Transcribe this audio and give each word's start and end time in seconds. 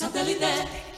Comienza 0.00 0.89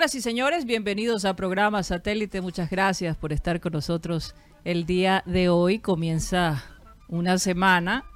Señoras 0.00 0.14
y 0.14 0.22
señores, 0.22 0.64
bienvenidos 0.64 1.26
a 1.26 1.36
programa 1.36 1.82
Satélite. 1.82 2.40
Muchas 2.40 2.70
gracias 2.70 3.18
por 3.18 3.34
estar 3.34 3.60
con 3.60 3.74
nosotros 3.74 4.34
el 4.64 4.86
día 4.86 5.22
de 5.26 5.50
hoy. 5.50 5.78
Comienza 5.78 6.64
una 7.06 7.36
semana 7.36 8.06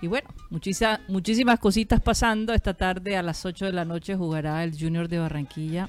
y 0.00 0.08
bueno, 0.08 0.28
muchisa- 0.50 1.00
muchísimas 1.06 1.60
cositas 1.60 2.00
pasando. 2.00 2.52
Esta 2.52 2.74
tarde 2.74 3.16
a 3.16 3.22
las 3.22 3.46
8 3.46 3.66
de 3.66 3.72
la 3.72 3.84
noche 3.84 4.16
jugará 4.16 4.64
el 4.64 4.76
Junior 4.76 5.06
de 5.06 5.20
Barranquilla. 5.20 5.88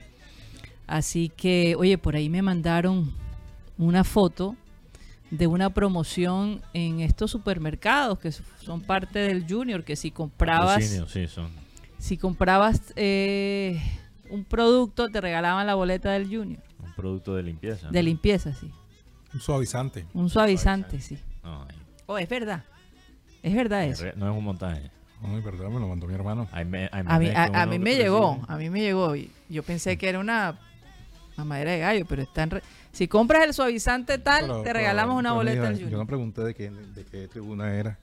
Así 0.85 1.29
que, 1.35 1.73
oye, 1.79 1.97
por 1.97 2.15
ahí 2.15 2.29
me 2.29 2.43
mandaron 2.43 3.11
una 3.79 4.03
foto 4.03 4.55
de 5.31 5.47
una 5.47 5.71
promoción 5.71 6.61
en 6.75 6.99
estos 6.99 7.31
supermercados 7.31 8.19
que 8.19 8.31
son 8.31 8.81
parte 8.81 9.17
del 9.17 9.47
Junior, 9.49 9.83
que 9.83 9.95
si 9.95 10.11
comprabas 10.11 10.75
Patrocinio, 10.75 11.07
sí, 11.07 11.25
son. 11.25 11.49
si 11.97 12.17
comprabas 12.17 12.93
eh, 12.95 13.81
un 14.33 14.43
producto, 14.45 15.09
te 15.09 15.21
regalaban 15.21 15.67
la 15.67 15.75
boleta 15.75 16.11
del 16.11 16.25
Junior. 16.25 16.61
Un 16.83 16.93
producto 16.93 17.35
de 17.35 17.43
limpieza. 17.43 17.89
De 17.89 18.01
limpieza, 18.03 18.53
sí. 18.53 18.71
Un 19.33 19.39
suavizante. 19.39 20.05
Un 20.13 20.29
suavizante, 20.29 20.99
sí. 21.01 21.19
No, 21.43 21.67
Oh, 22.05 22.17
es 22.17 22.27
verdad. 22.27 22.63
Es 23.41 23.53
verdad 23.55 23.83
eso. 23.85 24.05
no 24.15 24.29
es 24.31 24.37
un 24.37 24.43
montaje. 24.43 24.89
No, 25.21 25.37
es 25.37 25.43
verdad, 25.43 25.69
me 25.69 25.79
lo 25.79 25.87
mandó 25.87 26.05
mi 26.07 26.13
hermano. 26.15 26.47
Hay 26.51 26.65
me- 26.65 26.89
hay 26.91 27.03
A 27.05 27.19
mí, 27.19 27.29
a, 27.29 27.43
a 27.61 27.65
mí 27.65 27.79
me 27.79 27.95
llegó, 27.95 28.41
a 28.47 28.57
mí 28.57 28.69
me 28.69 28.81
llegó. 28.81 29.15
y 29.15 29.31
Yo 29.49 29.63
pensé 29.63 29.97
que 29.97 30.09
era 30.09 30.19
una 30.19 30.59
mamadera 31.37 31.71
de 31.71 31.79
gallo, 31.79 32.05
pero 32.07 32.21
está 32.23 32.43
en... 32.43 32.49
re- 32.51 32.63
Si 32.91 33.07
compras 33.07 33.43
el 33.45 33.53
suavizante 33.53 34.17
tal, 34.17 34.41
Pero- 34.41 34.57
te 34.57 34.63
pero- 34.63 34.79
regalamos 34.79 35.15
una 35.17 35.29
pero 35.29 35.35
boleta 35.35 35.63
del 35.63 35.75
Yo 35.77 35.81
Junior. 35.85 35.99
no 36.01 36.07
pregunté 36.07 36.41
de 36.43 36.53
qué, 36.53 36.69
de 36.71 37.05
qué 37.05 37.27
tribuna 37.27 37.73
era. 37.73 37.97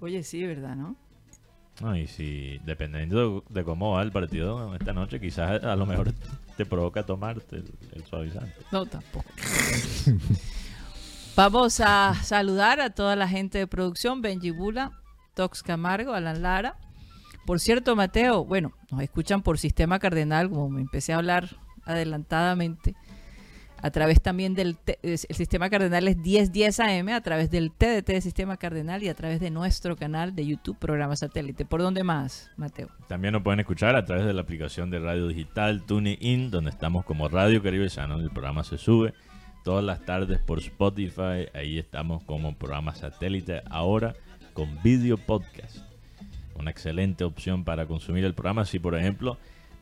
Oye, 0.00 0.22
sí, 0.22 0.44
¿verdad, 0.44 0.76
no? 0.76 0.94
No, 1.82 1.96
y 1.96 2.06
si, 2.06 2.60
dependiendo 2.64 3.42
de 3.48 3.64
cómo 3.64 3.94
va 3.94 4.02
el 4.02 4.12
partido 4.12 4.72
esta 4.76 4.92
noche, 4.92 5.18
quizás 5.18 5.64
a 5.64 5.74
lo 5.74 5.84
mejor 5.84 6.12
te 6.56 6.64
provoca 6.64 7.04
tomarte 7.04 7.56
el, 7.56 7.74
el 7.92 8.04
suavizante. 8.04 8.54
No, 8.70 8.86
tampoco. 8.86 9.24
Vamos 11.34 11.80
a 11.80 12.14
saludar 12.22 12.80
a 12.80 12.90
toda 12.90 13.16
la 13.16 13.26
gente 13.26 13.58
de 13.58 13.66
producción, 13.66 14.22
Benji 14.22 14.52
Bula, 14.52 14.92
Tox 15.34 15.64
Camargo, 15.64 16.12
Alan 16.12 16.40
Lara. 16.40 16.76
Por 17.46 17.58
cierto, 17.58 17.96
Mateo, 17.96 18.44
bueno, 18.44 18.70
nos 18.92 19.02
escuchan 19.02 19.42
por 19.42 19.58
Sistema 19.58 19.98
Cardenal, 19.98 20.50
como 20.50 20.70
me 20.70 20.82
empecé 20.82 21.12
a 21.12 21.16
hablar 21.16 21.48
adelantadamente, 21.84 22.94
a 23.82 23.90
través 23.90 24.22
también 24.22 24.54
del 24.54 24.76
el 25.02 25.18
Sistema 25.18 25.68
Cardenal 25.68 26.06
es 26.06 26.16
1010 26.16 26.80
AM, 26.80 27.08
a 27.08 27.20
través 27.20 27.50
del 27.50 27.72
TDT 27.72 28.06
de 28.06 28.20
Sistema 28.20 28.56
Cardenal 28.56 29.02
y 29.02 29.08
a 29.08 29.14
través 29.14 29.40
de 29.40 29.50
nuestro 29.50 29.96
canal 29.96 30.36
de 30.36 30.46
YouTube, 30.46 30.78
programa 30.78 31.16
satélite. 31.16 31.64
¿Por 31.64 31.82
dónde 31.82 32.04
más, 32.04 32.50
Mateo? 32.56 32.88
También 33.08 33.32
nos 33.32 33.42
pueden 33.42 33.58
escuchar 33.58 33.96
a 33.96 34.04
través 34.04 34.24
de 34.24 34.32
la 34.32 34.42
aplicación 34.42 34.90
de 34.90 35.00
radio 35.00 35.26
digital 35.26 35.82
TuneIn, 35.82 36.52
donde 36.52 36.70
estamos 36.70 37.04
como 37.04 37.28
Radio 37.28 37.60
Caribe 37.60 37.90
Sano. 37.90 38.20
El 38.20 38.30
programa 38.30 38.62
se 38.62 38.78
sube 38.78 39.14
todas 39.64 39.84
las 39.84 40.04
tardes 40.04 40.38
por 40.38 40.60
Spotify. 40.60 41.48
Ahí 41.52 41.78
estamos 41.78 42.22
como 42.22 42.54
programa 42.54 42.94
satélite 42.94 43.62
ahora 43.68 44.14
con 44.52 44.80
video 44.84 45.18
podcast. 45.18 45.78
Una 46.54 46.70
excelente 46.70 47.24
opción 47.24 47.64
para 47.64 47.86
consumir 47.86 48.24
el 48.24 48.34
programa. 48.34 48.64
Si, 48.64 48.78
por 48.78 48.94
ejemplo, 48.94 49.38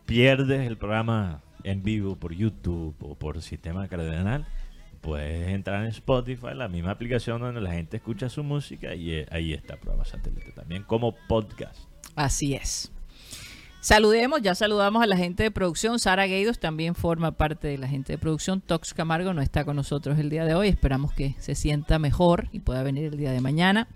pierdes 0.06 0.66
el 0.66 0.78
programa 0.78 1.43
en 1.65 1.82
vivo 1.82 2.16
por 2.16 2.32
YouTube 2.32 2.94
o 3.00 3.15
por 3.15 3.41
Sistema 3.43 3.88
Cardenal, 3.88 4.47
puedes 5.00 5.48
entrar 5.48 5.82
en 5.82 5.88
Spotify, 5.88 6.54
la 6.54 6.69
misma 6.69 6.93
aplicación 6.93 7.41
donde 7.41 7.60
la 7.60 7.72
gente 7.72 7.97
escucha 7.97 8.28
su 8.28 8.44
música, 8.44 8.94
y 8.94 9.12
eh, 9.12 9.26
ahí 9.31 9.53
está 9.53 9.76
programa 9.76 10.04
satélite 10.04 10.53
también 10.53 10.82
como 10.82 11.15
podcast. 11.28 11.78
Así 12.15 12.54
es. 12.54 12.93
Saludemos, 13.81 14.43
ya 14.43 14.54
saludamos 14.54 15.03
a 15.03 15.06
la 15.06 15.16
gente 15.16 15.43
de 15.43 15.50
producción. 15.50 15.98
Sara 15.98 16.26
Gueidos 16.26 16.59
también 16.59 16.94
forma 16.94 17.32
parte 17.32 17.66
de 17.66 17.78
la 17.78 17.88
gente 17.88 18.12
de 18.12 18.19
producción. 18.19 18.60
Tox 18.60 18.92
Camargo 18.92 19.32
no 19.32 19.41
está 19.41 19.65
con 19.65 19.75
nosotros 19.75 20.19
el 20.19 20.28
día 20.28 20.44
de 20.44 20.54
hoy. 20.54 20.69
Esperamos 20.69 21.15
que 21.15 21.34
se 21.38 21.54
sienta 21.54 21.98
mejor 21.98 22.48
y 22.53 22.60
pueda 22.60 22.82
venir 22.82 23.06
el 23.06 23.16
día 23.16 23.32
de 23.32 23.41
mañana. 23.41 23.88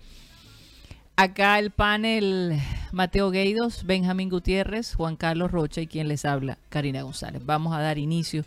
Acá 1.17 1.59
el 1.59 1.71
panel 1.71 2.59
Mateo 2.91 3.31
Gueidos, 3.31 3.85
Benjamín 3.85 4.29
Gutiérrez, 4.29 4.95
Juan 4.95 5.15
Carlos 5.15 5.49
Rocha 5.49 5.79
y 5.79 5.87
quien 5.87 6.09
les 6.09 6.25
habla, 6.25 6.57
Karina 6.67 7.03
González. 7.03 7.45
Vamos 7.45 7.73
a 7.73 7.79
dar 7.79 7.97
inicio 7.97 8.43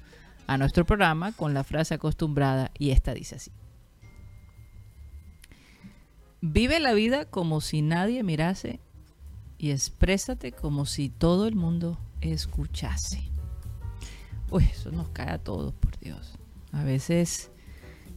a 0.47 0.59
nuestro 0.59 0.85
programa 0.85 1.33
con 1.33 1.55
la 1.55 1.65
frase 1.65 1.95
acostumbrada 1.95 2.71
y 2.79 2.91
esta 2.91 3.15
dice 3.15 3.37
así. 3.37 3.53
Vive 6.43 6.79
la 6.79 6.93
vida 6.93 7.25
como 7.25 7.63
si 7.63 7.81
nadie 7.81 8.23
mirase 8.23 8.81
y 9.57 9.71
exprésate 9.71 10.53
como 10.53 10.85
si 10.85 11.09
todo 11.09 11.47
el 11.47 11.55
mundo 11.55 11.99
escuchase. 12.21 13.31
Uy, 14.51 14.65
eso 14.65 14.91
nos 14.91 15.09
cae 15.09 15.31
a 15.31 15.39
todos, 15.39 15.73
por 15.73 15.99
Dios. 16.01 16.35
A 16.73 16.85
veces 16.85 17.51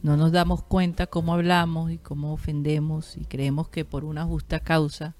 no 0.02 0.16
nos 0.16 0.32
damos 0.32 0.62
cuenta 0.62 1.06
cómo 1.06 1.32
hablamos 1.34 1.90
y 1.92 1.98
cómo 1.98 2.32
ofendemos 2.32 3.16
y 3.16 3.24
creemos 3.24 3.68
que 3.68 3.84
por 3.84 4.04
una 4.04 4.24
justa 4.24 4.60
causa 4.60 5.14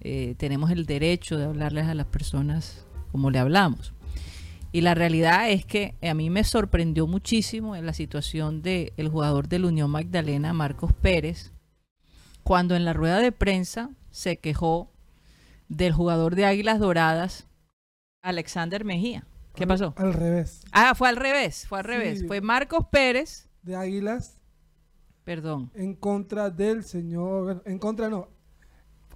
eh, 0.00 0.34
tenemos 0.36 0.70
el 0.70 0.84
derecho 0.86 1.38
de 1.38 1.44
hablarles 1.46 1.86
a 1.86 1.94
las 1.94 2.06
personas 2.06 2.86
como 3.10 3.30
le 3.30 3.38
hablamos. 3.38 3.94
Y 4.72 4.80
la 4.80 4.94
realidad 4.94 5.48
es 5.50 5.64
que 5.64 5.94
a 6.02 6.14
mí 6.14 6.30
me 6.30 6.42
sorprendió 6.44 7.06
muchísimo 7.06 7.76
en 7.76 7.86
la 7.86 7.92
situación 7.92 8.60
del 8.60 8.92
el 8.96 9.08
jugador 9.08 9.48
del 9.48 9.64
Unión 9.64 9.90
Magdalena, 9.90 10.52
Marcos 10.52 10.92
Pérez, 10.92 11.52
cuando 12.42 12.74
en 12.74 12.84
la 12.84 12.92
rueda 12.92 13.20
de 13.20 13.30
prensa 13.32 13.90
se 14.10 14.36
quejó 14.38 14.90
del 15.68 15.92
jugador 15.92 16.34
de 16.34 16.44
Águilas 16.44 16.80
Doradas, 16.80 17.46
Alexander 18.22 18.84
Mejía. 18.84 19.24
¿Qué 19.54 19.66
pasó? 19.66 19.94
Al 19.96 20.12
revés. 20.12 20.62
Ah, 20.72 20.94
fue 20.96 21.08
al 21.08 21.16
revés, 21.16 21.66
fue 21.68 21.78
al 21.78 21.84
Sí. 21.86 21.90
revés. 21.92 22.26
Fue 22.26 22.40
Marcos 22.40 22.86
Pérez, 22.90 23.43
De 23.64 23.74
Águilas 23.76 24.38
perdón, 25.24 25.70
en 25.74 25.94
contra 25.94 26.50
del 26.50 26.84
señor. 26.84 27.62
En 27.66 27.78
contra, 27.78 28.08
no. 28.10 28.28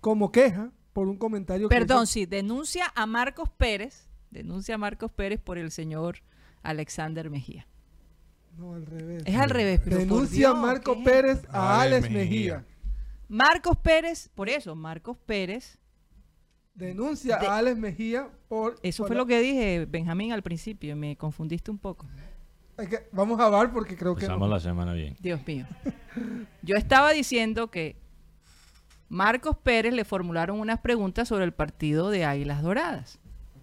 Como 0.01 0.33
queja 0.33 0.73
por 0.93 1.07
un 1.09 1.17
comentario 1.19 1.69
que 1.69 1.75
perdón, 1.75 2.05
hizo- 2.05 2.13
sí, 2.13 2.27
denuncia 2.27 2.91
a 2.95 3.05
Marcos 3.07 3.51
Pérez, 3.51 4.09
denuncia 4.31 4.77
a 4.77 4.79
Marcos 4.79 5.13
Pérez 5.13 5.39
por 5.41 5.59
el 5.59 5.71
señor 5.71 6.19
Alexander 6.63 7.29
Mejía. 7.31 7.67
No, 8.57 8.75
al 8.75 8.87
revés. 8.87 9.23
Es 9.27 9.37
al 9.37 9.51
revés, 9.51 9.81
pero 9.85 9.97
por 9.99 10.07
Denuncia 10.07 10.49
Dios, 10.49 10.59
Marco 10.59 10.95
¿qué 10.95 10.99
es 11.01 11.05
Pérez 11.05 11.45
a 11.51 11.81
Alex 11.83 12.05
Alex 12.05 12.11
Mejía. 12.15 12.55
Mejía. 12.57 12.65
Marcos 13.29 13.77
Pérez, 13.77 14.29
por 14.35 14.49
eso, 14.49 14.75
Marcos 14.75 15.17
Pérez, 15.27 15.79
Denuncia 16.75 17.39
De- 17.39 17.47
a 17.47 17.57
Alex 17.59 17.77
Mejía 17.79 18.29
por. 18.49 18.77
eso 18.83 19.03
por 19.03 19.09
fue 19.09 19.17
la- 19.17 19.23
lo 19.23 19.27
que 19.27 19.41
dije, 19.41 19.85
Benjamín, 19.87 20.33
al 20.33 20.43
principio, 20.43 20.95
me 20.97 21.17
confundiste 21.17 21.71
un 21.71 21.79
poco. 21.79 22.07
Hay 22.79 22.87
que- 22.87 23.09
vamos 23.13 23.39
a 23.41 23.51
ver 23.51 23.71
porque 23.73 23.97
creo 23.97 24.15
que. 24.15 24.21
Empezamos 24.25 24.49
la 24.49 24.61
semana 24.61 24.93
bien. 24.95 25.17
Dios 25.21 25.45
mío. 25.47 25.67
Yo 26.63 26.77
estaba 26.77 27.11
diciendo 27.13 27.71
que 27.71 27.97
Marcos 29.09 29.57
Pérez 29.57 29.93
le 29.95 30.05
formularon 30.05 30.61
unas 30.61 30.81
preguntas 30.81 31.29
sobre 31.29 31.45
el 31.45 31.53
partido 31.53 32.11
de 32.11 32.25
Águilas 32.25 32.63
Doradas. 32.63 33.19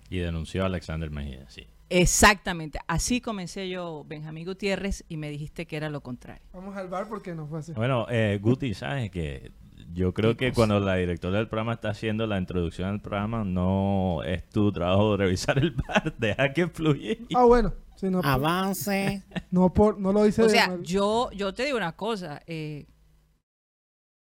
Y 0.10 0.18
denunció 0.20 0.64
a 0.64 0.66
Alexander 0.68 1.10
Mejía, 1.10 1.46
sí. 1.50 1.68
Exactamente. 1.90 2.80
Así 2.88 3.22
comencé 3.22 3.70
yo, 3.70 4.04
Benjamín 4.08 4.46
Gutiérrez, 4.46 5.04
y 5.08 5.18
me 5.18 5.30
dijiste 5.30 5.66
que 5.68 5.78
era 5.78 5.90
lo 5.90 6.02
contrario. 6.02 6.42
Vamos 6.52 6.76
al 6.76 6.88
bar 6.90 7.08
porque 7.08 7.34
no 7.36 7.46
fue 7.48 7.60
así. 7.60 7.74
Bueno, 7.74 8.08
eh, 8.10 8.40
Guti, 8.42 8.74
sabes 8.74 9.12
que 9.12 9.52
Yo 9.94 10.14
creo 10.14 10.36
que 10.36 10.50
cosa. 10.50 10.56
cuando 10.56 10.80
la 10.80 10.96
directora 10.96 11.38
del 11.38 11.48
programa 11.48 11.74
está 11.74 11.90
haciendo 11.90 12.28
la 12.28 12.38
introducción 12.38 12.90
al 12.90 13.02
programa, 13.02 13.44
no 13.44 14.22
es 14.24 14.48
tu 14.50 14.72
trabajo 14.72 15.16
revisar 15.18 15.58
el 15.58 15.72
bar, 15.72 16.14
deja 16.18 16.52
que 16.54 16.68
fluya. 16.68 17.16
Ah, 17.36 17.44
bueno. 17.46 17.74
Sí, 17.96 18.10
no, 18.10 18.20
Avance. 18.24 19.24
no, 19.52 19.74
por, 19.74 19.98
no 20.00 20.12
lo 20.12 20.26
dice 20.26 20.44
O 20.44 20.50
sea, 20.50 20.78
yo, 20.82 21.32
yo 21.32 21.54
te 21.54 21.64
digo 21.66 21.78
una 21.78 21.94
cosa. 21.96 22.42
eh, 22.46 22.88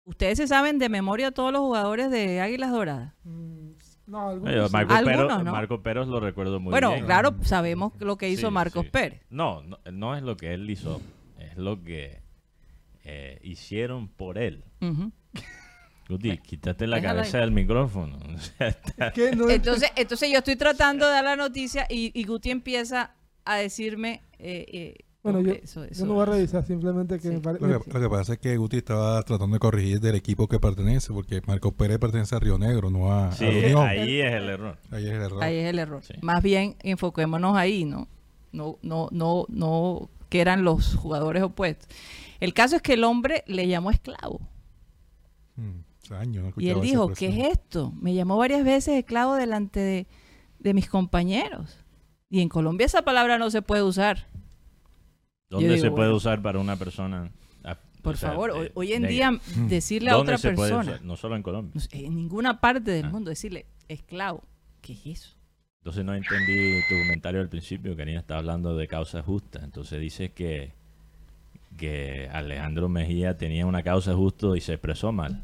Ustedes 0.05 0.38
se 0.38 0.47
saben 0.47 0.79
de 0.79 0.88
memoria 0.88 1.32
todos 1.32 1.50
los 1.53 1.62
jugadores 1.62 2.11
de 2.12 2.41
Águilas 2.41 2.70
Doradas. 2.70 3.12
Mm, 3.25 3.70
No, 4.06 4.29
algunos 4.29 4.55
Oye, 4.55 4.67
sí. 4.69 4.73
Marco, 4.73 4.94
Algunos, 4.94 5.17
Peros, 5.26 5.44
¿no? 5.44 5.50
Marco 5.50 5.82
Peros 5.82 6.06
lo 6.06 6.20
recuerdo 6.20 6.61
muy 6.61 6.70
bueno, 6.70 6.93
bien. 6.93 7.06
claro, 7.06 7.35
sabemos 7.43 7.93
lo 7.99 8.17
que 8.17 8.29
hizo 8.29 8.47
Sí, 8.47 8.52
Marcos 8.52 8.85
sí. 8.85 8.91
Pérez. 8.93 9.20
No, 9.31 9.64
no, 9.64 9.79
no 9.91 10.14
es 10.14 10.23
lo 10.23 10.37
que 10.37 10.55
él 10.55 10.70
hizo, 10.70 11.00
es 11.41 11.56
lo 11.56 11.82
que 11.82 12.20
eh, 13.02 13.41
hicieron 13.43 14.06
por 14.06 14.38
él. 14.38 14.62
Ujú. 14.81 15.11
Guti, 16.09 16.38
quítate 16.38 16.87
la 16.87 16.97
Déjala 16.97 17.21
cabeza 17.21 17.38
ahí. 17.38 17.44
del 17.44 17.50
micrófono. 17.53 18.19
O 18.35 18.38
sea, 18.38 18.69
está- 18.69 19.12
Que 19.12 19.33
no- 19.35 19.49
Entonces, 19.50 19.91
entonces 19.97 20.31
yo 20.31 20.38
estoy 20.38 20.56
tratando 20.56 21.06
de 21.06 21.12
dar 21.12 21.25
la 21.25 21.37
noticia 21.37 21.87
y, 21.91 22.12
y 22.19 22.25
Guti 22.25 22.50
empieza 22.50 23.12
a 23.44 23.56
decirme... 23.56 24.23
eh, 24.38 24.67
eh, 24.73 24.94
Bueno, 25.25 25.41
yo, 25.41 25.53
eso- 25.53 25.85
yo 25.85 25.91
eso- 25.91 26.06
no 26.06 26.15
voy 26.15 26.23
a 26.23 26.27
revisar, 26.27 26.65
simplemente 26.65 27.17
que 27.17 27.23
Sí. 27.23 27.35
me 27.35 27.41
parece... 27.41 27.67
Lo 27.67 27.81
que, 27.81 27.91
lo 27.93 28.00
que 28.00 28.09
pasa 28.09 28.33
es 28.35 28.38
que 28.38 28.56
Guti 28.56 28.77
estaba 28.77 29.21
tratando 29.25 29.55
de 29.55 29.59
corregir 29.61 29.99
del 30.00 30.15
equipo 30.15 30.47
que 30.47 30.61
pertenece, 30.61 31.12
porque 31.12 31.43
Marco 31.47 31.73
Pérez 31.73 31.99
pertenece 31.99 32.37
a 32.37 32.38
Río 32.38 32.56
Negro, 32.59 32.88
no 32.91 33.12
a, 33.12 33.29
a 33.29 33.33
sí, 33.33 33.44
la 33.44 33.50
Unión. 33.50 33.87
ahí 33.88 34.21
es 34.21 34.33
el 34.33 34.49
error. 34.49 34.79
Ahí 34.93 35.06
es 35.06 35.12
el 35.12 35.23
error. 35.23 35.43
Ahí 35.43 35.56
es 35.56 35.69
el 35.69 35.79
error. 35.81 36.03
Sí. 36.05 36.15
Más 36.23 36.41
bien 36.43 36.77
enfoquémonos 36.85 37.56
ahí, 37.56 37.85
¿no? 37.85 38.06
No, 38.53 38.79
no, 38.83 39.09
no, 39.11 39.44
no 39.49 40.09
que 40.29 40.41
eran 40.41 40.62
los 40.62 40.94
jugadores 40.94 41.43
opuestos. 41.43 41.88
El 42.38 42.55
caso 42.55 42.77
es 42.77 42.83
que 42.83 42.93
el 42.94 43.03
hombre 43.05 43.43
le 43.49 43.67
llamó 43.67 43.91
esclavo. 43.91 44.41
Mm, 45.56 46.12
años 46.14 46.44
no 46.44 46.62
Y 46.62 46.69
él 46.70 46.81
dijo, 46.81 47.08
¿qué 47.12 47.29
es 47.29 47.53
esto? 47.53 47.93
Me 48.00 48.14
llamó 48.14 48.37
varias 48.37 48.64
veces 48.64 48.94
esclavo 48.99 49.35
delante 49.35 49.81
de, 49.81 50.06
de 50.58 50.75
mis 50.75 50.88
compañeros. 50.88 51.79
Y 52.31 52.41
en 52.41 52.49
Colombia 52.49 52.85
esa 52.87 53.03
palabra 53.03 53.38
no 53.38 53.50
se 53.50 53.62
puede 53.62 53.82
usar. 53.82 54.26
¿Dónde 55.49 55.69
digo, 55.75 55.81
se 55.81 55.91
puede 55.91 56.08
bueno. 56.08 56.17
usar 56.17 56.43
para 56.43 56.58
una 56.58 56.76
persona? 56.76 57.31
ah, 57.64 57.79
Por 58.03 58.14
o 58.14 58.17
sea, 58.17 58.31
favor, 58.31 58.53
de- 58.61 58.73
hoy, 58.75 58.93
en 58.93 59.03
negra? 59.03 59.11
día 59.14 59.31
Mm. 59.32 59.69
decirle 59.69 60.11
a 60.11 60.14
¿Dónde 60.14 60.35
otra 60.35 60.50
persona? 60.55 61.00
No 61.03 61.17
solo 61.17 61.37
en 61.37 61.43
Colombia. 61.43 61.81
en 61.93 62.14
ninguna 62.17 62.61
parte 62.61 62.91
del 62.91 63.06
Ah. 63.06 63.11
mundo, 63.11 63.31
decirle 63.31 63.67
esclavo, 63.88 64.43
¿qué 64.81 64.93
es 64.93 65.06
eso? 65.06 65.37
Entonces 65.79 66.05
no 66.05 66.14
entendí 66.17 66.81
tu 66.88 66.97
comentario 67.05 67.41
al 67.41 67.49
principio, 67.49 67.97
Karina 67.97 68.19
está 68.19 68.38
hablando 68.38 68.76
de 68.76 68.88
causa 68.88 69.23
justa. 69.23 69.61
Entonces 69.62 70.00
dices 70.00 70.32
que, 70.32 70.73
que 71.76 72.28
Alejandro 72.32 72.88
Mejía 72.88 73.37
tenía 73.37 73.67
una 73.67 73.82
causa 73.82 74.14
justa 74.14 74.49
y 74.56 74.61
se 74.61 74.73
expresó 74.75 75.12
mal. 75.12 75.43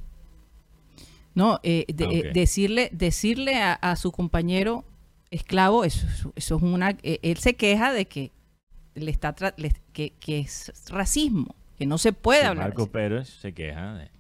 No, 1.35 1.61
eh, 1.63 1.87
de- 1.93 2.05
Ah, 2.05 2.09
eh, 2.13 2.31
decirle, 2.35 2.91
decirle 2.93 3.57
a, 3.63 3.73
a 3.75 3.97
su 3.97 4.13
compañero 4.13 4.85
esclavo, 5.31 5.85
eso, 5.85 6.07
eso- 6.37 6.57
es 6.57 6.63
una... 6.63 6.91
eh, 7.03 7.19
él 7.23 7.39
se 7.39 7.55
queja 7.55 7.93
de 7.93 8.07
que 8.07 8.33
le 8.95 9.11
está 9.11 9.35
tra- 9.35 9.55
le- 9.57 9.73
que, 9.93 10.11
que 10.21 10.41
es 10.41 10.71
racismo, 10.91 11.55
que 11.79 11.87
no 11.87 11.97
se 11.97 12.13
puede 12.13 12.41
Sí, 12.43 12.47
hablar 12.47 12.69
Marco. 12.69 12.87
Pérez 12.91 13.29
se 13.29 13.55
queja. 13.55 13.95
de- 13.95 14.11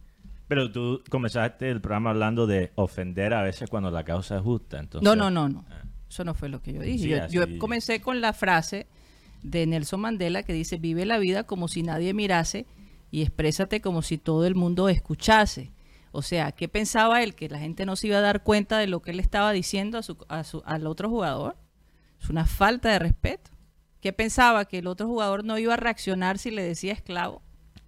Pero 0.48 0.72
tú 0.72 1.02
comenzaste 1.10 1.70
el 1.70 1.80
programa 1.82 2.10
hablando 2.10 2.46
de 2.46 2.72
ofender 2.76 3.34
a 3.34 3.42
veces 3.42 3.68
cuando 3.68 3.90
la 3.90 4.04
causa 4.04 4.36
es 4.36 4.42
justa. 4.42 4.78
Entonces, 4.78 5.04
No, 5.04 5.14
no, 5.14 5.30
no, 5.30 5.48
no. 5.50 5.64
Ah. 5.70 5.82
Eso 6.08 6.24
no 6.24 6.34
fue 6.34 6.48
lo 6.50 6.60
que 6.62 6.74
yo 6.74 6.80
dije. 6.82 7.26
Sí, 7.28 7.34
yo, 7.34 7.44
comencé 7.58 8.00
con 8.02 8.20
la 8.20 8.32
frase 8.34 8.86
de 9.42 9.66
Nelson 9.66 10.00
Mandela 10.00 10.42
que 10.42 10.52
dice, 10.52 10.76
vive 10.78 11.04
la 11.06 11.18
vida 11.18 11.44
como 11.44 11.68
si 11.68 11.82
nadie 11.82 12.14
mirase 12.14 12.66
y 13.10 13.22
exprésate 13.22 13.80
como 13.80 14.02
si 14.02 14.18
todo 14.18 14.46
el 14.46 14.54
mundo 14.54 14.88
escuchase. 14.88 15.72
O 16.12 16.22
sea, 16.22 16.52
¿qué 16.52 16.68
pensaba 16.68 17.22
él? 17.22 17.34
¿Que 17.34 17.48
la 17.48 17.58
gente 17.58 17.86
no 17.86 17.96
se 17.96 18.06
iba 18.08 18.18
a 18.18 18.22
dar 18.22 18.42
cuenta 18.42 18.78
de 18.78 18.86
lo 18.86 19.00
que 19.02 19.10
él 19.12 19.20
estaba 19.20 19.52
diciendo 19.52 19.98
a 19.98 20.02
su, 20.02 20.16
a 20.28 20.44
su- 20.44 20.62
al 20.66 20.86
otro 20.86 21.08
jugador? 21.08 21.56
Es 22.20 22.28
una 22.30 22.44
falta 22.46 22.90
de 22.90 22.98
respeto. 22.98 23.50
¿Qué 24.00 24.12
pensaba? 24.12 24.64
¿Que 24.66 24.78
el 24.78 24.86
otro 24.86 25.06
jugador 25.06 25.44
no 25.44 25.58
iba 25.58 25.74
a 25.74 25.76
reaccionar 25.78 26.38
si 26.38 26.50
le 26.50 26.62
decía 26.62 26.92
esclavo? 26.92 27.42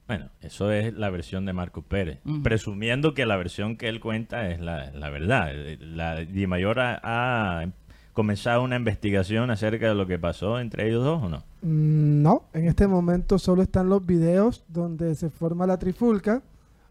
Bueno, 0.06 0.30
eso 0.42 0.70
es 0.70 0.92
la 0.94 1.08
versión 1.10 1.44
de 1.46 1.52
Marco 1.54 1.82
Pérez. 1.82 2.20
Presumiendo 2.42 3.14
que 3.14 3.24
la 3.26 3.36
versión 3.36 3.76
que 3.76 3.88
él 3.88 4.00
cuenta 4.00 4.48
es 4.50 4.60
la, 4.60 4.90
la 4.92 5.08
verdad. 5.10 5.52
La 5.80 6.16
Di 6.16 6.46
Mayor 6.46 6.78
ha, 6.80 7.00
ha 7.02 7.64
comenzado 8.14 8.62
una 8.62 8.76
investigación 8.76 9.50
acerca 9.50 9.88
de 9.88 9.94
lo 9.94 10.06
que 10.06 10.18
pasó 10.18 10.58
entre 10.60 10.88
ellos 10.88 11.04
dos 11.04 11.22
o 11.22 11.28
no. 11.28 11.38
Mm, 11.62 12.22
No, 12.22 12.44
en 12.54 12.66
este 12.66 12.86
momento 12.86 13.38
solo 13.38 13.62
están 13.62 13.88
los 13.88 14.06
videos 14.06 14.64
donde 14.68 15.14
se 15.16 15.28
forma 15.28 15.66
la 15.66 15.78
trifulca, 15.78 16.42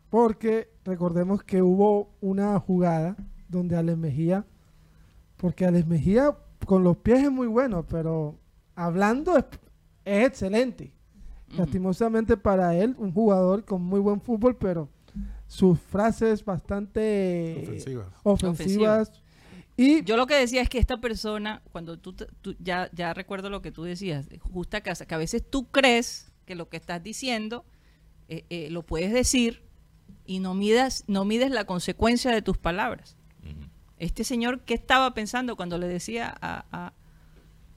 porque 0.09 0.69
recordemos 0.85 1.41
que 1.43 1.61
hubo 1.63 2.09
una 2.21 2.59
jugada 2.59 3.15
donde 3.49 3.75
Alex 3.75 3.97
Mejía, 3.97 4.45
porque 5.37 5.65
Alex 5.65 5.87
Mejía 5.87 6.35
con 6.65 6.83
los 6.83 6.97
pies 6.97 7.23
es 7.23 7.31
muy 7.31 7.47
bueno, 7.47 7.83
pero 7.89 8.35
hablando 8.75 9.35
es, 9.37 9.45
es 10.05 10.27
excelente. 10.27 10.91
Lastimosamente 11.57 12.35
para 12.35 12.75
él, 12.75 12.95
un 12.97 13.11
jugador 13.13 13.63
con 13.63 13.81
muy 13.83 13.99
buen 13.99 14.19
fútbol, 14.21 14.55
pero 14.55 14.89
sus 15.47 15.79
frases 15.79 16.43
bastante 16.43 17.59
Ofensiva. 17.63 18.05
ofensivas. 18.23 19.22
Y 19.75 20.03
Yo 20.03 20.17
lo 20.17 20.27
que 20.27 20.35
decía 20.35 20.61
es 20.61 20.69
que 20.69 20.77
esta 20.77 20.97
persona, 20.97 21.61
cuando 21.71 21.97
tú, 21.97 22.13
te- 22.13 22.27
tú- 22.41 22.55
ya, 22.59 22.89
ya 22.93 23.13
recuerdo 23.13 23.49
lo 23.49 23.61
que 23.61 23.71
tú 23.71 23.83
decías, 23.83 24.29
de 24.29 24.37
justa 24.37 24.81
casa, 24.81 25.05
que 25.07 25.15
a 25.15 25.17
veces 25.17 25.43
tú 25.49 25.65
crees 25.71 26.31
que 26.45 26.55
lo 26.55 26.69
que 26.69 26.77
estás 26.77 27.01
diciendo 27.01 27.65
eh, 28.29 28.45
eh, 28.49 28.69
lo 28.69 28.83
puedes 28.83 29.11
decir 29.11 29.63
y 30.25 30.39
no 30.39 30.53
midas, 30.53 31.03
no 31.07 31.25
mides 31.25 31.51
la 31.51 31.65
consecuencia 31.65 32.31
de 32.31 32.41
tus 32.41 32.57
palabras. 32.57 33.17
Este 33.97 34.23
señor, 34.23 34.61
¿qué 34.61 34.73
estaba 34.73 35.13
pensando 35.13 35.55
cuando 35.55 35.77
le 35.77 35.87
decía 35.87 36.33
a- 36.41 36.65
a- 36.71 36.93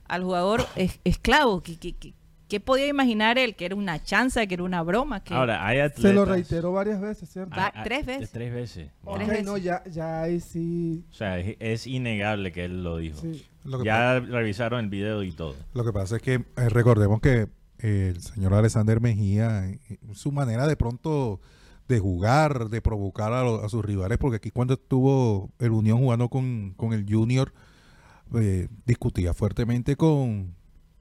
al 0.06 0.22
jugador 0.24 0.66
es- 0.76 1.00
esclavo? 1.04 1.62
¿Qué, 1.62 1.76
qué, 1.78 1.92
qué- 1.94 2.14
qué 2.48 2.60
podía 2.60 2.86
imaginar 2.86 3.38
él? 3.38 3.56
¿Que 3.56 3.66
era 3.66 3.74
una 3.74 4.02
chanza, 4.02 4.46
que 4.46 4.54
era 4.54 4.62
una 4.62 4.82
broma? 4.82 5.22
Que 5.24 5.34
Ahora, 5.34 5.66
hay 5.66 5.78
atletas... 5.80 6.02
se 6.02 6.12
lo 6.14 6.24
reiteró 6.24 6.72
varias 6.72 7.00
veces, 7.00 7.28
¿cierto? 7.30 7.56
Va- 7.56 7.66
Ah, 7.66 7.72
ah, 7.76 7.84
tres 7.84 8.06
veces. 8.06 8.30
Tres 8.30 8.52
veces. 8.54 8.90
Wow. 9.02 9.18
No, 9.44 9.56
ya, 9.56 9.82
ya 9.84 10.22
ahí 10.22 10.40
sí, 10.40 11.04
O 11.10 11.14
sea, 11.14 11.38
es, 11.38 11.56
es 11.60 11.86
innegable 11.86 12.52
que 12.52 12.64
él 12.64 12.82
lo 12.82 12.96
dijo. 12.98 13.20
sí. 13.20 13.44
Lo 13.64 13.78
que, 13.80 13.84
Ya 13.86 14.20
revisaron 14.20 14.78
el 14.84 14.88
video 14.90 15.22
y 15.24 15.32
todo. 15.32 15.56
Lo 15.74 15.84
que 15.84 15.92
pasa 15.92 16.16
es 16.16 16.22
que 16.22 16.34
eh, 16.34 16.68
recordemos 16.68 17.20
que 17.20 17.48
eh, 17.80 18.12
el 18.14 18.22
señor 18.22 18.54
Alexander 18.54 19.00
Mejía, 19.00 19.68
eh, 19.68 19.78
su 20.14 20.30
manera 20.32 20.66
de 20.68 20.76
pronto 20.76 21.40
de 21.88 21.98
jugar, 22.00 22.68
de 22.68 22.80
provocar 22.82 23.32
a, 23.32 23.42
lo- 23.44 23.64
a 23.64 23.68
sus 23.68 23.84
rivales, 23.84 24.18
porque 24.18 24.36
aquí 24.36 24.50
cuando 24.50 24.74
estuvo 24.74 25.50
el 25.58 25.70
Unión 25.70 25.98
jugando 25.98 26.28
con, 26.28 26.74
con 26.76 26.92
el 26.92 27.06
Junior, 27.08 27.52
eh, 28.34 28.68
discutía 28.84 29.34
fuertemente 29.34 29.94
con, 29.96 30.55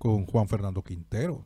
con 0.05 0.25
Juan 0.27 0.47
Fernando 0.47 0.83
Quintero. 0.83 1.43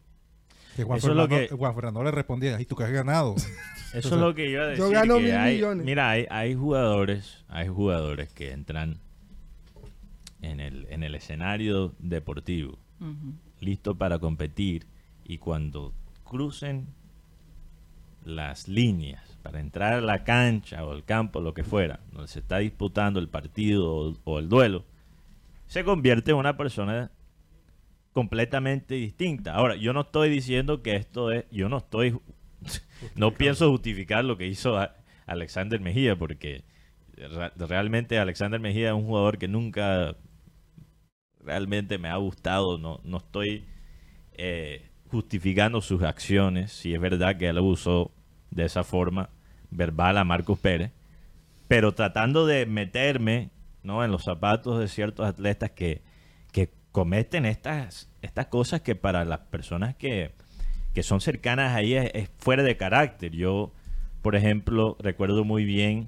Que 0.76 0.84
Juan, 0.84 0.98
Eso 0.98 1.12
es 1.12 1.16
lo 1.16 1.24
Fernando, 1.30 1.50
que- 1.50 1.56
Juan 1.56 1.76
Fernando 1.76 2.04
le 2.04 2.12
respondía, 2.12 2.60
¿y 2.60 2.66
tú 2.66 2.76
qué 2.76 2.84
has 2.84 2.92
ganado? 2.92 3.36
Eso 3.38 3.48
Entonces, 3.94 4.12
es 4.12 4.18
lo 4.20 4.36
que 4.36 4.50
iba 4.50 4.64
a 4.64 4.68
decir. 4.68 4.84
yo 4.84 4.90
gano 4.92 5.16
que 5.16 5.22
mil 5.24 5.32
hay- 5.36 5.56
millones. 5.56 5.86
Mira, 5.86 6.10
hay, 6.10 6.26
hay 6.30 6.56
jugadores, 6.56 7.46
hay 7.48 7.70
jugadores 7.70 8.34
que 8.34 8.52
entran 8.52 8.98
en 10.42 10.60
el, 10.60 10.88
en 10.90 11.04
el 11.04 11.16
escenario 11.16 11.94
deportivo, 12.00 12.78
Ujú. 13.00 13.34
listo 13.62 13.96
para 13.96 14.20
competir, 14.20 14.86
y 15.26 15.38
cuando 15.38 15.94
crucen 16.26 16.88
las 18.26 18.68
líneas 18.68 19.24
para 19.42 19.60
entrar 19.62 19.94
a 19.94 20.02
la 20.02 20.24
cancha 20.26 20.84
o 20.86 20.94
el 20.94 21.04
campo, 21.06 21.40
lo 21.40 21.54
que 21.54 21.64
fuera, 21.64 22.02
donde 22.12 22.28
se 22.28 22.40
está 22.40 22.58
disputando 22.58 23.20
el 23.20 23.30
partido 23.30 23.90
o, 23.96 24.14
o 24.26 24.40
el 24.40 24.50
duelo, 24.50 24.84
se 25.68 25.84
convierte 25.84 26.32
en 26.32 26.38
una 26.38 26.58
persona 26.58 27.10
completamente 28.14 28.96
distinta. 28.96 29.54
Ahora, 29.56 29.76
yo 29.76 29.94
no 29.94 30.02
estoy 30.02 30.30
diciendo 30.30 30.82
que 30.82 30.96
esto 30.96 31.32
es, 31.32 31.46
yo 31.52 31.70
no 31.70 31.78
estoy, 31.78 32.20
no 33.16 33.34
pienso 33.34 33.70
justificar 33.70 34.26
lo 34.26 34.38
que 34.38 34.48
hizo 34.48 34.78
a- 34.78 34.96
Alexander 35.26 35.80
Mejía, 35.80 36.16
porque 36.18 36.64
realmente 37.58 38.18
Alexander 38.18 38.60
Mejía 38.60 38.90
es 38.90 38.94
un 38.96 39.06
jugador 39.06 39.38
que 39.38 39.48
nunca 39.48 40.16
realmente 41.44 41.98
me 41.98 42.10
ha 42.10 42.16
gustado, 42.18 42.78
no, 42.78 43.00
no 43.04 43.18
estoy 43.18 43.66
eh, 44.34 44.90
justificando 45.10 45.82
sus 45.82 46.04
acciones, 46.04 46.72
si 46.72 46.94
es 46.94 47.02
verdad 47.02 47.38
que 47.38 47.50
él 47.50 47.58
abusó 47.58 48.12
de 48.52 48.66
esa 48.66 48.84
forma 48.84 49.30
verbal 49.72 50.18
a 50.18 50.24
Marcos 50.24 50.60
Pérez, 50.60 50.92
pero 51.68 51.94
tratando 51.94 52.46
de 52.46 52.66
meterme 52.66 53.52
¿no? 53.84 54.04
en 54.04 54.12
los 54.12 54.24
zapatos 54.24 54.80
de 54.80 54.88
ciertos 54.88 55.26
atletas 55.28 55.72
que, 55.72 56.02
que 56.52 56.70
cometen 56.92 57.46
estas, 57.46 58.10
estas 58.22 58.48
cosas 58.48 58.82
que 58.82 58.96
para 58.96 59.26
las 59.26 59.40
personas 59.40 59.96
que, 59.96 60.32
que 60.94 61.04
son 61.04 61.22
cercanas 61.22 61.76
ahí 61.76 61.94
es, 61.94 62.12
es 62.14 62.30
fuera 62.38 62.64
de 62.64 62.78
carácter. 62.78 63.32
Yo, 63.32 63.72
por 64.22 64.36
ejemplo, 64.36 64.98
recuerdo 65.00 65.44
muy 65.46 65.66
bien 65.66 66.08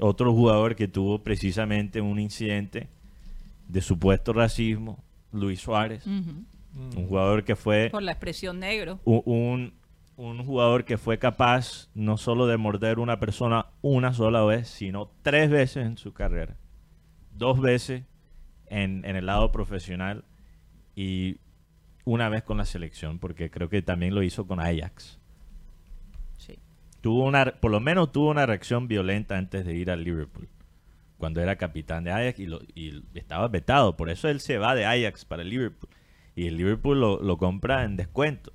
otro 0.00 0.32
jugador 0.32 0.76
que 0.76 0.88
tuvo 0.88 1.20
precisamente 1.22 2.00
un 2.00 2.18
incidente 2.20 2.88
de 3.68 3.80
supuesto 3.80 4.32
racismo, 4.32 5.02
Luis 5.32 5.60
Suárez, 5.60 6.06
un 6.06 6.46
jugador 7.08 7.44
que 7.44 7.56
fue 7.56 7.88
Por 7.90 8.02
la 8.02 8.12
expresión 8.12 8.60
negro. 8.60 9.00
un, 9.04 9.22
un- 9.24 9.78
un 10.16 10.44
jugador 10.44 10.84
que 10.84 10.98
fue 10.98 11.18
capaz 11.20 11.88
no 11.94 12.16
solo 12.16 12.48
de 12.48 12.56
morder 12.56 12.98
una 12.98 13.20
persona 13.20 13.66
una 13.82 14.12
sola 14.12 14.42
vez, 14.42 14.66
sino 14.68 15.10
tres 15.22 15.48
veces 15.48 15.86
en 15.86 15.96
su 15.96 16.12
carrera. 16.12 16.56
Dos 17.36 17.60
veces 17.60 18.02
en, 18.70 19.04
en 19.04 19.16
el 19.16 19.26
lado 19.26 19.50
profesional 19.52 20.24
y 20.94 21.36
una 22.04 22.28
vez 22.28 22.42
con 22.42 22.56
la 22.58 22.64
selección, 22.64 23.18
porque 23.18 23.50
creo 23.50 23.68
que 23.68 23.82
también 23.82 24.14
lo 24.14 24.22
hizo 24.22 24.46
con 24.46 24.60
Ajax. 24.60 25.18
Sí. 26.38 26.58
Tuvo 27.00 27.24
una, 27.24 27.44
por 27.60 27.70
lo 27.70 27.80
menos 27.80 28.12
tuvo 28.12 28.30
una 28.30 28.46
reacción 28.46 28.88
violenta 28.88 29.36
antes 29.36 29.64
de 29.66 29.74
ir 29.74 29.90
al 29.90 30.04
Liverpool, 30.04 30.48
cuando 31.18 31.40
era 31.40 31.56
capitán 31.56 32.04
de 32.04 32.12
Ajax 32.12 32.38
y, 32.38 32.46
lo- 32.46 32.60
y 32.74 33.02
estaba 33.14 33.48
vetado. 33.48 33.96
Por 33.96 34.08
eso 34.10 34.28
él 34.28 34.40
se 34.40 34.56
va 34.58 34.74
de 34.74 34.86
Ajax 34.86 35.24
para 35.24 35.42
el 35.42 35.50
Liverpool. 35.50 35.90
Y 36.34 36.46
el 36.46 36.56
Liverpool 36.56 36.98
lo, 37.00 37.20
lo 37.20 37.36
compra 37.36 37.84
en 37.84 37.96
descuento, 37.96 38.52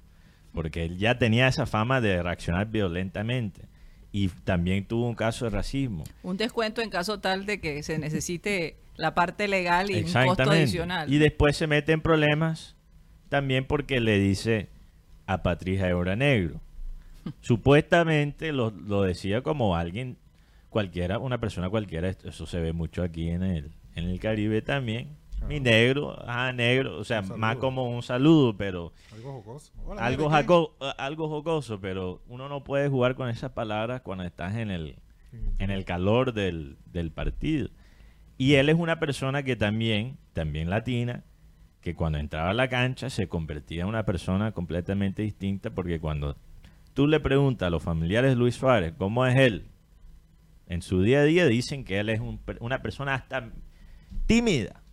porque 0.54 0.86
él 0.86 0.98
ya 0.98 1.18
tenía 1.20 1.48
esa 1.48 1.66
fama 1.66 2.02
de 2.02 2.24
reaccionar 2.24 2.68
violentamente. 2.72 3.68
Y 4.12 4.28
también 4.30 4.86
tuvo 4.86 5.08
un 5.08 5.16
caso 5.16 5.46
de 5.46 5.52
racismo. 5.52 6.04
Un 6.24 6.38
descuento 6.38 6.82
en 6.82 6.90
caso 6.90 7.20
tal 7.20 7.46
de 7.46 7.60
que 7.60 7.82
se 7.84 7.98
necesite 8.00 8.78
la 8.96 9.14
parte 9.16 9.48
legal 9.48 9.90
y 9.90 9.96
un 9.96 10.02
costo 10.04 10.44
adicional. 10.52 11.12
Y 11.14 11.18
después 11.18 11.56
se 11.58 11.68
mete 11.68 11.92
en 11.92 12.02
problemas 12.02 12.76
también 13.30 13.66
porque 13.66 14.00
le 14.00 14.20
dice 14.20 14.70
a 15.26 15.42
Patricia 15.44 15.90
Ebra 15.90 16.16
Negro. 16.16 16.60
Supuestamente 17.42 18.52
lo, 18.52 18.72
lo 18.72 19.02
decía 19.04 19.42
como 19.42 19.76
alguien 19.76 20.18
cualquiera, 20.70 21.20
una 21.20 21.40
persona 21.40 21.70
cualquiera. 21.70 22.10
Esto- 22.10 22.30
Eso 22.30 22.46
se 22.46 22.60
ve 22.60 22.74
mucho 22.74 23.04
aquí 23.04 23.30
en 23.30 23.44
el, 23.44 23.72
en 23.96 24.06
el 24.10 24.20
Caribe 24.20 24.62
también. 24.62 25.10
Mi 25.48 25.60
negro, 25.60 26.18
ajá, 26.26 26.54
negro, 26.54 26.98
o 26.98 27.04
sea, 27.04 27.22
más 27.22 27.58
como 27.58 27.90
un 27.94 28.02
saludo, 28.02 28.56
pero 28.56 28.94
Algo 29.14 29.34
jocoso. 29.42 29.74
Hola, 29.86 30.06
algo, 30.06 30.30
jaco- 30.30 30.72
algo 30.98 31.28
jocoso, 31.28 31.82
pero 31.82 32.22
uno 32.30 32.48
no 32.48 32.64
puede 32.64 32.88
jugar 32.88 33.16
con 33.16 33.28
esas 33.30 33.52
palabras 33.52 34.00
cuando 34.02 34.24
estás 34.24 34.56
en 34.56 34.72
el, 34.72 34.96
en 35.60 35.70
el 35.70 35.84
calor 35.84 36.32
del, 36.34 36.78
del 36.86 37.12
partido. 37.12 37.68
Y 38.44 38.56
él 38.56 38.68
es 38.68 38.76
una 38.76 39.00
persona 39.00 39.44
que 39.44 39.56
también, 39.56 40.18
también 40.34 40.70
latina, 40.70 41.24
que 41.80 41.96
cuando 41.96 42.18
entraba 42.18 42.50
a 42.50 42.54
la 42.54 42.68
cancha 42.68 43.10
se 43.10 43.30
convertía 43.30 43.84
en 43.84 43.88
una 43.88 44.04
persona 44.04 44.52
completamente 44.52 45.22
distinta, 45.22 45.70
porque 45.70 46.02
cuando 46.02 46.36
tú 46.94 47.08
le 47.08 47.22
preguntas 47.22 47.68
a 47.68 47.70
los 47.70 47.82
familiares 47.82 48.32
de 48.32 48.36
Luis 48.36 48.56
Suárez 48.56 48.96
cómo 48.98 49.26
es 49.26 49.38
él, 49.38 49.68
en 50.68 50.82
su 50.82 51.02
día 51.04 51.22
a 51.22 51.24
día 51.24 51.48
dicen 51.48 51.86
que 51.86 52.02
él 52.02 52.10
es 52.10 52.20
un 52.20 52.42
una 52.60 52.82
persona 52.82 53.14
hasta 53.14 53.50
tímida. 54.26 54.84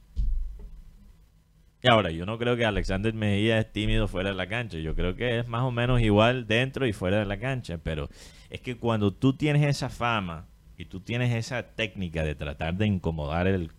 Y 1.82 1.90
ahora, 1.90 2.12
yo 2.12 2.26
no 2.26 2.38
creo 2.38 2.56
que 2.56 2.64
Alexander 2.64 3.12
Mejía 3.12 3.58
es 3.58 3.72
tímido 3.72 4.06
fuera 4.06 4.30
de 4.30 4.36
la 4.36 4.46
cancha. 4.46 4.78
Yo 4.78 4.94
creo 4.94 5.16
que 5.16 5.40
es 5.40 5.48
más 5.48 5.62
o 5.62 5.72
menos 5.72 6.00
igual 6.00 6.46
dentro 6.46 6.86
y 6.86 6.92
fuera 6.92 7.18
de 7.18 7.26
la 7.26 7.40
cancha. 7.40 7.78
Pero 7.82 8.10
es 8.48 8.60
que 8.60 8.76
cuando 8.76 9.12
tú 9.12 9.36
tienes 9.36 9.66
esa 9.66 9.88
fama 9.88 10.46
y 10.80 10.86
tú 10.86 11.00
tienes 11.00 11.34
esa 11.34 11.62
técnica 11.62 12.22
de 12.24 12.34
tratar 12.34 12.74
de 12.74 12.86
incomodar 12.86 13.46
el, 13.46 13.70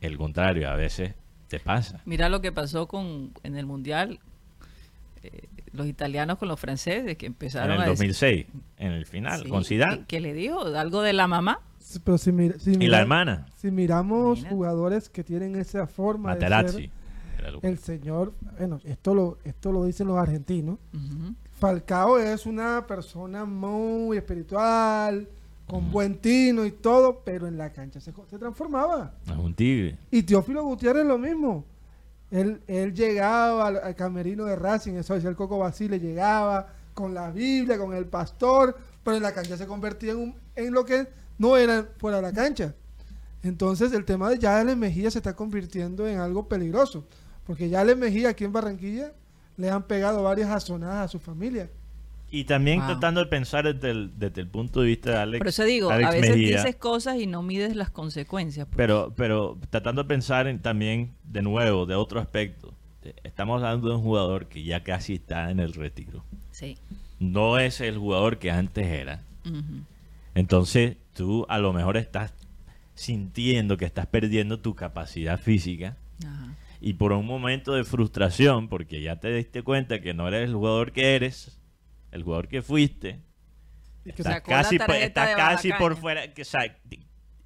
el 0.00 0.16
contrario, 0.18 0.70
a 0.70 0.76
veces 0.76 1.14
te 1.48 1.58
pasa. 1.58 2.00
Mira 2.04 2.28
lo 2.28 2.40
que 2.40 2.52
pasó 2.52 2.86
con 2.86 3.32
en 3.42 3.56
el 3.56 3.66
Mundial, 3.66 4.20
eh, 5.22 5.48
los 5.72 5.86
italianos 5.86 6.38
con 6.38 6.48
los 6.48 6.60
franceses, 6.60 7.16
que 7.16 7.26
En 7.26 7.32
empezaron 7.32 7.72
el 7.72 7.80
a 7.80 7.84
decir- 7.86 7.88
2006, 7.88 8.46
en 8.78 8.92
el 8.92 9.04
final, 9.06 9.42
Sí, 9.42 9.48
con 9.48 9.64
Zidane 9.64 9.98
que, 10.00 10.04
que 10.06 10.20
le 10.20 10.32
dijo 10.32 10.60
algo 10.64 11.02
de 11.02 11.12
la 11.12 11.26
mamá. 11.26 11.60
Sí, 11.80 11.98
Pero 12.04 12.18
si, 12.18 12.30
mira- 12.30 12.58
si 12.58 12.74
y 12.74 12.76
mira- 12.76 12.92
la 12.92 13.00
hermana, 13.00 13.46
si 13.56 13.70
miramos 13.72 14.38
Mira. 14.38 14.50
jugadores 14.50 15.08
que 15.08 15.24
tienen 15.24 15.56
esa 15.56 15.86
forma 15.88 16.30
de 16.30 16.40
Materazzi. 16.40 16.90
ser, 17.36 17.58
el- 17.62 17.78
señor, 17.78 18.32
bueno, 18.58 18.80
esto 18.84 19.12
lo, 19.14 19.38
esto 19.44 19.72
lo 19.72 19.84
dicen 19.86 20.06
los 20.06 20.18
argentinos. 20.18 20.78
Falcao 21.58 22.18
es 22.18 22.46
una 22.46 22.86
persona 22.86 23.44
muy 23.44 24.16
espiritual, 24.18 25.28
con 25.70 25.90
buen 25.92 26.18
tino 26.18 26.66
y 26.66 26.72
todo, 26.72 27.22
pero 27.24 27.46
en 27.46 27.56
la 27.56 27.72
cancha 27.72 28.00
se, 28.00 28.12
se 28.28 28.38
transformaba. 28.38 29.14
Es 29.26 29.36
un 29.36 29.54
tigre. 29.54 29.96
Y 30.10 30.22
Teófilo 30.24 30.64
Gutiérrez 30.64 31.06
lo 31.06 31.16
mismo. 31.18 31.64
Él, 32.30 32.60
él 32.66 32.92
llegaba 32.94 33.66
al, 33.68 33.76
al 33.78 33.94
camerino 33.94 34.44
de 34.44 34.56
Racing, 34.56 34.94
eso 34.94 35.14
decía 35.14 35.30
el 35.30 35.36
Coco 35.36 35.58
Basile, 35.58 35.98
llegaba 36.00 36.68
con 36.94 37.14
la 37.14 37.30
Biblia, 37.30 37.78
con 37.78 37.94
el 37.94 38.06
pastor, 38.06 38.76
pero 39.02 39.16
en 39.16 39.22
la 39.22 39.32
cancha 39.32 39.56
se 39.56 39.66
convertía 39.66 40.12
en, 40.12 40.18
un- 40.18 40.34
en 40.56 40.72
lo 40.72 40.84
que 40.84 41.08
no 41.38 41.56
era 41.56 41.88
fuera 41.98 42.16
de 42.18 42.22
la 42.22 42.32
cancha. 42.32 42.74
Entonces 43.42 43.92
el 43.92 44.04
tema 44.04 44.28
de 44.30 44.38
Yales 44.38 44.76
Mejía 44.76 45.10
se 45.10 45.18
está 45.18 45.34
convirtiendo 45.34 46.06
en 46.06 46.18
algo 46.18 46.46
peligroso, 46.48 47.04
porque 47.44 47.68
Yales 47.68 47.96
Mejía 47.96 48.28
aquí 48.30 48.44
en 48.44 48.52
Barranquilla 48.52 49.12
le 49.56 49.70
han 49.70 49.82
pegado 49.84 50.22
varias 50.22 50.50
azonadas 50.50 51.06
a 51.06 51.08
su 51.08 51.18
familia. 51.18 51.70
Y 52.32 52.44
también 52.44 52.78
Wow. 52.78 52.88
tratando 52.90 53.20
de 53.20 53.26
pensar 53.26 53.64
desde 53.74 53.90
el, 53.90 54.12
desde 54.16 54.40
el 54.42 54.46
punto 54.46 54.80
de 54.82 54.86
vista 54.86 55.10
de 55.10 55.16
Alex, 55.18 55.38
Por 55.38 55.48
eso 55.48 55.64
digo, 55.64 55.90
Alex 55.90 56.08
a 56.08 56.10
veces 56.12 56.36
dices 56.36 56.76
cosas 56.76 57.18
y 57.18 57.26
no 57.26 57.42
mides 57.42 57.74
las 57.74 57.90
consecuencias. 57.90 58.66
pues. 58.66 58.76
pero, 58.76 59.12
pero 59.16 59.58
tratando 59.70 60.02
de 60.04 60.08
pensar 60.08 60.46
en, 60.46 60.60
también 60.60 61.10
de 61.24 61.42
nuevo, 61.42 61.86
de 61.86 61.96
otro 61.96 62.20
aspecto. 62.20 62.72
Eh, 63.02 63.14
Estamos 63.24 63.62
hablando 63.62 63.88
de 63.88 63.96
un 63.96 64.02
jugador 64.02 64.46
que 64.46 64.62
ya 64.62 64.84
casi 64.84 65.14
está 65.14 65.50
en 65.50 65.58
el 65.58 65.72
retiro. 65.72 66.22
Sí. 66.52 66.76
No 67.18 67.58
es 67.58 67.80
el 67.80 67.98
jugador 67.98 68.38
que 68.38 68.50
antes 68.50 68.86
era. 68.86 69.22
Entonces 70.34 70.96
tú 71.14 71.46
a 71.48 71.58
lo 71.58 71.72
mejor 71.72 71.96
estás 71.96 72.32
sintiendo 72.94 73.76
que 73.76 73.84
estás 73.86 74.06
perdiendo 74.06 74.60
tu 74.60 74.74
capacidad 74.74 75.40
física 75.40 75.96
Ajá. 76.24 76.54
y 76.80 76.94
por 76.94 77.12
un 77.12 77.26
momento 77.26 77.72
de 77.72 77.84
frustración, 77.84 78.68
porque 78.68 79.00
ya 79.02 79.16
te 79.16 79.32
diste 79.34 79.62
cuenta 79.62 80.00
que 80.00 80.12
no 80.14 80.28
eres 80.28 80.48
el 80.48 80.54
jugador 80.54 80.92
que 80.92 81.16
eres, 81.16 81.58
el 82.12 82.22
jugador 82.22 82.48
que 82.48 82.62
fuiste, 82.62 83.20
la 84.04 84.40
casi, 84.40 84.78
de 84.78 85.12
casi 85.14 85.72
por 85.72 85.96
fuera. 85.96 86.32
Que, 86.32 86.44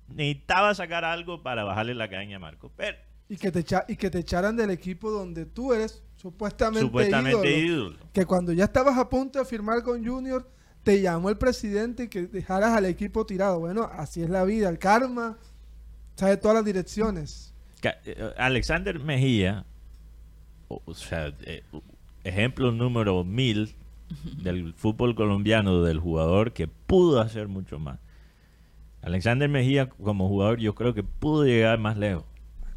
necesitaba 0.08 0.74
sacar 0.74 1.04
algo 1.04 1.42
para 1.42 1.64
bajarle 1.64 1.94
la 1.94 2.08
caña 2.08 2.36
a 2.36 2.40
Marco. 2.40 2.72
Pero 2.76 2.96
y 3.28 3.36
que 3.36 3.50
te 3.50 3.60
echa- 3.60 3.84
y 3.88 3.96
que 3.96 4.10
te 4.10 4.18
echaran 4.18 4.56
del 4.56 4.70
equipo 4.70 5.10
donde 5.10 5.46
tú 5.46 5.72
eres 5.72 6.02
supuestamente, 6.16 6.80
supuestamente 6.80 7.58
ídolo. 7.58 7.90
ídolo. 7.90 7.98
que 8.12 8.26
cuando 8.26 8.52
ya 8.52 8.64
estabas 8.64 8.98
a 8.98 9.08
punto 9.08 9.38
de 9.38 9.44
firmar 9.44 9.82
con 9.82 10.04
Junior, 10.06 10.48
te 10.82 11.00
llamó 11.00 11.30
el 11.30 11.38
presidente 11.38 12.04
y 12.04 12.08
que 12.08 12.26
dejaras 12.26 12.76
al 12.76 12.84
equipo 12.84 13.24
tirado. 13.24 13.60
Bueno, 13.60 13.88
así 13.92 14.22
es 14.22 14.28
la 14.28 14.44
vida, 14.44 14.68
el 14.68 14.78
karma, 14.78 15.38
sabe 16.16 16.36
todas 16.36 16.56
las 16.56 16.64
direcciones. 16.64 17.54
Eh, 17.82 18.32
Alexander 18.36 18.98
Mejía, 18.98 19.64
o, 20.68 20.82
o 20.84 20.94
sea, 20.94 21.34
eh, 21.42 21.62
ejemplo 22.24 22.72
número 22.72 23.24
mil 23.24 23.74
del 24.42 24.74
fútbol 24.74 25.14
colombiano, 25.14 25.82
del 25.82 25.98
jugador 25.98 26.52
que 26.52 26.68
pudo 26.68 27.20
hacer 27.20 27.48
mucho 27.48 27.78
más. 27.78 27.98
Alexander 29.02 29.48
Mejía 29.48 29.88
como 29.88 30.28
jugador 30.28 30.58
yo 30.58 30.74
creo 30.74 30.94
que 30.94 31.02
pudo 31.02 31.44
llegar 31.44 31.78
más 31.78 31.96
lejos, 31.96 32.24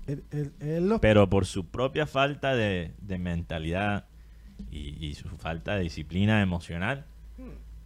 Él, 0.07 0.23
él- 0.31 0.51
él 0.59 0.89
lo- 0.89 0.99
pero 1.01 1.29
por 1.29 1.45
su 1.45 1.65
propia 1.65 2.05
falta 2.05 2.55
de, 2.55 2.91
de 3.01 3.17
mentalidad 3.17 4.05
y, 4.71 5.05
y 5.05 5.15
su 5.15 5.29
falta 5.37 5.75
de 5.75 5.83
disciplina 5.83 6.41
emocional, 6.41 7.05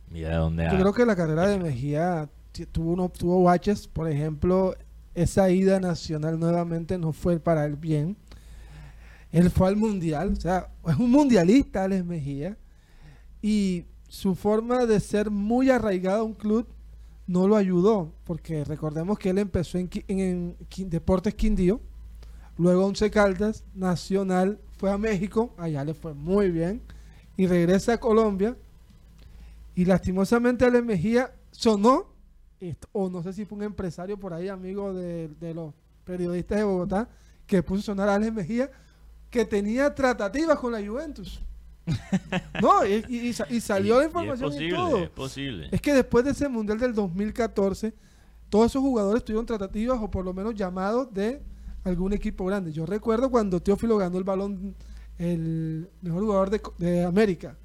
mira 0.10 0.38
dónde 0.38 0.64
yo 0.64 0.70
ha- 0.72 0.80
creo 0.80 0.94
que 0.94 1.06
la 1.06 1.16
carrera 1.16 1.48
de 1.48 1.60
Mejía 1.60 2.30
tuvo, 2.72 2.94
uno, 2.94 3.10
tuvo 3.10 3.44
baches, 3.44 3.88
por 3.88 4.10
ejemplo, 4.10 4.76
esa 5.14 5.50
ida 5.52 5.80
nacional 5.80 6.40
nuevamente 6.40 6.98
no 6.98 7.12
fue 7.14 7.40
para 7.40 7.66
el 7.66 7.76
bien. 7.76 8.16
Él 9.32 9.50
fue 9.50 9.68
al 9.70 9.78
mundial, 9.78 10.34
o 10.34 10.36
sea, 10.36 10.68
es 10.88 10.96
un 10.98 11.10
mundialista, 11.12 11.84
Alex 11.86 12.04
Mejía, 12.06 12.58
y 13.42 13.86
su 14.08 14.36
forma 14.36 14.86
de 14.86 15.00
ser 15.00 15.32
muy 15.32 15.70
arraigado 15.70 16.22
a 16.22 16.24
un 16.24 16.34
club 16.34 16.68
no 17.28 17.48
lo 17.48 17.56
ayudó, 17.56 18.14
porque 18.26 18.66
recordemos 18.66 19.18
que 19.18 19.30
él 19.30 19.38
empezó 19.38 19.78
en, 19.78 19.90
en, 20.08 20.58
Deportes 20.90 21.34
Quindío, 21.34 21.80
luego 22.58 22.86
Once 22.86 23.10
Caldas, 23.10 23.64
Nacional, 23.74 24.60
fue 24.78 24.92
a 24.92 24.98
México, 24.98 25.54
allá 25.58 25.86
le 25.86 25.94
fue 25.94 26.14
muy 26.14 26.52
bien, 26.52 26.82
y 27.38 27.48
regresa 27.48 27.94
a 27.94 28.00
Colombia, 28.00 28.58
y 29.76 29.86
lastimosamente 29.86 30.66
Alex 30.66 30.84
Mejía 30.84 31.34
sonó, 31.52 32.08
o 32.92 33.10
no 33.10 33.24
sé 33.24 33.32
si 33.32 33.46
fue 33.46 33.60
un 33.60 33.64
empresario 33.64 34.20
por 34.20 34.34
ahí, 34.34 34.50
amigo 34.50 34.94
de, 34.94 35.30
de 35.40 35.54
los 35.54 35.74
periodistas 36.04 36.58
de 36.58 36.64
Bogotá, 36.66 37.10
que 37.48 37.64
puso 37.64 37.82
sonar 37.82 38.10
a 38.10 38.16
Alex 38.16 38.34
Mejía, 38.34 38.72
que 39.30 39.46
tenía 39.46 39.96
tratativas 39.96 40.60
con 40.60 40.74
la 40.74 40.86
Juventus. 40.86 41.42
No, 42.62 42.86
y, 42.86 43.04
y- 43.10 43.18
y 43.30 43.34
sa- 43.34 43.48
y 43.50 43.60
salió 43.60 43.96
y- 43.96 43.98
la 43.98 44.04
y 44.04 44.08
información 44.08 44.50
es 44.54 44.56
y, 44.56 44.70
posible, 44.72 44.76
todo. 44.78 45.04
es 45.04 45.10
posible. 45.10 45.68
Es 45.72 45.82
que 45.82 45.94
después 45.94 46.24
de 46.26 46.32
ese 46.32 46.48
Mundial 46.50 46.80
del 46.80 46.94
2014, 46.94 47.94
todos 48.50 48.68
esos 48.72 48.82
jugadores 48.82 49.24
tuvieron 49.24 49.46
tratativas 49.46 49.98
o 50.02 50.10
por 50.12 50.26
lo 50.26 50.34
menos 50.34 50.56
llamados 50.56 51.14
de 51.14 51.42
algún 51.84 52.14
equipo 52.14 52.46
grande. 52.46 52.72
Yo 52.72 52.86
recuerdo 52.86 53.30
cuando 53.32 53.62
Teófilo 53.62 53.98
ganó 53.98 54.18
el 54.18 54.24
balón, 54.24 54.76
el 55.18 55.90
mejor 56.02 56.24
jugador 56.24 56.50
de, 56.78 57.04
América. 57.04 57.58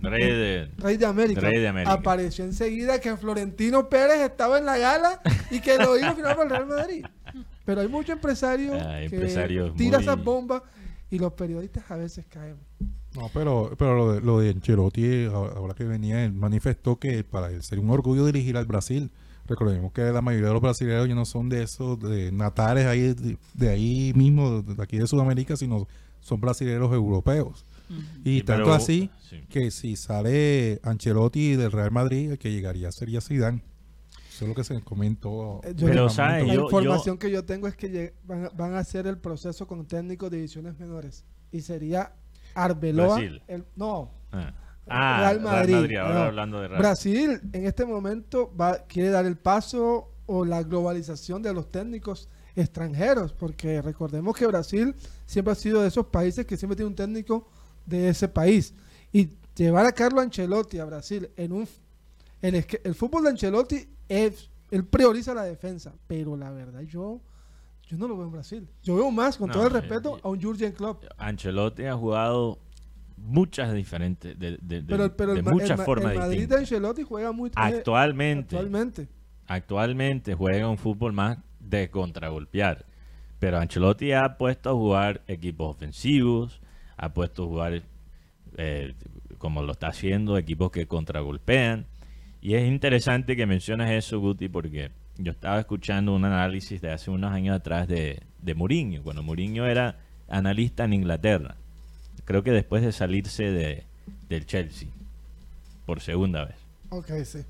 Rey 0.00 0.26
de... 0.30 0.70
Rey 0.78 0.96
de 0.96 1.04
América. 1.06 1.40
Rey 1.40 1.60
de 1.60 1.68
América. 1.68 1.92
Apareció 1.92 2.44
enseguida 2.44 3.00
que 3.00 3.14
Florentino 3.18 3.88
Pérez 3.88 4.20
estaba 4.20 4.58
en 4.58 4.64
la 4.64 4.78
gala 4.78 5.20
y 5.50 5.60
que 5.60 5.76
lo 5.76 5.98
iba 5.98 6.08
a 6.08 6.14
firmar 6.14 6.36
para 6.36 6.44
el 6.44 6.50
Real 6.50 6.66
Madrid. 6.66 7.04
Pero 7.64 7.80
hay 7.82 7.88
muchos 7.88 8.14
empresarios 8.14 8.76
Ah, 8.80 8.98
que 9.00 9.14
empresarios 9.16 9.74
tiran 9.76 10.00
muy- 10.02 10.10
esas 10.10 10.24
bombas 10.24 10.62
y 11.10 11.18
los 11.18 11.32
periodistas 11.34 11.90
a 11.90 11.96
veces 11.96 12.24
caen. 12.26 12.56
No, 13.14 13.30
pero, 13.34 13.74
pero 13.78 13.94
lo, 13.96 14.12
de, 14.14 14.20
lo 14.22 14.38
de 14.40 14.50
Ancelotti, 14.50 15.24
ahora 15.26 15.74
que 15.74 15.84
venía, 15.84 16.24
él 16.24 16.32
manifestó 16.32 16.96
que 16.98 17.24
para 17.24 17.50
él 17.50 17.62
sería 17.62 17.84
un 17.84 17.90
orgullo 17.90 18.24
dirigir 18.24 18.56
al 18.56 18.64
Brasil. 18.66 19.10
Recordemos 19.46 19.92
que 19.92 20.02
la 20.02 20.22
mayoría 20.22 20.46
de 20.48 20.52
los 20.54 20.62
brasileños 20.62 21.08
ya 21.08 21.14
no 21.14 21.24
son 21.26 21.48
de 21.48 21.62
esos 21.64 21.98
de 22.00 22.32
natales 22.32 22.86
ahí, 22.86 23.12
de, 23.12 23.36
de 23.54 23.68
ahí 23.68 24.12
mismo, 24.14 24.62
de 24.62 24.82
aquí 24.82 24.98
de 24.98 25.06
Sudamérica, 25.06 25.56
sino 25.56 25.86
son 26.20 26.40
brasileños 26.40 26.90
europeos. 26.92 27.66
Y 28.24 28.38
Sí, 28.38 28.42
tanto 28.44 28.62
pero- 28.64 28.74
así 28.74 29.10
sí. 29.28 29.40
que 29.50 29.70
si 29.70 29.96
sale 29.96 30.80
Ancelotti 30.82 31.56
del 31.56 31.72
Real 31.72 31.90
Madrid, 31.90 32.30
el 32.30 32.38
que 32.38 32.50
llegaría 32.50 32.90
sería 32.92 33.20
Zidane. 33.20 33.62
Eso 34.30 34.44
es 34.46 34.48
lo 34.48 34.54
que 34.54 34.64
se 34.64 34.80
comentó. 34.80 35.60
Eh, 35.64 35.74
yo- 35.76 35.86
Pero, 35.88 36.08
¿sabes? 36.08 36.46
La 36.46 36.54
yo- 36.54 36.62
información 36.62 37.18
que 37.18 37.30
yo 37.30 37.44
tengo 37.44 37.68
es 37.68 37.76
que 37.76 37.90
lleg- 37.92 38.12
van, 38.24 38.46
a- 38.46 38.48
van 38.50 38.74
a 38.74 38.78
hacer 38.78 39.06
el 39.06 39.18
proceso 39.18 39.66
con 39.66 39.84
técnicos 39.86 40.30
de 40.30 40.38
divisiones 40.38 40.78
menores. 40.78 41.24
Y 41.50 41.60
sería 41.60 42.14
Arbeloa. 42.54 43.06
Brasil. 43.16 43.42
el- 43.48 43.64
no, 43.76 44.10
Ah, 44.32 44.52
Ah, 44.88 45.18
Real 45.20 45.40
Madrid, 45.40 45.96
ahora 45.96 46.14
no. 46.14 46.20
hablando 46.22 46.60
de 46.60 46.68
Real. 46.68 46.80
Brasil 46.80 47.40
en 47.52 47.66
este 47.66 47.84
momento 47.84 48.52
va, 48.60 48.78
quiere 48.86 49.10
dar 49.10 49.24
el 49.26 49.36
paso 49.36 50.10
o 50.26 50.44
la 50.44 50.62
globalización 50.64 51.40
de 51.42 51.54
los 51.54 51.70
técnicos 51.70 52.28
extranjeros, 52.56 53.32
porque 53.32 53.80
recordemos 53.80 54.36
que 54.36 54.46
Brasil 54.46 54.94
siempre 55.26 55.52
ha 55.52 55.54
sido 55.54 55.82
de 55.82 55.88
esos 55.88 56.06
países 56.06 56.46
que 56.46 56.56
siempre 56.56 56.76
tiene 56.76 56.88
un 56.88 56.96
técnico 56.96 57.48
de 57.86 58.08
ese 58.08 58.28
país. 58.28 58.74
Y 59.12 59.30
llevar 59.54 59.86
a 59.86 59.92
Carlo 59.92 60.20
Ancelotti 60.20 60.78
a 60.78 60.84
Brasil 60.84 61.30
en 61.36 61.52
un... 61.52 61.68
El, 62.40 62.66
el 62.84 62.94
fútbol 62.94 63.22
de 63.24 63.30
Ancelotti 63.30 63.88
es... 64.08 64.50
Él 64.70 64.84
prioriza 64.86 65.32
la 65.34 65.44
defensa, 65.44 65.92
pero 66.06 66.36
la 66.36 66.50
verdad 66.50 66.80
yo... 66.80 67.20
Yo 67.88 67.98
no 67.98 68.08
lo 68.08 68.16
veo 68.16 68.26
en 68.26 68.32
Brasil. 68.32 68.68
Yo 68.82 68.96
veo 68.96 69.10
más, 69.10 69.36
con 69.36 69.48
No, 69.48 69.54
todo 69.54 69.66
el 69.66 69.76
eh, 69.76 69.80
respeto, 69.80 70.18
a 70.22 70.28
un 70.28 70.40
Jurgen 70.40 70.72
Klopp. 70.72 71.04
Ancelotti 71.18 71.84
ha 71.84 71.94
jugado 71.94 72.58
muchas 73.16 73.72
diferentes, 73.74 74.38
de, 74.38 74.52
de- 74.62 74.82
de- 74.82 75.10
Pero, 75.10 75.34
de 75.34 75.42
muchas 75.42 75.78
el 75.80 75.84
formas 75.86 76.12
el 76.12 76.18
Madrid 76.18 76.30
de 76.30 76.38
distintas. 76.40 76.58
Ancelotti 76.60 77.02
juega 77.02 77.32
muy... 77.32 77.50
Actualmente, 77.54 78.56
actualmente. 78.56 79.08
actualmente 79.46 80.34
juega 80.34 80.68
un 80.68 80.78
fútbol 80.78 81.12
más 81.12 81.38
de 81.60 81.90
contragolpear. 81.90 82.86
Pero 83.38 83.58
Ancelotti 83.58 84.12
ha 84.12 84.38
puesto 84.38 84.70
a 84.70 84.72
jugar 84.72 85.22
equipos 85.26 85.70
ofensivos, 85.76 86.60
ha 86.96 87.12
puesto 87.12 87.42
a 87.44 87.46
jugar, 87.46 87.82
eh, 88.56 88.94
como 89.38 89.62
lo 89.62 89.72
está 89.72 89.88
haciendo, 89.88 90.38
equipos 90.38 90.70
que 90.70 90.86
contragolpean. 90.86 91.86
Y 92.40 92.54
es 92.54 92.66
interesante 92.66 93.36
que 93.36 93.46
menciones 93.46 93.90
eso, 93.90 94.18
Guti, 94.20 94.48
porque 94.48 94.90
yo 95.18 95.32
estaba 95.32 95.60
escuchando 95.60 96.14
un 96.14 96.24
análisis 96.24 96.80
de 96.80 96.90
hace 96.92 97.10
unos 97.10 97.32
años 97.32 97.56
atrás 97.56 97.86
de, 97.88 98.22
de 98.40 98.54
Mourinho, 98.54 99.02
cuando 99.02 99.22
Mourinho 99.22 99.66
era 99.66 99.98
analista 100.28 100.84
en 100.84 100.94
Inglaterra. 100.94 101.56
Creo 102.24 102.42
que 102.42 102.50
después 102.52 102.82
de 102.82 102.92
salirse 102.92 103.44
de, 103.50 103.84
del 104.28 104.46
Chelsea, 104.46 104.88
por 105.86 106.00
segunda 106.00 106.44
vez 106.44 106.56
Ok, 106.90 107.10
sí. 107.24 107.40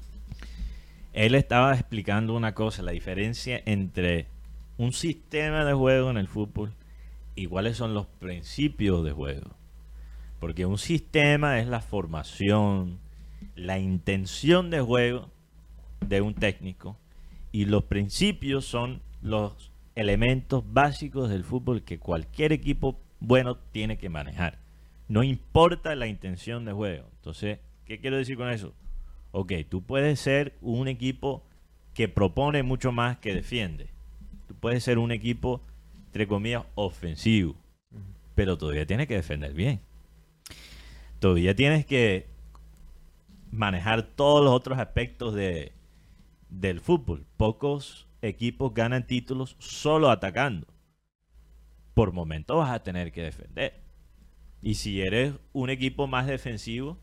él 1.12 1.34
estaba 1.34 1.74
explicando 1.74 2.34
una 2.34 2.54
cosa, 2.54 2.82
la 2.82 2.92
diferencia 2.92 3.60
entre 3.66 4.26
un 4.78 4.92
sistema 4.92 5.64
de 5.64 5.74
juego 5.74 6.10
en 6.10 6.16
el 6.16 6.28
fútbol 6.28 6.72
y 7.34 7.46
cuáles 7.46 7.76
son 7.76 7.94
los 7.94 8.06
principios 8.06 9.04
de 9.04 9.12
juego. 9.12 9.50
Porque 10.40 10.66
un 10.66 10.78
sistema 10.78 11.60
es 11.60 11.68
la 11.68 11.80
formación, 11.80 12.98
la 13.54 13.78
intención 13.78 14.70
de 14.70 14.80
juego 14.80 15.30
de 16.00 16.20
un 16.20 16.34
técnico 16.34 16.96
y 17.52 17.66
los 17.66 17.84
principios 17.84 18.64
son 18.64 19.02
los 19.20 19.70
elementos 19.94 20.64
básicos 20.72 21.28
del 21.28 21.44
fútbol 21.44 21.82
que 21.82 21.98
cualquier 21.98 22.52
equipo 22.52 22.98
bueno 23.20 23.58
tiene 23.72 23.98
que 23.98 24.08
manejar. 24.08 24.58
No 25.06 25.22
importa 25.22 25.94
la 25.94 26.06
intención 26.06 26.64
de 26.64 26.72
juego. 26.72 27.06
Entonces, 27.16 27.58
¿qué 27.84 28.00
quiero 28.00 28.16
decir 28.16 28.38
con 28.38 28.48
eso? 28.48 28.72
Ok, 29.30 29.52
tú 29.68 29.82
puedes 29.82 30.18
ser 30.18 30.54
un 30.62 30.88
equipo 30.88 31.44
que 31.94 32.08
propone 32.08 32.62
mucho 32.62 32.90
más 32.90 33.18
que 33.18 33.34
defiende. 33.34 33.88
Tú 34.48 34.54
puedes 34.54 34.82
ser 34.82 34.98
un 34.98 35.12
equipo, 35.12 35.60
entre 36.06 36.26
comillas, 36.26 36.64
ofensivo. 36.74 37.54
Pero 38.34 38.56
todavía 38.56 38.86
tienes 38.86 39.06
que 39.06 39.16
defender 39.16 39.52
bien. 39.52 39.80
Todavía 41.18 41.54
tienes 41.54 41.84
que 41.84 42.26
manejar 43.50 44.02
todos 44.02 44.42
los 44.42 44.54
otros 44.54 44.78
aspectos 44.78 45.34
de, 45.34 45.72
del 46.52 46.80
fútbol. 46.80 47.26
Pocos 47.36 48.06
equipos 48.20 48.74
ganan 48.74 49.06
títulos 49.06 49.56
solo 49.58 50.10
atacando. 50.10 50.66
Por 51.94 52.12
momentos 52.12 52.58
vas 52.58 52.70
a 52.70 52.82
tener 52.82 53.12
que 53.12 53.22
defender. 53.22 53.82
Y 54.60 54.74
si 54.74 55.00
eres 55.02 55.34
un 55.52 55.70
equipo 55.70 56.06
más 56.06 56.26
defensivo, 56.26 56.98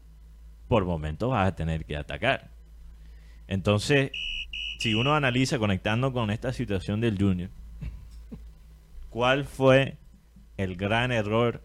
por 0.67 0.85
momentos 0.85 1.31
vas 1.31 1.47
a 1.47 1.55
tener 1.55 1.85
que 1.85 1.97
atacar. 1.97 2.51
Entonces, 3.47 4.11
si 4.79 4.93
uno 4.93 5.15
analiza 5.15 5.59
conectando 5.59 6.13
con 6.13 6.29
esta 6.29 6.53
situación 6.53 7.01
del 7.01 7.17
Junior, 7.17 7.49
¿cuál 9.09 9.45
fue 9.45 9.97
el 10.57 10.75
gran 10.75 11.11
error 11.11 11.63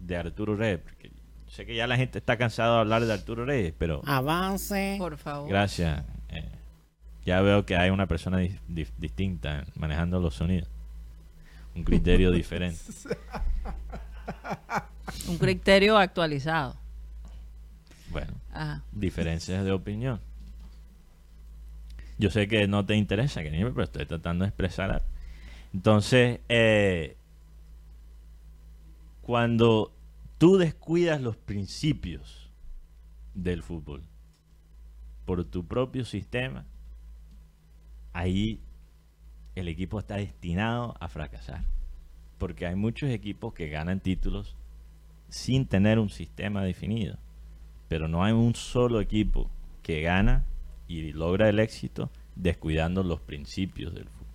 de 0.00 0.16
Arturo 0.16 0.56
Reyes? 0.56 0.80
Porque 0.80 1.12
sé 1.46 1.64
que 1.64 1.74
ya 1.74 1.86
la 1.86 1.96
gente 1.96 2.18
está 2.18 2.36
cansada 2.36 2.74
de 2.74 2.80
hablar 2.80 3.04
de 3.04 3.12
Arturo 3.12 3.44
Reyes, 3.44 3.72
pero 3.78 4.02
Avance. 4.04 4.96
Por 4.98 5.16
favor. 5.16 5.48
gracias. 5.48 6.04
Ya 7.24 7.40
veo 7.40 7.64
que 7.66 7.76
hay 7.76 7.90
una 7.90 8.06
persona 8.06 8.38
dis- 8.40 8.58
dis- 8.68 8.92
distinta 8.98 9.64
manejando 9.74 10.20
los 10.20 10.34
sonidos. 10.34 10.68
Un 11.74 11.84
criterio 11.84 12.30
diferente. 12.32 12.80
Un 15.28 15.38
criterio 15.38 15.98
actualizado. 15.98 16.76
Bueno, 18.10 18.32
Ajá. 18.52 18.82
diferencias 18.92 19.64
de 19.64 19.72
opinión. 19.72 20.20
Yo 22.18 22.30
sé 22.30 22.48
que 22.48 22.66
no 22.68 22.84
te 22.84 22.96
interesa, 22.96 23.42
que 23.42 23.50
pero 23.50 23.82
estoy 23.84 24.04
tratando 24.04 24.44
de 24.44 24.48
expresar. 24.48 25.02
Entonces, 25.72 26.40
eh, 26.48 27.16
cuando 29.22 29.92
tú 30.38 30.56
descuidas 30.58 31.20
los 31.20 31.36
principios 31.36 32.50
del 33.34 33.62
fútbol 33.62 34.02
por 35.24 35.44
tu 35.44 35.64
propio 35.66 36.04
sistema, 36.04 36.66
ahí 38.12 38.60
el 39.54 39.68
equipo 39.68 39.98
está 39.98 40.16
destinado 40.16 40.96
a 41.00 41.08
fracasar. 41.08 41.64
Porque 42.38 42.66
hay 42.66 42.74
muchos 42.74 43.10
equipos 43.10 43.52
que 43.52 43.68
ganan 43.68 44.00
títulos 44.00 44.56
sin 45.28 45.66
tener 45.66 45.98
un 45.98 46.10
sistema 46.10 46.62
definido 46.64 47.18
pero 47.90 48.06
no 48.06 48.22
hay 48.22 48.32
un 48.32 48.54
solo 48.54 49.00
equipo 49.00 49.50
que 49.82 50.00
gana 50.00 50.44
y 50.86 51.12
logra 51.12 51.48
el 51.48 51.58
éxito 51.58 52.08
descuidando 52.36 53.02
los 53.02 53.20
principios 53.20 53.92
del 53.92 54.04
fútbol. 54.04 54.28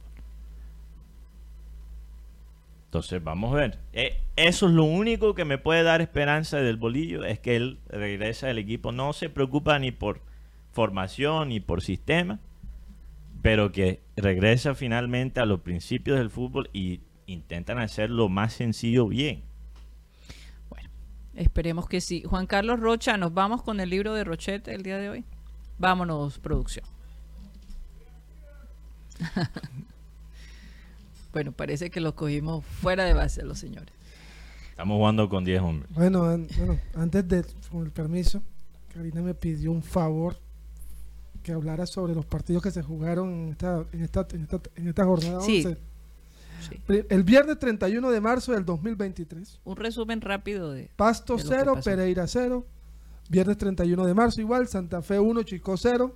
Entonces 2.87 3.23
vamos 3.23 3.53
a 3.53 3.55
ver. 3.55 3.79
Eh, 3.93 4.19
eso 4.35 4.67
es 4.67 4.73
lo 4.73 4.83
único 4.83 5.35
que 5.35 5.45
me 5.45 5.57
puede 5.57 5.83
dar 5.83 6.01
esperanza 6.01 6.57
del 6.57 6.75
bolillo, 6.75 7.23
es 7.23 7.39
que 7.39 7.55
él 7.55 7.79
regresa 7.87 8.49
al 8.49 8.57
equipo, 8.57 8.91
no 8.91 9.13
se 9.13 9.29
preocupa 9.29 9.79
ni 9.79 9.93
por 9.93 10.19
formación 10.73 11.47
ni 11.47 11.61
por 11.61 11.81
sistema, 11.81 12.41
pero 13.45 13.71
que 13.71 14.01
regresa 14.15 14.73
finalmente 14.73 15.39
a 15.39 15.45
los 15.45 15.59
principios 15.59 16.17
del 16.17 16.31
fútbol 16.31 16.67
y 16.73 17.01
intentan 17.27 17.77
hacerlo 17.77 18.27
más 18.27 18.53
sencillo 18.53 19.07
bien. 19.07 19.43
Esperemos 21.35 21.87
que 21.87 22.01
sí. 22.01 22.23
Juan 22.25 22.47
Carlos 22.47 22.79
Rocha, 22.79 23.17
nos 23.17 23.35
vamos 23.35 23.61
con 23.61 23.79
el 23.79 23.91
libro 23.91 24.15
de 24.15 24.23
Rochete 24.23 24.73
el 24.73 24.81
día 24.81 24.97
de 24.97 25.09
hoy. 25.11 25.25
Vámonos, 25.77 26.39
producción. 26.39 26.85
bueno, 31.31 31.51
parece 31.51 31.91
que 31.91 32.01
los 32.01 32.15
cogimos 32.15 32.65
fuera 32.65 33.03
de 33.03 33.13
base 33.13 33.43
los 33.43 33.59
señores. 33.59 33.93
Estamos 34.71 34.97
jugando 34.97 35.29
con 35.29 35.45
10 35.45 35.61
hombres. 35.61 35.91
Bueno, 35.93 36.23
an- 36.23 36.47
bueno, 36.57 36.79
antes 36.95 37.27
de, 37.27 37.45
con 37.69 37.85
el 37.85 37.91
permiso, 37.91 38.41
Karina 38.91 39.21
me 39.21 39.35
pidió 39.35 39.71
un 39.71 39.83
favor 39.83 40.35
que 41.45 41.53
hablara 41.53 41.85
sobre 41.85 42.15
los 42.15 42.25
partidos 42.25 42.63
que 42.63 42.71
se 42.71 42.81
jugaron 42.81 43.29
en 43.29 43.49
esta, 43.49 43.85
en 43.91 44.01
esta, 44.01 44.27
en 44.33 44.41
esta, 44.41 44.59
en 44.75 44.87
esta 44.87 45.05
jornada 45.05 45.41
Sí. 45.41 45.63
11. 45.63 45.77
Sí. 46.67 47.05
El 47.09 47.23
viernes 47.23 47.59
31 47.59 48.09
de 48.09 48.19
marzo 48.19 48.53
del 48.53 48.65
2023. 48.65 49.59
Un 49.63 49.75
resumen 49.75 50.21
rápido 50.21 50.71
de... 50.71 50.89
Pasto 50.95 51.35
De 51.35 51.43
lo 51.43 51.49
que 51.49 51.55
0, 51.55 51.73
pasó. 51.75 51.89
Pereira 51.91 52.25
0. 52.25 52.65
Viernes 53.29 53.57
31 53.59 54.05
de 54.07 54.13
marzo 54.15 54.41
igual, 54.41 54.67
Santa 54.67 55.03
Fe 55.03 55.19
1, 55.19 55.43
Chico 55.43 55.77
0. 55.77 56.15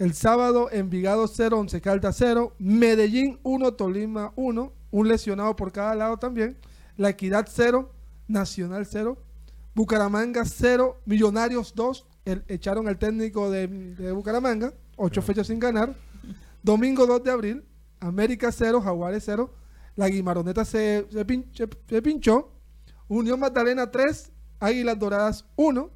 El 0.00 0.14
sábado 0.14 0.68
Envigado 0.72 1.28
0, 1.28 1.60
Once 1.60 1.80
Caldas 1.80 2.16
0. 2.18 2.54
Medellín 2.58 3.38
1, 3.44 3.74
Tolima 3.74 4.32
1. 4.34 4.72
Un 4.90 5.08
lesionado 5.08 5.54
por 5.54 5.70
cada 5.70 5.94
lado 5.94 6.16
también. 6.16 6.56
La 6.96 7.10
Equidad 7.10 7.46
0, 7.48 7.88
Nacional 8.26 8.84
0. 8.84 9.16
Bucaramanga 9.76 10.44
0, 10.44 11.02
Millonarios 11.04 11.72
2. 11.76 12.04
El- 12.26 12.44
echaron 12.48 12.86
al 12.88 12.98
técnico 12.98 13.50
de, 13.50 13.66
de 13.68 14.12
Bucaramanga, 14.12 14.74
8 14.96 15.22
fechas 15.22 15.46
sin 15.46 15.58
ganar. 15.58 15.94
Domingo 16.62 17.06
2 17.06 17.22
de 17.24 17.30
abril, 17.30 17.64
América 18.00 18.52
0, 18.52 18.82
Jaguares 18.82 19.22
0. 19.24 19.54
La 19.94 20.08
Guimaroneta 20.08 20.64
se, 20.66 21.06
se 21.10 21.26
pin- 21.26 21.46
se- 21.54 21.68
se 21.88 22.02
pinchó. 22.02 22.52
Unión 23.08 23.40
Magdalena 23.40 23.90
3, 23.90 24.32
Águilas 24.60 24.98
Doradas 24.98 25.44
1 25.56 25.90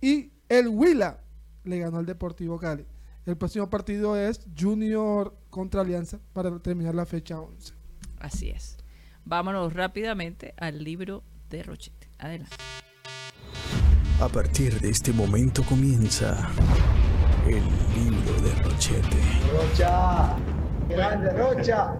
y 0.00 0.32
el 0.48 0.68
Huila 0.68 1.18
le 1.64 1.78
ganó 1.80 1.98
al 1.98 2.06
Deportivo 2.06 2.58
Cali. 2.58 2.86
El 3.26 3.36
próximo 3.36 3.68
partido 3.68 4.16
es 4.16 4.40
Junior 4.58 5.36
contra 5.50 5.80
Alianza 5.82 6.18
para 6.32 6.56
terminar 6.60 6.94
la 6.94 7.04
fecha 7.06 7.38
11. 7.40 7.74
Así 8.20 8.50
es. 8.50 8.76
Vámonos 9.24 9.72
rápidamente 9.72 10.54
al 10.56 10.82
libro 10.82 11.22
de 11.50 11.62
Rochete. 11.62 12.08
Adelante. 12.18 12.56
A 14.22 14.28
partir 14.28 14.78
de 14.80 14.88
este 14.90 15.12
momento 15.12 15.64
comienza 15.64 16.48
el 17.44 17.64
libro 17.96 18.40
de 18.40 18.54
Rochete. 18.62 19.16
Rocha, 19.52 20.36
grande 20.88 21.32
Rocha. 21.32 21.98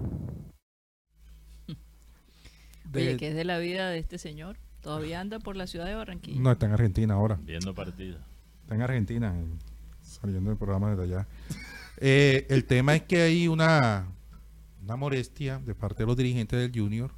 Oye, 2.95 3.17
¿qué 3.17 3.27
es 3.27 3.35
de 3.35 3.43
la 3.43 3.57
vida 3.57 3.89
de 3.89 3.97
este 3.97 4.17
señor? 4.17 4.55
Todavía 4.79 5.19
anda 5.19 5.39
por 5.39 5.57
la 5.57 5.67
ciudad 5.67 5.85
de 5.85 5.95
Barranquilla. 5.95 6.39
No, 6.39 6.51
está 6.53 6.65
en 6.67 6.71
Argentina 6.71 7.15
ahora. 7.15 7.37
Viendo 7.41 7.75
partidos. 7.75 8.21
Está 8.61 8.75
en 8.75 8.81
Argentina, 8.83 9.27
en- 9.37 9.59
saliendo 10.01 10.49
del 10.49 10.57
programa 10.57 10.91
desde 10.95 11.03
allá. 11.03 11.27
Eh, 11.97 12.47
el 12.49 12.63
tema 12.63 12.95
es 12.95 13.01
que 13.03 13.21
hay 13.23 13.49
una, 13.49 14.07
una 14.81 14.95
molestia 14.95 15.59
de 15.59 15.75
parte 15.75 16.03
de 16.03 16.07
los 16.07 16.15
dirigentes 16.15 16.57
del 16.57 16.71
Junior, 16.73 17.11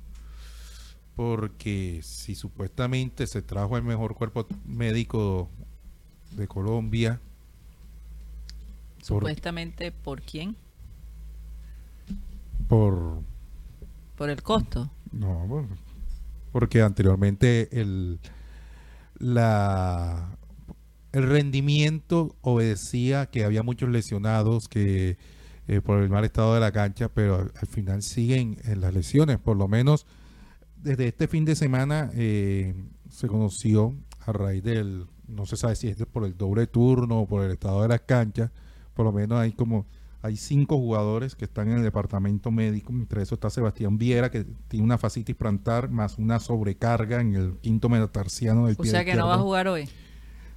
porque 1.16 2.02
si 2.04 2.36
supuestamente 2.36 3.28
se 3.28 3.42
trajo 3.42 3.78
el 3.78 3.84
mejor 3.84 4.16
cuerpo 4.16 4.48
médico 4.66 5.50
de 6.32 6.48
Colombia, 6.48 7.22
Supuestamente, 9.06 9.92
¿por 9.92 10.24
quién? 10.24 10.56
por 12.68 13.22
Por 14.18 14.32
el 14.32 14.42
costo. 14.42 14.90
No, 15.12 15.68
porque 16.52 16.82
anteriormente 16.82 17.70
el, 17.80 18.20
la, 19.20 20.36
el 21.12 21.30
rendimiento 21.30 22.36
obedecía 22.42 23.28
que 23.28 23.46
había 23.46 23.62
muchos 23.62 23.90
lesionados 23.90 24.68
que 24.68 25.20
eh, 25.68 25.82
por 25.82 26.02
el 26.02 26.10
mal 26.10 26.26
estado 26.26 26.56
de 26.56 26.60
la 26.60 26.72
cancha, 26.72 27.08
pero 27.10 27.36
al, 27.36 27.52
al 27.62 27.68
final 27.68 28.02
siguen 28.02 28.58
en 28.64 28.82
las 28.82 28.92
lesiones. 28.92 29.38
Por 29.38 29.56
lo 29.56 29.68
menos 29.68 30.08
desde 30.86 31.08
este 31.08 31.28
fin 31.28 31.46
de 31.46 31.56
semana 31.56 32.12
eh, 32.14 32.76
se 33.10 33.28
conoció 33.28 33.96
a 34.26 34.32
raíz 34.32 34.64
del, 34.64 35.08
no 35.28 35.48
se 35.48 35.58
sabe 35.58 35.76
si 35.76 35.88
es 35.88 35.98
por 36.06 36.24
el 36.26 36.38
doble 36.38 36.68
turno 36.68 37.22
o 37.22 37.28
por 37.28 37.44
el 37.44 37.52
estado 37.52 37.82
de 37.82 37.88
las 37.88 38.02
canchas, 38.02 38.52
por 38.94 39.04
lo 39.06 39.12
menos 39.12 39.40
hay 39.40 39.52
como 39.52 39.88
hay 40.22 40.38
cinco 40.38 40.78
jugadores 40.78 41.36
que 41.36 41.46
están 41.46 41.70
en 41.70 41.78
el 41.78 41.84
departamento 41.84 42.50
médico. 42.50 42.92
Entre 42.92 43.22
eso 43.22 43.36
está 43.36 43.52
Sebastián 43.52 44.00
Viera, 44.00 44.32
que 44.32 44.44
tiene 44.68 44.84
una 44.84 44.98
fascitis 44.98 45.36
plantar 45.36 45.92
más 45.92 46.18
una 46.18 46.40
sobrecarga 46.40 47.22
en 47.22 47.36
el 47.36 47.58
quinto 47.62 47.90
metatarsiano 47.90 48.66
del 48.66 48.76
O 48.76 48.82
pie 48.82 48.90
sea 48.90 49.06
que 49.06 49.14
no 49.14 49.28
va 49.28 49.36
a 49.36 49.40
jugar 49.40 49.68
hoy. 49.68 49.88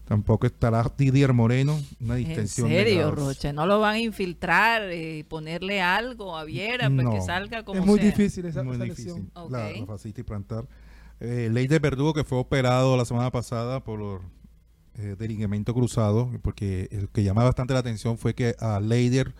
Tampoco 0.08 0.46
estará 0.46 0.90
Didier 0.96 1.34
Moreno, 1.34 1.78
una 2.00 2.16
En 2.16 2.24
distensión. 2.24 2.70
de 2.70 2.82
serio. 2.82 3.10
Rocha. 3.10 3.52
No 3.52 3.66
lo 3.66 3.78
van 3.78 3.96
a 3.96 3.98
infiltrar 4.00 4.90
y 4.90 5.22
ponerle 5.24 5.82
algo 5.82 6.34
a 6.34 6.44
Viera 6.44 6.88
para 6.88 7.10
que 7.10 7.18
No. 7.18 7.24
salga 7.26 7.62
como 7.62 7.80
es 7.80 7.86
muy 7.86 7.98
sea. 7.98 8.06
difícil 8.10 8.46
esa, 8.46 8.62
Muy 8.62 8.76
esa 8.76 8.84
difícil. 8.84 9.04
lesión. 9.06 9.30
Ok. 9.34 9.50
La, 9.50 10.24
plantar. 10.24 10.66
Eh, 11.20 11.50
Ley 11.52 11.66
de 11.66 11.78
Verdugo, 11.78 12.14
que 12.14 12.24
fue 12.24 12.38
operado 12.38 12.96
la 12.96 13.04
semana 13.04 13.30
pasada 13.30 13.84
por 13.84 14.22
eh, 14.94 15.14
de 15.18 15.28
ligamento 15.28 15.74
cruzado, 15.74 16.30
porque 16.42 16.88
el 16.90 17.10
que 17.10 17.22
llama 17.22 17.44
bastante 17.44 17.74
la 17.74 17.80
atención 17.80 18.16
fue 18.16 18.34
que 18.34 18.56
a 18.60 18.80
Leider 18.80 19.34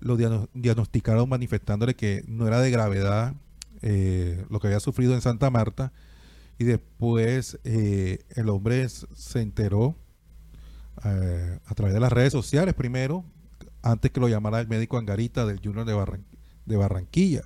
lo 0.00 0.16
diagno- 0.18 0.48
diagnosticaron 0.52 1.28
manifestándole 1.30 1.94
que 1.94 2.24
no 2.28 2.46
era 2.46 2.60
de 2.60 2.70
gravedad 2.70 3.34
eh, 3.80 4.44
lo 4.50 4.60
que 4.60 4.66
había 4.66 4.80
sufrido 4.80 5.14
en 5.14 5.22
Santa 5.22 5.48
Marta 5.50 5.92
y 6.58 6.64
después 6.64 7.58
eh, 7.64 8.18
el 8.36 8.50
hombre 8.50 8.86
se 8.88 9.40
enteró 9.40 9.96
eh, 11.04 11.58
a 11.66 11.74
través 11.74 11.94
de 11.94 12.00
las 12.00 12.12
redes 12.12 12.32
sociales 12.32 12.74
primero, 12.74 13.24
antes 13.82 14.10
que 14.10 14.20
lo 14.20 14.28
llamara 14.28 14.60
el 14.60 14.68
médico 14.68 14.98
Angarita 14.98 15.46
del 15.46 15.60
Junior 15.62 15.84
de, 15.86 15.94
Barran- 15.94 16.24
de 16.66 16.76
Barranquilla, 16.76 17.42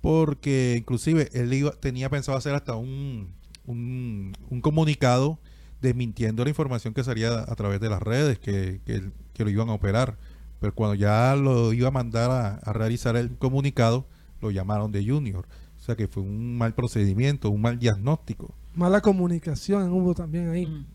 porque 0.00 0.76
inclusive 0.78 1.28
él 1.32 1.52
iba, 1.52 1.72
tenía 1.72 2.08
pensado 2.08 2.38
hacer 2.38 2.54
hasta 2.54 2.76
un, 2.76 3.32
un, 3.66 4.32
un 4.50 4.60
comunicado 4.60 5.38
desmintiendo 5.80 6.44
la 6.44 6.50
información 6.50 6.94
que 6.94 7.04
salía 7.04 7.38
a 7.40 7.54
través 7.54 7.80
de 7.80 7.88
las 7.88 8.00
redes 8.02 8.38
que, 8.38 8.80
que, 8.84 9.10
que 9.32 9.44
lo 9.44 9.50
iban 9.50 9.68
a 9.68 9.74
operar. 9.74 10.16
Pero 10.60 10.74
cuando 10.74 10.94
ya 10.94 11.36
lo 11.36 11.72
iba 11.72 11.88
a 11.88 11.92
mandar 11.92 12.30
a, 12.30 12.54
a 12.56 12.72
realizar 12.72 13.16
el 13.16 13.36
comunicado, 13.38 14.06
lo 14.40 14.50
llamaron 14.50 14.90
de 14.90 15.06
Junior. 15.06 15.46
O 15.76 15.80
sea 15.80 15.94
que 15.94 16.08
fue 16.08 16.22
un 16.24 16.58
mal 16.58 16.74
procedimiento, 16.74 17.50
un 17.50 17.60
mal 17.62 17.78
diagnóstico. 17.78 18.54
Mala 18.74 19.00
comunicación 19.00 19.92
hubo 19.92 20.14
también 20.14 20.48
ahí. 20.50 20.66
Mm. 20.66 20.86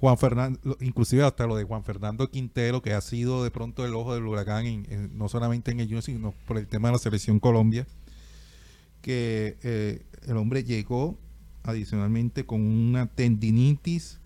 Juan 0.00 0.16
Fernando, 0.16 0.58
inclusive 0.80 1.22
hasta 1.24 1.46
lo 1.46 1.56
de 1.56 1.64
Juan 1.64 1.84
Fernando 1.84 2.30
Quintero, 2.30 2.80
que 2.80 2.94
ha 2.94 3.00
sido 3.02 3.44
de 3.44 3.50
pronto 3.50 3.84
el 3.84 3.94
ojo 3.94 4.14
del 4.14 4.24
huracán, 4.26 4.64
en- 4.66 5.16
no 5.18 5.28
solamente 5.28 5.70
en 5.70 5.80
el 5.80 5.86
Junior, 5.86 6.02
sino 6.02 6.34
por 6.46 6.56
el 6.58 6.66
tema 6.66 6.88
de 6.88 6.92
la 6.92 6.98
selección 6.98 7.38
Colombia, 7.38 7.86
que 9.02 9.58
eh, 9.62 10.02
el 10.26 10.36
hombre 10.36 10.64
llegó 10.64 11.18
adicionalmente 11.62 12.44
con 12.46 12.60
una 12.62 13.06
tendinitis 13.06 14.18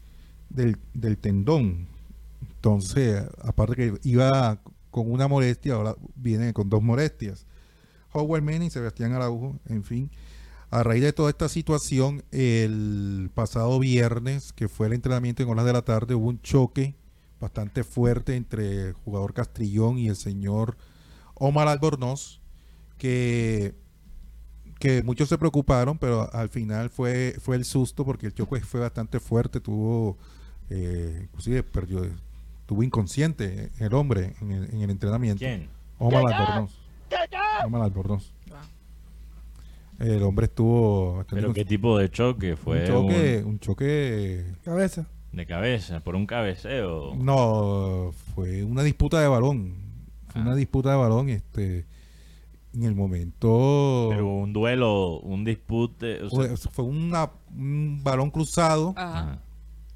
del, 0.51 0.77
del 0.95 1.19
tendón. 1.19 1.87
Entonces, 2.57 3.25
aparte 3.43 3.75
que 3.77 3.95
iba 4.05 4.61
con 4.91 5.11
una 5.11 5.27
molestia, 5.29 5.75
ahora 5.75 5.97
viene 6.15 6.53
con 6.53 6.69
dos 6.69 6.83
molestias. 6.83 7.47
Howard 8.13 8.43
Manning, 8.43 8.71
Sebastián 8.71 9.13
Araujo, 9.13 9.59
en 9.69 9.83
fin. 9.83 10.11
A 10.71 10.83
raíz 10.83 11.03
de 11.03 11.13
toda 11.13 11.31
esta 11.31 11.49
situación, 11.49 12.25
el 12.33 13.31
pasado 13.35 13.79
viernes, 13.79 14.53
que 14.53 14.69
fue 14.69 14.89
el 14.89 14.93
entrenamiento 14.93 15.43
en 15.43 15.49
horas 15.49 15.65
de 15.65 15.73
la 15.73 15.83
tarde, 15.83 16.15
hubo 16.15 16.29
un 16.29 16.41
choque 16.41 16.97
bastante 17.41 17.85
fuerte 17.85 18.37
entre 18.37 18.89
el 18.89 18.93
jugador 18.95 19.35
Castrillón 19.35 19.99
y 19.99 20.09
el 20.09 20.17
señor 20.17 20.77
Omar 21.35 21.69
Albornoz, 21.69 22.41
que, 22.97 23.75
que 24.79 25.03
muchos 25.03 25.29
se 25.29 25.39
preocuparon, 25.39 25.99
pero 25.99 26.33
al 26.33 26.49
final 26.49 26.91
fue, 26.91 27.37
fue 27.41 27.57
el 27.57 27.65
susto 27.65 28.05
porque 28.05 28.27
el 28.27 28.35
choque 28.35 28.61
fue 28.61 28.81
bastante 28.81 29.21
fuerte, 29.21 29.61
tuvo, 29.61 30.17
eh, 30.71 31.21
inclusive 31.25 31.63
perdió, 31.63 32.03
tuvo 32.67 32.83
inconsciente 32.83 33.71
el 33.79 33.95
hombre 33.95 34.35
en 34.41 34.53
el, 34.53 34.75
en 34.75 34.81
el 34.81 34.91
entrenamiento. 34.91 35.41
¿Quién? 35.41 35.69
Omar 35.99 36.25
Albornoz. 36.33 36.73
Omar 37.67 37.83
Albornoz. 37.83 38.33
El 39.99 40.23
hombre 40.23 40.47
estuvo 40.47 41.25
¿Pero 41.31 41.53
qué 41.53 41.65
tipo 41.65 41.99
de 41.99 42.11
choque? 42.11 42.57
¿Fue 42.57 42.81
un 42.81 42.87
choque, 42.87 43.43
un- 43.45 43.51
un 43.51 43.59
choque 43.61 44.45
Cabeza. 44.65 45.07
de 45.33 45.47
cabeza? 45.47 46.01
¿Por 46.01 46.15
un 46.17 46.27
cabeceo? 46.27 47.15
no 47.17 48.13
fue 48.35 48.65
una 48.65 48.83
disputa 48.83 49.21
de 49.21 49.29
balón. 49.29 49.75
Fue 50.29 50.41
Ah. 50.41 50.45
una 50.45 50.55
disputa 50.57 50.91
de 50.91 50.97
balón, 50.97 51.29
este 51.29 51.87
en 52.75 52.83
el 52.83 52.95
momento 52.97 54.09
Pero 54.11 54.27
un 54.27 54.53
duelo, 54.53 55.21
un 55.21 55.45
dispute. 55.45 56.23
o 56.25 56.29
sea- 56.31 56.57
fue, 56.57 56.57
fue 56.57 56.85
una- 56.85 57.31
un 57.57 58.01
balón 58.03 58.31
cruzado. 58.33 58.95
Ajá. 58.97 59.19
Ajá. 59.21 59.39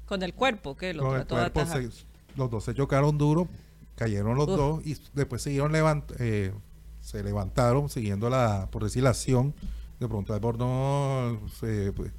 Con 0.05 0.23
el 0.23 0.33
cuerpo, 0.33 0.75
¿qué? 0.77 0.93
Lo 0.93 1.03
con 1.03 1.11
el 1.19 1.27
trató 1.27 1.35
de 1.43 1.51
cuerpo 1.51 1.71
se- 1.91 2.05
los 2.37 2.49
dos 2.49 2.63
se 2.63 2.73
chocaron 2.73 3.17
duro, 3.17 3.47
cayeron 3.95 4.37
los 4.37 4.47
Uf. 4.47 4.55
dos 4.55 4.85
y 4.87 4.95
después 5.13 5.41
siguieron 5.41 5.73
levant, 5.73 6.09
eh, 6.19 6.53
se 7.01 7.21
levantaron 7.21 7.89
siguiendo 7.89 8.29
la, 8.29 8.69
por 8.71 8.83
decir 8.85 9.03
la 9.03 9.09
acción. 9.09 9.53
De 9.99 10.07
pronto 10.07 10.33
Albornoz 10.33 11.39
se 11.59 11.91
pues, 11.93 12.11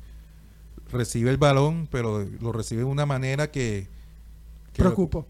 recibe 0.90 1.30
el 1.30 1.38
balón, 1.38 1.88
pero 1.90 2.26
lo 2.40 2.52
recibe 2.52 2.80
de 2.80 2.88
una 2.88 3.06
manera 3.06 3.50
que, 3.50 3.88
que 4.72 4.82
Preocupo. 4.82 5.26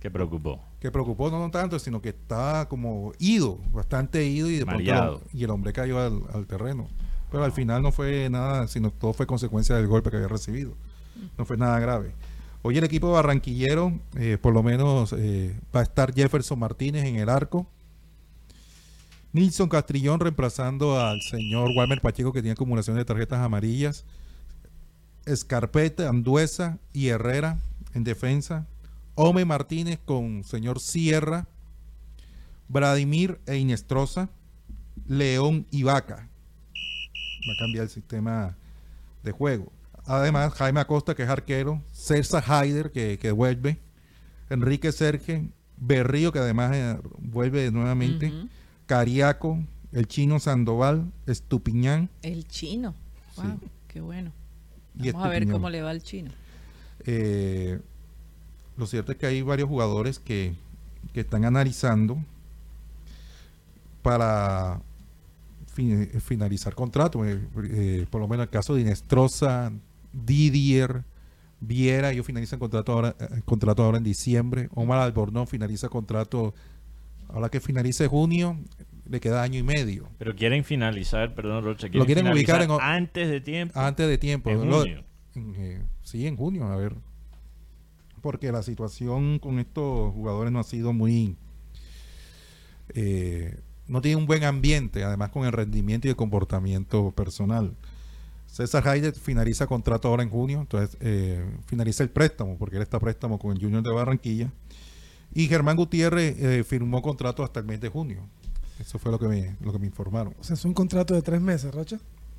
¿Qué 0.00 0.10
preocupó? 0.10 0.60
que 0.80 0.90
preocupó 0.90 1.30
no, 1.30 1.38
no 1.38 1.50
tanto, 1.50 1.78
sino 1.78 2.00
que 2.00 2.10
estaba 2.10 2.68
como 2.68 3.12
ido, 3.18 3.58
bastante 3.72 4.24
ido 4.24 4.48
y 4.48 4.56
de 4.58 4.66
pronto 4.66 4.84
Mareado. 4.84 5.22
y 5.32 5.42
el 5.42 5.50
hombre 5.50 5.72
cayó 5.72 5.98
al, 6.00 6.22
al 6.32 6.46
terreno. 6.46 6.86
Pero 7.30 7.44
al 7.44 7.52
final 7.52 7.82
no 7.82 7.92
fue 7.92 8.28
nada, 8.30 8.68
sino 8.68 8.90
todo 8.90 9.12
fue 9.12 9.26
consecuencia 9.26 9.74
del 9.74 9.88
golpe 9.88 10.10
que 10.10 10.16
había 10.16 10.28
recibido. 10.28 10.74
No 11.36 11.44
fue 11.44 11.56
nada 11.56 11.78
grave. 11.80 12.12
Hoy 12.62 12.78
el 12.78 12.84
equipo 12.84 13.12
barranquillero, 13.12 13.98
eh, 14.16 14.38
por 14.40 14.52
lo 14.52 14.62
menos, 14.62 15.12
eh, 15.16 15.58
va 15.74 15.80
a 15.80 15.82
estar 15.82 16.12
Jefferson 16.14 16.58
Martínez 16.58 17.04
en 17.04 17.16
el 17.16 17.28
arco. 17.28 17.66
Nilson 19.36 19.68
Castrillón 19.68 20.18
reemplazando 20.18 20.98
al 20.98 21.20
señor 21.20 21.70
Walmer 21.76 22.00
Pacheco 22.00 22.32
que 22.32 22.40
tiene 22.40 22.52
acumulación 22.52 22.96
de 22.96 23.04
tarjetas 23.04 23.38
amarillas. 23.38 24.06
Escarpeta, 25.26 26.08
Anduesa 26.08 26.78
y 26.94 27.08
Herrera 27.08 27.58
en 27.92 28.02
defensa. 28.02 28.66
Ome 29.14 29.44
Martínez 29.44 29.98
con 30.02 30.42
señor 30.42 30.80
Sierra. 30.80 31.46
Vladimir 32.68 33.38
e 33.44 33.58
Inestrosa. 33.58 34.30
León 35.06 35.66
y 35.70 35.82
Vaca. 35.82 36.30
Va 37.46 37.52
a 37.52 37.58
cambiar 37.58 37.84
el 37.84 37.90
sistema 37.90 38.56
de 39.22 39.32
juego. 39.32 39.70
Además, 40.06 40.54
Jaime 40.54 40.80
Acosta, 40.80 41.14
que 41.14 41.24
es 41.24 41.28
arquero. 41.28 41.82
César 41.92 42.42
Haider, 42.46 42.90
que, 42.90 43.32
vuelve. 43.32 43.78
Enrique 44.48 44.92
Serge. 44.92 45.50
Berrío, 45.76 46.32
que 46.32 46.38
además 46.38 46.74
eh, 46.74 46.98
vuelve 47.18 47.70
nuevamente. 47.70 48.32
Cariaco. 48.86 49.58
El 49.92 50.06
chino 50.08 50.38
Sandoval. 50.40 51.10
Estupiñán. 51.26 52.10
El 52.22 52.46
chino. 52.46 52.94
Sí. 53.34 53.42
Wow, 53.42 53.60
qué 53.88 54.00
bueno. 54.00 54.32
Y 54.98 55.10
Vamos 55.10 55.26
a 55.26 55.30
ver 55.30 55.46
cómo 55.48 55.68
le 55.70 55.82
va 55.82 55.90
al 55.90 56.02
chino. 56.02 56.30
Eh, 57.04 57.80
lo 58.76 58.86
cierto 58.86 59.12
es 59.12 59.18
que 59.18 59.26
hay 59.26 59.42
varios 59.42 59.68
jugadores 59.68 60.18
que, 60.18 60.54
que 61.12 61.20
están 61.20 61.44
analizando 61.44 62.18
para 64.02 64.80
fin- 65.66 66.08
finalizar 66.20 66.74
contrato. 66.74 67.24
Eh, 67.24 67.40
eh, 67.64 68.06
por 68.10 68.20
lo 68.20 68.28
menos 68.28 68.44
el 68.44 68.50
caso 68.50 68.74
de 68.74 68.82
Inestrosa, 68.82 69.72
Didier, 70.12 71.04
Viera, 71.60 72.12
ellos 72.12 72.26
finalizan 72.26 72.58
contrato 72.58 72.92
ahora, 72.92 73.16
eh, 73.18 73.40
contrato 73.44 73.82
ahora 73.82 73.98
en 73.98 74.04
diciembre. 74.04 74.68
Omar 74.74 74.98
Albornoz 74.98 75.48
finaliza 75.48 75.88
contrato 75.88 76.54
ahora 77.28 77.48
que 77.48 77.60
finalice 77.60 78.06
junio, 78.08 78.58
le 79.08 79.20
queda 79.20 79.42
año 79.42 79.58
y 79.58 79.62
medio. 79.62 80.08
Pero 80.18 80.34
quieren 80.34 80.64
finalizar, 80.64 81.34
perdón, 81.34 81.64
Rocha, 81.64 81.88
Lo 81.92 82.04
quieren 82.06 82.26
ubicar 82.28 82.62
en 82.62 82.70
antes 82.80 83.28
de 83.28 83.40
tiempo. 83.40 83.78
Antes 83.78 84.08
de 84.08 84.18
tiempo. 84.18 84.50
En 84.50 84.68
Lo- 84.68 84.80
junio. 84.80 85.04
en, 85.34 85.54
eh, 85.56 85.82
sí, 86.02 86.26
en 86.26 86.36
junio, 86.36 86.64
a 86.66 86.76
ver. 86.76 86.94
Porque 88.22 88.50
la 88.50 88.62
situación 88.62 89.38
con 89.38 89.58
estos 89.60 90.12
jugadores 90.12 90.52
no 90.52 90.58
ha 90.58 90.64
sido 90.64 90.92
muy... 90.92 91.36
eh, 92.94 93.60
no 93.88 94.00
tiene 94.00 94.16
un 94.16 94.26
buen 94.26 94.42
ambiente, 94.42 95.04
además 95.04 95.30
con 95.30 95.44
el 95.46 95.52
rendimiento 95.52 96.08
y 96.08 96.10
el 96.10 96.16
comportamiento 96.16 97.12
personal. 97.12 97.76
César 98.46 98.86
Haydet 98.88 99.14
finaliza 99.16 99.66
contrato 99.66 100.08
ahora 100.08 100.22
en 100.24 100.30
junio, 100.30 100.60
entonces 100.60 100.96
eh, 101.00 101.44
finaliza 101.66 102.02
el 102.02 102.10
préstamo, 102.10 102.56
porque 102.58 102.76
él 102.76 102.82
está 102.82 102.98
préstamo 102.98 103.38
con 103.38 103.52
el 103.52 103.60
Junior 103.62 103.82
de 103.82 103.92
Barranquilla. 103.92 104.50
Y 105.38 105.48
Germán 105.48 105.76
Gutiérrez 105.76 106.34
eh, 106.38 106.64
firmó 106.64 107.02
contrato 107.02 107.44
hasta 107.44 107.60
el 107.60 107.66
mes 107.66 107.78
de 107.80 107.90
junio. 107.90 108.20
Eso 108.80 108.98
fue 108.98 109.10
lo 109.12 109.18
que 109.18 109.28
me, 109.28 109.54
lo 109.60 109.70
que 109.70 109.78
me 109.78 109.84
informaron. 109.86 110.34
O 110.40 110.44
sea, 110.44 110.54
es 110.54 110.64
un 110.64 110.72
contrato 110.72 111.12
de 111.14 111.20
tres 111.20 111.40
meses, 111.42 111.74
Rocha. 111.74 111.98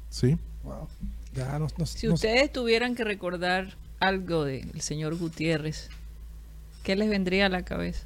Sí. 0.09 0.35
Wow. 0.63 0.87
Ya 1.35 1.59
nos, 1.59 1.77
nos- 1.77 1.91
Si 1.91 2.07
nos- 2.07 2.15
ustedes 2.15 2.51
tuvieran 2.51 2.95
que 2.95 3.03
recordar 3.03 3.75
algo 3.99 4.45
del 4.45 4.81
señor 4.81 5.15
Gutiérrez, 5.15 5.89
¿qué 6.83 6.95
les 6.95 7.07
vendría 7.07 7.45
a 7.45 7.49
la 7.49 7.63
cabeza? 7.63 8.05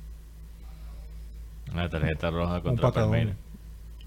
Una 1.72 1.90
tarjeta 1.90 2.30
roja 2.30 2.62
contra 2.62 2.88
patadón. 2.90 3.12
Palmeiras. 3.12 3.38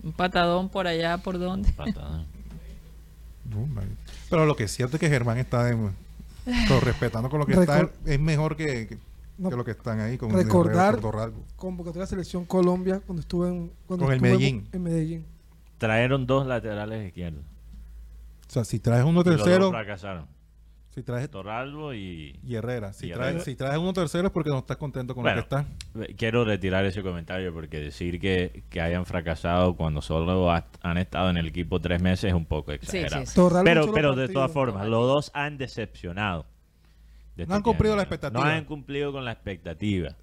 ¿Un 0.02 0.12
patadón 0.12 0.68
por 0.68 0.86
allá, 0.86 1.16
por 1.16 1.38
dónde? 1.38 1.72
Patadón. 1.72 2.26
No, 3.50 3.66
man. 3.66 3.88
Pero 4.28 4.44
lo 4.44 4.54
que 4.54 4.64
es 4.64 4.70
cierto 4.72 4.96
es 4.96 5.00
que 5.00 5.08
Germán 5.08 5.38
está 5.38 5.70
respetando 6.82 7.30
con 7.30 7.40
lo 7.40 7.46
que 7.46 7.54
está, 7.54 7.88
es 8.04 8.20
mejor 8.20 8.54
que, 8.56 8.86
que, 8.86 8.98
no, 9.38 9.50
que 9.50 9.56
lo 9.56 9.64
que 9.64 9.70
están 9.72 10.00
ahí 10.00 10.16
con 10.18 10.30
Recordar- 10.30 11.00
convocatoria 11.56 12.02
de 12.02 12.06
selección 12.08 12.44
Colombia 12.44 13.00
cuando 13.04 13.20
estuve 13.20 13.48
en, 13.48 13.72
cuando 13.86 14.06
Con 14.06 14.14
el 14.14 14.16
estuve 14.24 14.28
en- 14.32 14.38
Medellín. 14.38 14.68
En 14.72 14.82
Medellín. 14.82 15.26
Trajeron 15.78 16.26
dos 16.26 16.46
laterales 16.46 17.06
izquierdos. 17.06 17.42
O 18.48 18.50
sea, 18.54 18.64
si 18.64 18.78
traes 18.78 19.04
uno 19.04 19.22
los 19.22 19.24
tercero, 19.24 19.70
fracasaron. 19.70 20.26
si 20.90 21.02
traes 21.02 21.28
Torralbo 21.28 21.92
y... 21.92 22.38
y 22.44 22.54
Herrera, 22.54 22.92
si, 22.92 23.06
y 23.08 23.12
traes, 23.12 23.28
Herrera. 23.30 23.44
si 23.44 23.56
traes 23.56 23.78
uno 23.78 23.92
tercero 23.92 24.28
es 24.28 24.32
porque 24.32 24.50
no 24.50 24.58
estás 24.58 24.76
contento 24.76 25.12
con 25.14 25.24
Bueno, 25.24 25.38
lo 25.42 25.48
que 25.48 25.56
está. 25.56 26.14
Quiero 26.16 26.44
retirar 26.44 26.84
ese 26.84 27.02
comentario 27.02 27.52
porque 27.52 27.80
decir 27.80 28.20
que, 28.20 28.62
que 28.70 28.80
hayan 28.80 29.04
fracasado 29.04 29.74
cuando 29.74 30.00
solo 30.00 30.52
ha- 30.52 30.68
han 30.82 30.98
estado 30.98 31.30
en 31.30 31.38
el 31.38 31.46
equipo 31.48 31.80
tres 31.80 32.00
meses 32.00 32.26
es 32.26 32.34
un 32.34 32.46
poco 32.46 32.70
exagerado. 32.70 33.26
sí, 33.26 33.32
sí. 33.34 33.40
Pero, 33.64 33.92
pero 33.92 34.14
de 34.14 34.28
todas 34.28 34.52
formas, 34.52 34.86
los 34.86 35.08
dos 35.08 35.30
han 35.34 35.58
decepcionado. 35.58 36.46
De 37.36 37.46
No 37.46 37.54
han 37.54 37.58
este 37.60 37.70
cumplido 37.70 37.92
año. 37.94 37.96
la 37.98 38.02
expectativa. 38.02 38.44
No 38.44 38.50
han 38.50 38.64
cumplido 38.64 39.12
con 39.12 39.24
la 39.24 39.32
expectativa. 39.32 40.16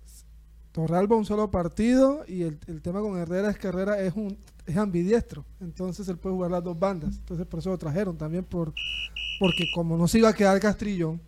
Torralba 0.71 1.17
un 1.17 1.25
solo 1.25 1.51
partido 1.51 2.23
y 2.27 2.43
el, 2.43 2.57
el 2.67 2.81
tema 2.81 3.01
con 3.01 3.17
Herrera 3.17 3.49
es 3.49 3.57
que 3.57 3.67
Herrera 3.67 3.99
es 4.01 4.13
un 4.15 4.37
es 4.65 4.77
ambidiestro, 4.77 5.43
entonces 5.59 6.07
él 6.07 6.17
puede 6.17 6.35
jugar 6.35 6.51
las 6.51 6.63
dos 6.63 6.77
bandas, 6.79 7.17
entonces 7.17 7.45
por 7.47 7.59
eso 7.59 7.71
lo 7.71 7.77
trajeron 7.79 8.15
también 8.15 8.43
por 8.45 8.71
porque 9.39 9.65
como 9.73 9.97
no 9.97 10.07
se 10.07 10.19
iba 10.19 10.29
a 10.29 10.33
quedar 10.33 10.59
Castrillón, 10.61 11.19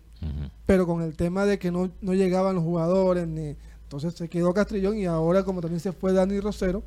pero 0.64 0.86
con 0.86 1.02
el 1.02 1.14
tema 1.16 1.44
de 1.44 1.58
que 1.58 1.70
no, 1.72 1.90
no 2.00 2.14
llegaban 2.14 2.54
los 2.54 2.64
jugadores, 2.64 3.26
ni- 3.26 3.56
entonces 3.82 4.14
se 4.14 4.28
quedó 4.30 4.54
Castrillón 4.54 4.96
y 4.96 5.04
ahora 5.04 5.42
como 5.44 5.60
también 5.60 5.80
se 5.80 5.92
fue 5.92 6.12
Dani 6.14 6.40
Rosero, 6.40 6.82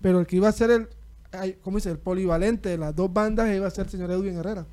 pero 0.00 0.20
el 0.20 0.26
que 0.26 0.36
iba 0.36 0.48
a 0.48 0.52
ser 0.52 0.70
el 0.70 0.88
¿cómo 1.62 1.78
dice? 1.78 1.90
el 1.90 1.98
polivalente 1.98 2.68
de 2.68 2.78
las 2.78 2.94
dos 2.94 3.12
bandas 3.12 3.52
iba 3.52 3.66
a 3.66 3.70
ser 3.70 3.86
el 3.86 3.90
señor 3.90 4.10
Edwin 4.12 4.36
Herrera. 4.36 4.66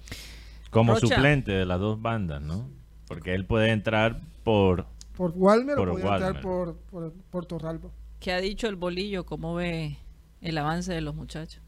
Como 0.70 0.94
Rocha. 0.94 1.08
suplente 1.16 1.52
de 1.54 1.66
las 1.66 1.80
dos 1.80 2.00
bandas, 2.02 2.42
¿no? 2.42 2.70
Porque 3.08 3.34
él 3.34 3.46
puede 3.46 3.72
entrar 3.72 4.22
por... 4.44 4.86
Por 5.16 5.32
Walmer 5.36 5.76
Por 5.76 5.90
o 5.90 5.92
podía 5.94 6.14
entrar 6.16 6.42
por, 6.42 6.76
por, 6.92 7.14
por 7.32 7.46
Torralba. 7.46 7.90
¿Qué 8.20 8.32
ha 8.32 8.42
dicho 8.42 8.68
el 8.68 8.76
bolillo? 8.76 9.26
¿Cómo 9.26 9.56
ve 9.56 9.98
el 10.42 10.58
avance 10.58 10.94
de 10.94 11.02
los 11.02 11.16
muchachos? 11.16 11.62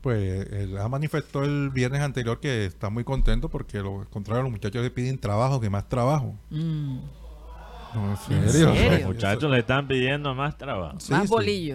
Pues 0.00 0.50
él 0.50 0.78
ha 0.78 0.88
manifestó 0.88 1.44
el 1.44 1.70
viernes 1.70 2.00
anterior 2.00 2.40
que 2.40 2.64
está 2.64 2.88
muy 2.88 3.04
contento 3.04 3.50
porque 3.50 3.78
lo 3.80 4.06
contrario 4.08 4.42
los 4.42 4.52
muchachos 4.52 4.82
le 4.82 4.90
piden 4.90 5.18
trabajo, 5.18 5.60
que 5.60 5.68
más 5.68 5.88
trabajo. 5.88 6.34
Mm, 6.48 7.00
No, 7.94 8.16
en 8.30 8.36
¿En 8.42 8.48
serio. 8.48 8.90
Los 8.90 9.02
muchachos 9.14 9.50
le 9.50 9.58
están 9.58 9.86
pidiendo 9.86 10.34
más 10.34 10.56
trabajo. 10.56 10.98
Sí, 11.00 11.12
más 11.12 11.28
sí. 11.28 11.74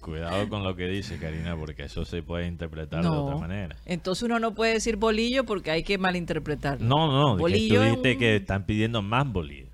Cuidado 0.00 0.48
con 0.48 0.62
lo 0.62 0.76
que 0.76 0.86
dice 0.86 1.18
Karina 1.18 1.56
porque 1.56 1.84
eso 1.84 2.04
se 2.04 2.22
puede 2.22 2.46
interpretar 2.46 3.02
de 3.02 3.08
otra 3.08 3.36
manera. 3.36 3.76
Entonces 3.86 4.22
uno 4.24 4.38
no 4.38 4.54
puede 4.54 4.74
decir 4.74 4.96
bolillo 4.96 5.44
porque 5.44 5.70
hay 5.70 5.82
que 5.82 5.96
malinterpretarlo. 5.98 6.84
No, 6.86 7.06
no, 7.10 7.36
que 7.36 7.38
tú 7.38 7.42
Bolillo 7.42 7.82
es 7.82 7.88
dijiste 7.90 8.12
un- 8.12 8.18
que 8.18 8.36
están 8.36 8.64
pidiendo 8.66 9.00
más 9.02 9.26
bolillos. 9.30 9.70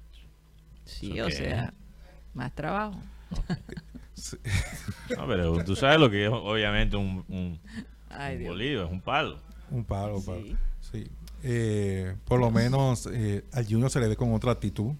Sí, 0.85 1.13
¿Eso 1.19 1.25
o 1.25 1.27
qué 1.29 1.33
sea, 1.35 1.75
más 2.35 2.55
trabajo. 2.55 3.01
No, 5.17 5.27
pero 5.27 5.65
tú 5.65 5.75
sabes 5.75 5.99
lo 5.99 6.11
que 6.11 6.27
es 6.27 6.31
obviamente 6.31 6.95
un, 6.95 7.25
un, 7.29 7.59
Ay, 8.11 8.35
un 8.35 8.41
Dios. 8.41 8.53
bolillo, 8.53 8.85
es 8.85 8.91
un 8.93 9.01
palo. 9.01 9.39
Un 9.71 9.83
palo, 9.85 10.19
un 10.19 10.25
palo. 10.27 10.43
Sí. 10.43 10.57
Sí. 10.93 11.07
Eh, 11.43 12.15
por 12.27 12.39
lo 12.39 12.51
menos 12.51 13.09
eh, 13.11 13.47
al 13.55 13.65
Junior 13.67 13.91
se 13.91 13.99
le 13.99 14.09
ve 14.09 14.17
con 14.17 14.35
otra 14.35 14.53
actitud, 14.53 14.93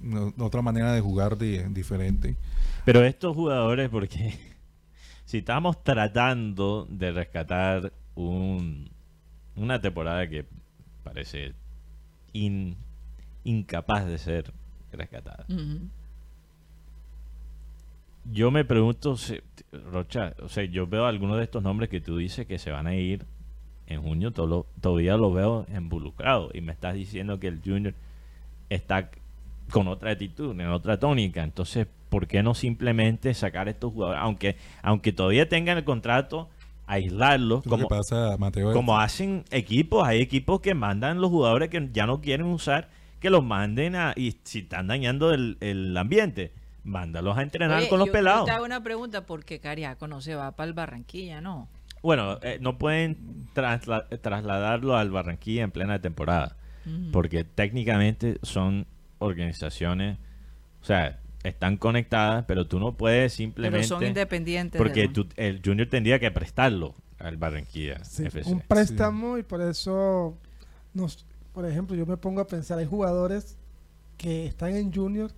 no- 0.00 0.32
otra 0.38 0.62
manera 0.62 0.92
de 0.92 1.00
jugar 1.00 1.36
de- 1.38 1.68
diferente. 1.70 2.36
Pero 2.84 3.04
estos 3.04 3.34
jugadores, 3.34 3.88
porque 3.90 4.34
si 5.24 5.38
estamos 5.38 5.82
tratando 5.84 6.86
de 6.90 7.12
rescatar 7.12 7.92
un, 8.14 8.90
una 9.56 9.80
temporada 9.80 10.28
que 10.28 10.44
parece 11.04 11.52
in- 12.32 12.76
incapaz 13.44 14.06
de 14.06 14.18
ser 14.18 14.52
rescatada. 14.92 15.44
Yo 18.30 18.50
me 18.50 18.64
pregunto, 18.64 19.16
si- 19.16 19.40
Rocha, 19.90 20.34
o 20.42 20.48
sea, 20.48 20.64
yo 20.64 20.86
veo 20.86 21.06
algunos 21.06 21.36
de 21.38 21.44
estos 21.44 21.62
nombres 21.62 21.88
que 21.88 22.00
tú 22.00 22.16
dices 22.18 22.46
que 22.46 22.58
se 22.58 22.70
van 22.70 22.86
a 22.86 22.94
ir 22.94 23.24
en 23.86 24.02
junio, 24.02 24.32
todo 24.32 24.46
lo- 24.46 24.66
todavía 24.80 25.16
los 25.16 25.32
veo 25.34 25.66
involucrados 25.74 26.54
y 26.54 26.60
me 26.60 26.72
estás 26.72 26.94
diciendo 26.94 27.38
que 27.40 27.48
el 27.48 27.60
Junior 27.64 27.94
está 28.68 29.10
con 29.70 29.88
otra 29.88 30.12
actitud, 30.12 30.52
en 30.58 30.68
otra 30.68 30.98
tónica. 30.98 31.42
Entonces, 31.42 31.86
¿por 32.08 32.26
qué 32.26 32.42
no 32.42 32.54
simplemente 32.54 33.32
sacar 33.34 33.68
a 33.68 33.70
estos 33.70 33.92
jugadores? 33.92 34.20
Aunque, 34.22 34.56
aunque 34.82 35.12
todavía 35.12 35.48
tengan 35.48 35.78
el 35.78 35.84
contrato, 35.84 36.48
aislarlos, 36.86 37.64
Lo 37.66 37.70
como, 37.70 37.88
que 37.88 37.94
pasa, 37.94 38.36
Mateo, 38.38 38.72
como 38.72 38.98
hacen 38.98 39.44
equipos, 39.50 40.06
hay 40.06 40.20
equipos 40.22 40.60
que 40.60 40.74
mandan 40.74 41.20
los 41.20 41.30
jugadores 41.30 41.68
que 41.68 41.88
ya 41.92 42.06
no 42.06 42.20
quieren 42.20 42.46
usar, 42.46 42.88
que 43.20 43.30
los 43.30 43.44
manden 43.44 43.94
a, 43.96 44.12
y 44.16 44.36
si 44.44 44.60
están 44.60 44.86
dañando 44.86 45.32
el, 45.34 45.58
el 45.60 45.96
ambiente, 45.96 46.52
mándalos 46.84 47.36
a 47.36 47.42
entrenar 47.42 47.80
Oye, 47.80 47.88
con 47.88 47.98
los 47.98 48.06
yo- 48.06 48.12
pelados. 48.12 48.40
Yo 48.42 48.46
te 48.46 48.50
hago 48.52 48.64
una 48.64 48.82
pregunta 48.82 49.26
porque 49.26 49.58
Cariaco 49.60 50.06
no 50.08 50.20
se 50.22 50.34
va 50.34 50.52
para 50.52 50.68
el 50.68 50.72
Barranquilla, 50.72 51.40
¿no? 51.40 51.68
Bueno, 52.02 52.38
eh, 52.42 52.58
no 52.60 52.78
pueden 52.78 53.18
trasla- 53.54 54.06
trasladarlo 54.22 54.96
al 54.96 55.10
Barranquilla 55.10 55.64
en 55.64 55.72
plena 55.72 56.00
temporada, 56.00 56.56
porque 57.12 57.44
técnicamente 57.44 58.38
son 58.42 58.86
organizaciones, 59.18 60.18
o 60.80 60.84
sea, 60.84 61.20
están 61.44 61.76
conectadas, 61.76 62.44
pero 62.48 62.66
tú 62.66 62.78
no 62.80 62.92
puedes 62.96 63.32
Pero 63.32 63.36
simplemente 63.36 63.86
son 63.86 64.04
independientes. 64.04 64.78
porque 64.78 65.08
tú- 65.08 65.28
el 65.36 65.60
Junior 65.64 65.88
tendría 65.88 66.18
que 66.18 66.30
prestarlo 66.30 66.94
al 67.18 67.36
Barranquilla 67.36 68.04
Sí, 68.04 68.24
FC. 68.26 68.50
un 68.50 68.60
préstamo 68.60 69.38
y 69.38 69.42
por 69.42 69.60
eso 69.62 70.36
nos 70.94 71.24
por 71.52 71.64
ejemplo 71.66 71.96
yo 71.96 72.06
me 72.06 72.16
pongo 72.16 72.40
a 72.40 72.46
pensar 72.46 72.78
hay 72.78 72.86
jugadores 72.86 73.56
que 74.16 74.46
están 74.46 74.74
en 74.76 74.92
junior 74.92 75.30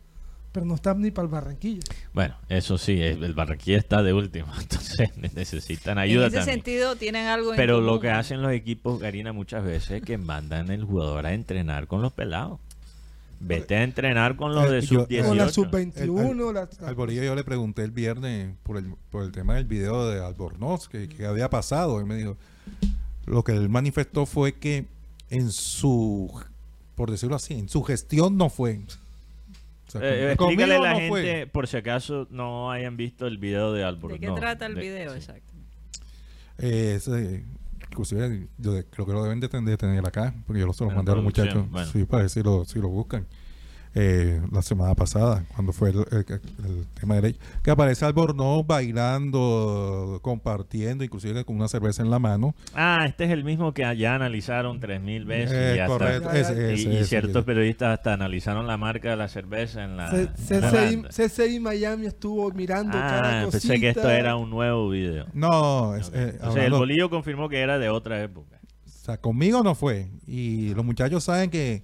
pero 0.53 0.67
no 0.67 0.75
están 0.75 1.01
ni 1.01 1.11
para 1.11 1.27
el 1.27 1.31
Barranquilla 1.33 1.81
Bueno, 2.13 2.35
eso 2.49 2.77
sí, 2.77 3.01
el, 3.01 3.23
el 3.25 3.35
Barranquilla 3.35 3.79
está 3.79 4.03
de 4.03 4.13
último, 4.13 4.49
entonces 4.61 5.11
necesitan 5.17 5.97
ayuda 5.99 6.25
en 6.27 6.29
ese 6.29 6.37
también. 6.39 6.57
sentido 6.57 6.97
tienen 6.97 7.27
algo 7.29 7.53
en 7.53 7.57
Pero 7.57 7.81
lo 7.81 7.87
común. 7.87 8.01
que 8.03 8.11
hacen 8.11 8.43
los 8.43 8.53
equipos, 8.53 9.01
Karina, 9.01 9.33
muchas 9.33 9.65
veces 9.65 9.91
es 9.93 10.03
que 10.03 10.19
mandan 10.19 10.71
el 10.71 10.85
jugador 10.85 11.25
a 11.27 11.33
entrenar 11.35 11.87
con 11.87 12.03
los 12.03 12.13
pelados. 12.13 12.59
Vete 13.43 13.75
a 13.77 13.83
entrenar 13.85 14.37
con 14.37 14.55
los 14.55 14.71
de 14.71 14.79
Eh, 14.79 14.83
yo- 14.83 15.01
sub-18. 15.01 15.29
o 15.31 15.35
la 15.35 15.45
El- 15.45 15.51
sub-21 15.51 16.53
la- 16.53 16.69
la- 16.81 16.89
Al 16.89 16.95
Bolillo 16.95 17.23
yo 17.23 17.35
le 17.35 17.43
pregunté 17.43 17.83
el 17.83 17.91
viernes 17.91 18.55
por 18.63 18.77
el, 18.77 18.95
por 19.11 19.25
el 19.25 19.33
tema 19.33 19.55
del 19.55 19.65
video 19.65 20.09
de 20.11 20.23
Albornoz, 20.23 20.89
que, 20.89 21.09
que 21.09 21.25
había 21.27 21.49
pasado. 21.49 21.99
Él 22.01 22.07
me 22.07 22.17
dijo, 22.17 22.37
lo 23.27 23.43
que 23.43 23.53
él 23.53 23.69
manifestó 23.71 24.27
fue 24.27 24.53
que 24.57 24.87
en 25.31 25.51
su, 25.53 26.31
por 26.95 27.11
decirlo 27.11 27.37
así, 27.37 27.55
en 27.55 27.69
su 27.71 27.83
gestión 27.83 28.37
no 28.37 28.51
fue. 28.51 28.79
O 29.89 29.91
sea, 29.91 30.01
Eh, 30.05 30.37
con- 30.37 30.49
explícale 30.51 30.75
a 30.77 30.79
la 30.81 30.91
no 30.93 30.97
gente, 30.99 31.09
fue. 31.09 31.49
por 31.51 31.67
si 31.67 31.77
acaso 31.79 32.29
no 32.31 32.71
hayan 32.71 32.97
visto 32.99 33.27
el 33.27 33.39
video 33.39 33.73
de 33.73 33.81
¿De 33.81 33.85
Albornoz. 33.87 34.21
qué 34.21 34.31
trata 34.39 34.67
el 34.67 34.75
De- 34.75 34.81
video? 34.83 35.11
sí. 35.13 35.17
Exacto. 35.17 35.53
Eh, 36.59 36.93
es, 36.97 37.09
eh, 37.09 37.43
inclusive 37.91 38.49
yo 38.59 38.73
creo 38.91 39.07
que 39.07 39.13
lo 39.13 39.23
deben 39.23 39.41
de 39.41 39.49
ten- 39.49 39.65
de 39.65 39.77
tener 39.77 40.07
acá, 40.07 40.35
porque 40.47 40.61
yo 40.61 40.67
lo 40.67 40.73
se 40.73 40.85
lo 40.85 40.91
En 40.91 40.97
mandé 40.97 41.13
a 41.13 41.15
los 41.17 41.25
muchachos, 41.25 41.69
bueno. 41.71 41.91
sí, 41.91 42.05
para 42.05 42.23
ver 42.23 42.31
si 42.31 42.43
lo, 42.43 42.65
si 42.65 42.79
lo 42.79 42.89
buscan. 42.89 43.27
Eh, 43.95 44.41
la 44.53 44.63
semana 44.63 44.95
pasada, 44.95 45.45
cuando 45.55 45.73
fue 45.73 45.91
el, 45.91 45.97
el- 46.13 46.25
el 46.65 46.87
tema 47.01 47.17
de 47.17 47.23
ley, 47.23 47.37
que 47.65 47.73
aparece 47.73 48.05
Albornoz 48.05 48.65
bailando, 49.35 50.19
compartiendo, 50.23 51.05
inclusive 51.05 51.45
con 51.45 51.57
una 51.57 51.69
cerveza 51.69 52.03
en 52.03 52.11
la 52.11 52.19
mano. 52.19 52.55
Ah, 52.75 53.05
este 53.07 53.25
es 53.25 53.31
el 53.31 53.45
mismo 53.45 53.73
que 53.75 53.83
ya 53.97 54.15
analizaron 54.15 54.81
tres 54.81 55.01
mil 55.01 55.25
veces. 55.25 55.57
Eh, 55.57 55.75
y 55.77 55.79
hasta- 55.81 55.93
correcto, 55.99 56.29
Ya, 56.29 56.35
ya, 56.35 56.41
ese, 56.41 56.53
y- 56.53 56.75
ese, 56.75 56.89
y 56.89 56.97
ese, 56.97 57.05
ciertos 57.07 57.31
ese. 57.31 57.43
periodistas 57.43 57.99
hasta 57.99 58.13
analizaron 58.15 58.67
la 58.67 58.77
marca 58.77 59.11
de 59.11 59.17
la 59.17 59.29
cerveza 59.29 59.85
en 59.85 59.97
la. 59.97 60.11
C- 60.11 60.29
en 60.51 61.03
CCI, 61.05 61.61
Miami 61.61 62.07
estuvo 62.07 62.51
mirando 62.53 62.97
Ah, 62.97 63.01
cada 63.23 63.45
cosita. 63.47 63.69
pensé 63.73 63.81
que 63.81 63.89
esto 63.91 64.09
era 64.09 64.37
un 64.37 64.51
nuevo 64.51 64.89
video. 64.91 65.27
No, 65.33 65.97
es, 65.97 66.11
eh, 66.15 66.31
Entonces 66.35 66.65
el 66.65 66.73
bolillo 66.73 67.11
confirmó 67.11 67.49
que 67.49 67.59
era 67.61 67.79
de 67.79 67.89
otra 67.89 68.23
época. 68.23 68.59
O 68.87 69.05
sea, 69.05 69.17
conmigo 69.19 69.63
no 69.63 69.75
fue. 69.75 70.11
Y 70.27 70.75
los 70.75 70.85
muchachos 70.85 71.25
saben 71.25 71.51
que, 71.51 71.83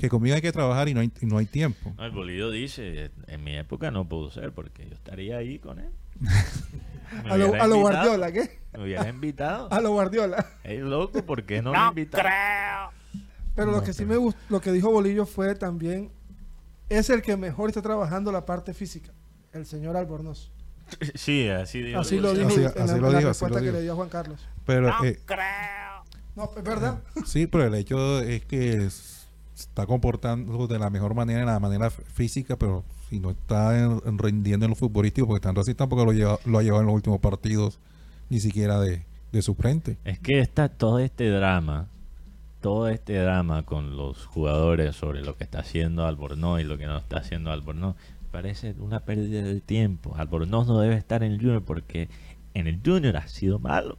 que 0.00 0.08
conmigo 0.08 0.34
hay 0.34 0.42
que 0.42 0.50
trabajar 0.52 0.88
y 0.88 0.94
no 0.94 1.00
hay, 1.00 1.10
y 1.20 1.26
no 1.26 1.38
hay 1.38 1.46
tiempo. 1.46 1.94
No, 1.96 2.04
el 2.04 2.10
bolillo 2.10 2.50
dice, 2.50 3.10
en 3.28 3.44
mi 3.44 3.56
época 3.56 3.90
no 3.92 4.08
pudo 4.08 4.30
ser 4.30 4.52
porque 4.52 4.86
yo 4.88 4.94
estaría 4.94 5.36
ahí 5.38 5.58
con 5.58 5.78
él. 5.78 5.90
A 7.28 7.36
lo, 7.36 7.52
a 7.56 7.66
Guardiola, 7.66 8.30
¿qué? 8.30 8.60
Me 8.72 8.84
hubiera 8.84 9.08
invitado. 9.08 9.66
A 9.72 9.80
lo 9.80 9.90
Guardiola. 9.90 10.46
Es 10.62 10.80
loco, 10.80 11.24
¿por 11.26 11.44
qué 11.44 11.60
no, 11.60 11.72
me 11.72 11.88
invitaron? 11.88 12.30
Pero 13.56 13.72
lo 13.72 13.78
No, 13.78 13.82
que 13.84 13.92
sí 13.92 14.04
me 14.04 14.16
gustó, 14.16 14.40
lo 14.48 14.60
que 14.60 14.70
dijo 14.70 14.92
Bolillo 14.92 15.26
fue 15.26 15.56
también, 15.56 16.12
es 16.88 17.10
el 17.10 17.20
que 17.22 17.36
mejor 17.36 17.68
está 17.68 17.82
trabajando 17.82 18.30
la 18.30 18.46
parte 18.46 18.74
física, 18.74 19.12
el 19.52 19.66
señor 19.66 19.96
Albornoz. 19.96 20.52
Sí, 21.16 21.48
así 21.48 21.82
digo. 21.82 21.98
Así 22.00 22.18
lo 22.20 22.32
dijo 22.32 22.48
Así- 22.48 22.60
en 22.60 22.66
así 22.66 22.76
la, 22.76 22.84
lo 22.86 23.06
en 23.08 23.12
la 23.12 23.18
dijo, 23.18 23.30
así 23.30 23.44
respuesta 23.44 23.48
lo 23.48 23.54
que 23.56 23.62
dijo. 23.62 23.76
le 23.76 23.82
dio 23.82 23.92
a 23.92 23.96
Juan 23.96 24.08
Carlos. 24.08 24.48
Pero 24.66 24.88
eh, 25.04 25.18
No, 26.36 26.50
es 26.56 26.62
verdad. 26.64 27.00
sí, 27.26 27.46
pero 27.48 27.64
el 27.66 27.74
hecho 27.74 28.20
es 28.20 28.44
que 28.44 28.88
está 29.62 29.86
comportando 29.86 30.66
de 30.66 30.78
la 30.78 30.90
mejor 30.90 31.14
manera, 31.14 31.40
en 31.40 31.46
la 31.46 31.58
manera 31.60 31.90
física, 31.90 32.56
pero 32.56 32.84
si 33.08 33.20
no 33.20 33.30
está 33.30 33.78
en- 33.78 34.00
en 34.04 34.18
rindiendo 34.18 34.66
en 34.66 34.70
lo 34.70 34.76
futbolístico, 34.76 35.26
porque 35.26 35.40
tanto 35.42 35.60
así 35.60 35.74
tampoco 35.74 36.04
lo, 36.04 36.12
lleva, 36.12 36.38
lo 36.44 36.58
ha 36.58 36.62
llevado 36.62 36.82
en 36.82 36.86
los 36.86 36.94
últimos 36.94 37.20
partidos, 37.20 37.78
ni 38.28 38.40
siquiera 38.40 38.78
de, 38.80 39.04
de 39.32 39.42
su 39.42 39.54
frente. 39.54 39.96
Es 40.04 40.18
que 40.18 40.40
está 40.40 40.68
todo 40.68 40.98
este 40.98 41.28
drama, 41.30 41.88
todo 42.60 42.88
este 42.88 43.14
drama 43.14 43.64
con 43.64 43.96
los 43.96 44.26
jugadores 44.26 44.94
sobre 44.96 45.22
lo 45.22 45.36
que 45.36 45.44
está 45.44 45.60
haciendo 45.60 46.06
Albornoz 46.06 46.60
y 46.60 46.64
lo 46.64 46.76
que 46.78 46.86
no 46.86 46.98
está 46.98 47.18
haciendo 47.18 47.50
Albornoz, 47.50 47.96
parece 48.30 48.74
una 48.78 49.00
pérdida 49.00 49.42
de 49.42 49.60
tiempo. 49.60 50.14
Albornoz 50.16 50.66
no 50.68 50.78
debe 50.80 50.96
estar 50.96 51.22
en 51.22 51.32
el 51.32 51.38
Junior 51.38 51.62
porque 51.64 52.08
en 52.54 52.66
el 52.66 52.80
Junior 52.84 53.16
ha 53.16 53.26
sido 53.28 53.58
malo 53.58 53.96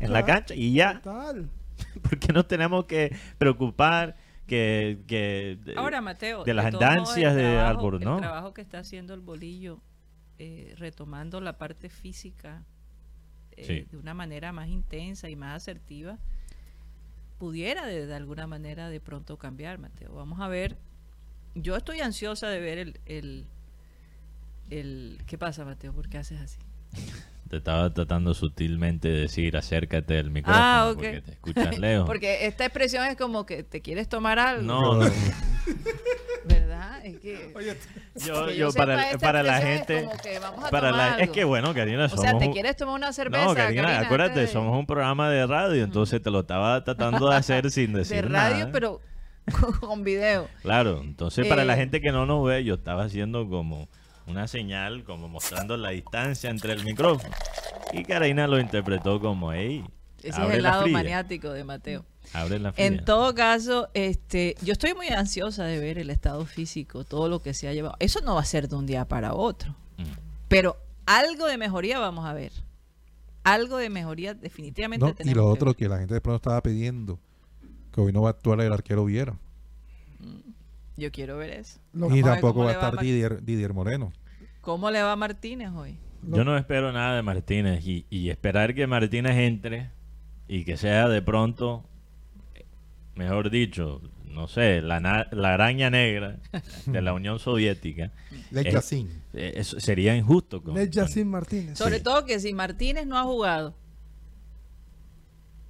en 0.00 0.12
la 0.12 0.24
cancha 0.24 0.54
y 0.54 0.72
ya, 0.74 1.00
Total. 1.00 1.48
porque 2.02 2.32
nos 2.32 2.46
tenemos 2.48 2.84
que 2.84 3.16
preocupar 3.38 4.16
que, 4.52 4.98
que 5.64 5.74
Ahora, 5.76 6.00
Mateo, 6.02 6.44
de 6.44 6.52
las 6.52 6.66
andancias 6.66 7.34
de 7.34 7.42
trabajo- 7.42 7.68
Albornoz. 7.70 8.16
El 8.16 8.20
trabajo 8.22 8.52
que 8.52 8.60
está 8.60 8.80
haciendo 8.80 9.14
el 9.14 9.20
bolillo, 9.20 9.80
eh, 10.38 10.74
retomando 10.76 11.40
la 11.40 11.56
parte 11.56 11.88
física 11.88 12.62
eh, 13.56 13.64
Sí. 13.64 13.86
de 13.90 13.96
una 13.96 14.12
manera 14.14 14.52
más 14.52 14.68
intensa 14.68 15.30
y 15.30 15.36
más 15.36 15.56
asertiva, 15.56 16.18
pudiera 17.38 17.86
de, 17.86 18.06
de 18.06 18.14
alguna 18.14 18.46
manera 18.46 18.88
de 18.88 19.00
pronto 19.00 19.38
cambiar, 19.38 19.78
Mateo. 19.78 20.14
Vamos 20.14 20.40
a 20.40 20.48
ver. 20.48 20.76
Yo 21.54 21.76
estoy 21.76 22.00
ansiosa 22.00 22.48
de 22.48 22.60
ver 22.60 22.78
el, 22.78 23.00
el, 23.06 23.46
el- 24.70 25.18
¿Qué 25.26 25.36
pasa, 25.38 25.64
Mateo? 25.64 25.92
¿Por 25.92 26.08
qué 26.08 26.18
haces 26.18 26.40
así? 26.40 26.58
Te 27.52 27.58
estaba 27.58 27.92
tratando 27.92 28.32
sutilmente 28.32 29.08
de 29.08 29.20
decir 29.20 29.58
acércate 29.58 30.14
del 30.14 30.30
micrófono 30.30 30.64
Ah, 30.64 30.90
porque 30.94 31.20
te 31.20 31.32
escuchas 31.32 31.78
lejos. 31.78 32.06
Porque 32.06 32.46
esta 32.46 32.64
expresión 32.64 33.04
es 33.04 33.14
como 33.16 33.44
que 33.44 33.62
te 33.62 33.82
quieres 33.82 34.08
tomar 34.08 34.38
algo. 34.38 34.62
no, 34.62 34.94
no. 35.04 35.10
¿Verdad? 36.46 37.04
Es 37.04 37.18
que, 37.20 37.52
Yo, 38.26 38.46
que 38.46 38.56
yo 38.56 38.72
para, 38.72 38.96
la 39.42 39.58
es 39.58 39.64
gente 39.64 40.04
como 40.04 40.16
que 40.16 40.38
vamos 40.38 40.64
a 40.64 40.70
para 40.70 40.90
la, 40.92 41.04
tomar 41.10 41.20
es 41.20 41.28
que 41.30 41.44
bueno 41.44 41.74
Karina 41.74 42.06
O 42.06 42.08
somos 42.08 42.24
sea, 42.24 42.38
te 42.38 42.46
un- 42.46 42.52
quieres 42.54 42.74
tomar 42.76 42.94
una 42.94 43.12
cerveza. 43.12 43.44
no 43.44 43.54
Karina, 43.54 43.82
Karina, 43.82 44.00
acuérdate 44.00 44.40
de- 44.40 44.46
somos 44.46 44.76
un 44.78 44.86
programa 44.86 45.28
de 45.30 45.46
radio 45.46 45.84
entonces 45.84 46.22
te 46.22 46.30
lo 46.30 46.40
estaba 46.40 46.82
tratando 46.84 47.28
de 47.28 47.36
hacer 47.36 47.70
sin 47.70 47.92
decir 47.92 48.22
de 48.22 48.28
radio, 48.28 48.58
nada. 48.60 48.72
pero 48.72 49.00
con, 49.60 49.72
con 49.80 50.04
video. 50.04 50.48
claro 50.62 51.00
entonces 51.04 51.46
para 51.46 51.64
la 51.66 51.74
Eh, 51.74 51.76
gente 51.76 52.00
que 52.00 52.12
no 52.12 52.24
nos 52.26 52.44
ve 52.48 52.64
yo 52.64 52.74
estaba 52.74 53.04
haciendo 53.04 53.46
como 53.48 53.88
una 54.32 54.48
señal 54.48 55.04
como 55.04 55.28
mostrando 55.28 55.76
la 55.76 55.90
distancia 55.90 56.50
entre 56.50 56.72
el 56.72 56.84
micrófono 56.84 57.32
y 57.92 58.02
Karina 58.04 58.46
lo 58.46 58.58
interpretó 58.58 59.20
como 59.20 59.52
hey 59.52 59.84
Ese 60.22 60.40
abre 60.40 60.48
es 60.52 60.56
el 60.56 60.62
la 60.64 60.70
lado 60.70 60.82
fría, 60.84 60.92
maniático 60.94 61.50
de 61.50 61.64
Mateo. 61.64 62.04
abre 62.32 62.58
la 62.58 62.72
fría. 62.72 62.86
En 62.86 63.04
todo 63.04 63.34
caso, 63.34 63.88
este, 63.94 64.56
yo 64.62 64.72
estoy 64.72 64.94
muy 64.94 65.08
ansiosa 65.08 65.64
de 65.64 65.78
ver 65.78 65.98
el 65.98 66.10
estado 66.10 66.44
físico, 66.46 67.04
todo 67.04 67.28
lo 67.28 67.40
que 67.42 67.54
se 67.54 67.68
ha 67.68 67.72
llevado. 67.74 67.96
Eso 68.00 68.20
no 68.22 68.34
va 68.36 68.40
a 68.40 68.44
ser 68.44 68.68
de 68.68 68.76
un 68.76 68.86
día 68.86 69.04
para 69.06 69.34
otro, 69.34 69.74
Mm. 69.98 70.04
pero 70.48 70.76
algo 71.06 71.46
de 71.46 71.58
mejoría 71.58 71.98
vamos 71.98 72.24
a 72.26 72.32
ver. 72.32 72.52
Algo 73.44 73.76
de 73.76 73.90
mejoría 73.90 74.34
definitivamente 74.34 75.04
¿no? 75.04 75.10
Y 75.10 75.14
tenemos 75.14 75.36
lo 75.36 75.42
que 75.44 75.48
otro 75.52 75.66
ver. 75.70 75.76
que 75.76 75.88
la 75.88 75.98
gente 75.98 76.14
de 76.14 76.20
pronto 76.20 76.36
estaba 76.36 76.62
pidiendo, 76.62 77.18
que 77.92 78.00
hoy 78.00 78.12
no 78.12 78.22
va 78.22 78.28
a 78.28 78.32
actuar 78.32 78.60
el 78.60 78.72
arquero 78.72 79.04
Viera. 79.04 79.36
Yo 80.96 81.10
quiero 81.10 81.36
ver 81.38 81.50
eso. 81.50 81.80
Lo- 81.92 82.14
Y 82.14 82.22
tampoco 82.22 82.60
va 82.60 82.66
a 82.66 82.72
le 82.72 82.76
va 82.78 82.84
a 82.84 82.88
estar 82.90 83.02
Didier, 83.02 83.42
Didier 83.42 83.72
Moreno. 83.74 84.12
¿Cómo 84.62 84.90
le 84.90 85.02
va 85.02 85.12
a 85.12 85.16
Martínez 85.16 85.70
hoy? 85.76 85.98
Yo 86.22 86.44
no 86.44 86.56
espero 86.56 86.92
nada 86.92 87.16
de 87.16 87.22
Martínez 87.22 87.84
y, 87.86 88.06
y 88.08 88.30
esperar 88.30 88.74
que 88.74 88.86
Martínez 88.86 89.36
entre 89.36 89.90
y 90.48 90.64
que 90.64 90.76
sea 90.76 91.08
de 91.08 91.20
pronto, 91.20 91.84
mejor 93.16 93.50
dicho, 93.50 94.00
no 94.24 94.46
sé, 94.48 94.80
la, 94.82 95.00
na- 95.00 95.26
la 95.32 95.54
araña 95.54 95.90
negra 95.90 96.38
de 96.86 97.02
la 97.02 97.12
Unión 97.12 97.38
Soviética, 97.38 98.12
Lech 98.52 98.68
Eh, 99.34 99.52
eso 99.56 99.80
sería 99.80 100.16
injusto. 100.16 100.62
Con, 100.62 100.74
Martínez. 101.26 101.76
Sobre 101.76 101.98
Sí. 101.98 102.04
todo 102.04 102.24
que 102.24 102.38
si 102.40 102.54
Martínez 102.54 103.06
no 103.06 103.18
ha 103.18 103.24
jugado, 103.24 103.74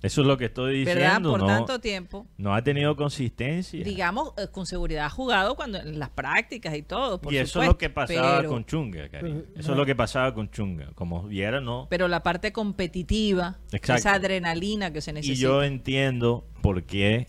eso 0.03 0.21
es 0.23 0.27
lo 0.27 0.37
que 0.37 0.47
estoy 0.47 0.85
¿verdad? 0.85 1.03
diciendo. 1.05 1.31
Por 1.31 1.41
no, 1.41 1.47
tanto 1.47 1.81
tiempo, 1.81 2.27
no 2.37 2.55
ha 2.55 2.63
tenido 2.63 2.97
consistencia. 2.97 3.83
digamos, 3.85 4.33
eh, 4.37 4.49
con 4.51 4.67
seguridad 4.67 5.07
ha 5.07 5.11
jugado 5.11 5.55
cuando 5.55 5.79
en 5.79 5.99
las 5.99 6.11
prácticas 6.11 6.75
y 6.77 6.83
todo. 6.83 7.21
por 7.21 7.33
y 7.33 7.39
eso 7.39 7.63
es 7.63 7.69
lo 7.69 7.79
que 7.79 7.89
pasaba 7.91 8.39
pero- 8.39 8.49
con 8.51 8.65
Chunga, 8.65 9.09
cariño. 9.09 9.43
Pero- 9.47 9.61
Eso 9.61 9.73
es 9.73 9.79
lo 9.79 9.87
que 9.87 9.95
pasaba 9.95 10.35
con 10.35 10.51
Chunga. 10.51 10.91
Como 10.95 11.23
viera, 11.29 11.61
no. 11.61 11.87
Pero 11.89 12.09
la 12.09 12.23
parte 12.23 12.53
competitiva, 12.53 13.59
Exacto. 13.73 13.95
esa 14.01 14.15
adrenalina 14.15 14.93
que 14.93 15.01
se 15.01 15.11
Y 15.13 15.15
necesita. 15.15 15.41
yo 15.41 15.63
entiendo 15.63 16.45
por 16.61 16.83
qué, 16.85 17.29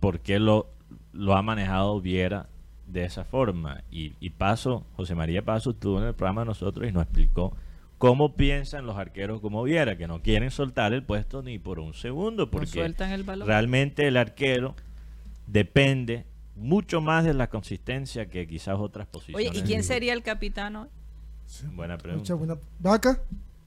por 0.00 0.20
qué 0.20 0.38
lo, 0.38 0.70
lo 1.12 1.34
ha 1.34 1.42
manejado 1.42 2.00
Viera 2.00 2.48
de 2.86 3.04
esa 3.04 3.24
forma. 3.24 3.82
Y, 3.90 4.14
y 4.20 4.30
Paso, 4.30 4.86
José 4.94 5.14
María 5.16 5.42
Paso 5.42 5.70
estuvo 5.70 5.98
en 6.00 6.06
el 6.06 6.14
programa 6.14 6.42
de 6.42 6.46
nosotros 6.46 6.88
y 6.88 6.92
nos 6.92 7.02
explicó 7.02 7.56
cómo 7.98 8.34
piensan 8.34 8.86
los 8.86 8.96
arqueros 8.96 9.40
como 9.40 9.62
Viera, 9.62 9.96
que 9.96 10.06
no 10.06 10.22
quieren 10.22 10.50
soltar 10.50 10.92
el 10.92 11.02
puesto 11.02 11.42
ni 11.42 11.58
por 11.58 11.78
un 11.78 11.94
segundo, 11.94 12.44
no 12.44 12.50
porque 12.50 12.66
sueltan 12.66 13.10
el 13.12 13.22
balón. 13.24 13.46
realmente 13.48 14.06
el 14.06 14.16
arquero 14.16 14.74
depende 15.46 16.24
mucho 16.54 17.00
más 17.00 17.24
de 17.24 17.34
la 17.34 17.48
consistencia 17.48 18.26
que 18.26 18.46
quizás 18.46 18.76
otras 18.78 19.06
Oye, 19.08 19.12
posiciones. 19.12 19.58
¿y 19.58 19.62
quién 19.62 19.82
sería 19.84 20.12
el 20.12 20.22
capitán 20.22 20.76
hoy? 20.76 20.88
Buena 21.74 21.94
Mucha 21.94 22.02
pregunta. 22.02 22.34
buena. 22.34 22.56
Vaca. 22.80 23.20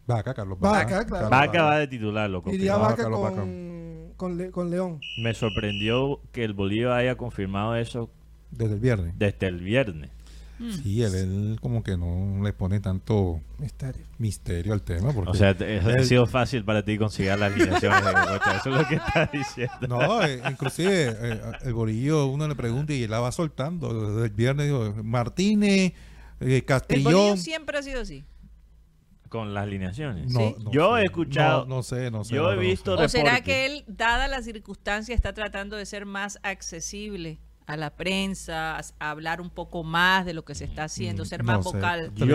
Vaca, 0.07 0.33
Carlos 0.33 0.59
Vaca, 0.59 1.05
claro. 1.05 1.29
Vaca 1.29 1.63
va 1.63 1.77
de 1.79 1.87
titular, 1.87 2.27
loco. 2.29 2.51
Iría 2.51 2.75
Vaca 2.77 3.03
Carlos 3.03 3.19
con, 3.31 4.13
con, 4.17 4.37
Le- 4.37 4.49
con 4.49 4.71
León. 4.71 4.99
Me 5.21 5.33
sorprendió 5.35 6.19
que 6.31 6.43
el 6.43 6.53
Bolívar 6.53 6.99
haya 6.99 7.15
confirmado 7.15 7.75
eso 7.75 8.09
Desde 8.49 8.73
el 8.73 8.79
viernes. 8.79 9.13
desde 9.19 9.47
el 9.47 9.59
viernes. 9.59 10.09
Mm. 10.59 10.71
Sí, 10.83 11.03
él, 11.03 11.15
él 11.15 11.57
como 11.61 11.83
que 11.83 11.95
no 11.95 12.43
le 12.43 12.51
pone 12.51 12.79
tanto 12.81 13.39
Misterio. 13.59 14.05
misterio 14.17 14.73
al 14.73 14.81
tema. 14.81 15.13
Porque 15.13 15.31
O 15.31 15.33
sea, 15.33 15.55
te- 15.55 15.79
ha 15.79 16.03
sido 16.03 16.25
fácil 16.27 16.65
para 16.65 16.83
ti 16.83 16.97
conseguir 16.97 17.37
las 17.37 17.53
alineaciones 17.53 18.03
de. 18.03 18.11
Eso 18.57 18.69
es 18.69 18.75
lo 18.81 18.87
que 18.87 18.95
estás 18.95 19.31
diciendo. 19.31 19.87
No, 19.87 20.21
eh, 20.23 20.41
inclusive 20.49 21.15
eh, 21.17 21.41
el 21.63 21.73
bolillo 21.73 22.25
uno 22.27 22.47
le 22.47 22.55
pregunta 22.55 22.93
y 22.93 23.03
él 23.03 23.11
la 23.11 23.19
va 23.21 23.31
soltando. 23.31 24.11
Desde 24.11 24.25
el 24.27 24.31
viernes 24.33 24.69
Martínez, 25.03 25.93
eh, 26.41 26.55
El 26.57 26.65
Castrillón. 26.65 27.37
siempre 27.37 27.77
ha 27.77 27.81
sido 27.83 28.01
así. 28.01 28.25
Con 29.29 29.53
las 29.53 29.63
alineaciones. 29.63 30.31
No, 30.33 30.39
Sí. 30.39 30.55
no 30.63 30.71
Yo 30.71 30.95
sé. 30.95 31.01
he 31.01 31.05
escuchado- 31.05 31.65
No, 31.67 31.75
no 31.77 31.83
sé, 31.83 32.09
no 32.11 32.23
sé. 32.23 32.33
yo 32.35 32.51
he 32.51 32.57
visto 32.57 32.97
sé. 32.97 33.03
¿O 33.03 33.07
será 33.09 33.41
que 33.41 33.65
él, 33.67 33.83
dada 33.87 34.27
la 34.27 34.41
circunstancia, 34.41 35.13
está 35.13 35.33
tratando 35.33 35.77
de 35.77 35.85
ser 35.85 36.05
más 36.07 36.39
accesible 36.41 37.39
a 37.69 37.77
la 37.77 37.95
prensa, 37.95 38.77
a, 38.77 38.81
hablar 39.11 39.41
un 39.41 39.49
poco 39.49 39.83
más 39.83 40.25
de 40.25 40.33
lo 40.33 40.43
que 40.43 40.55
se 40.55 40.65
está 40.65 40.83
haciendo, 40.85 41.23
ser 41.25 41.43
Mm, 41.43 41.45
no 41.45 41.53
más 41.57 41.69
sé. 41.69 41.75
vocal? 41.77 42.11
Yo, 42.15 42.25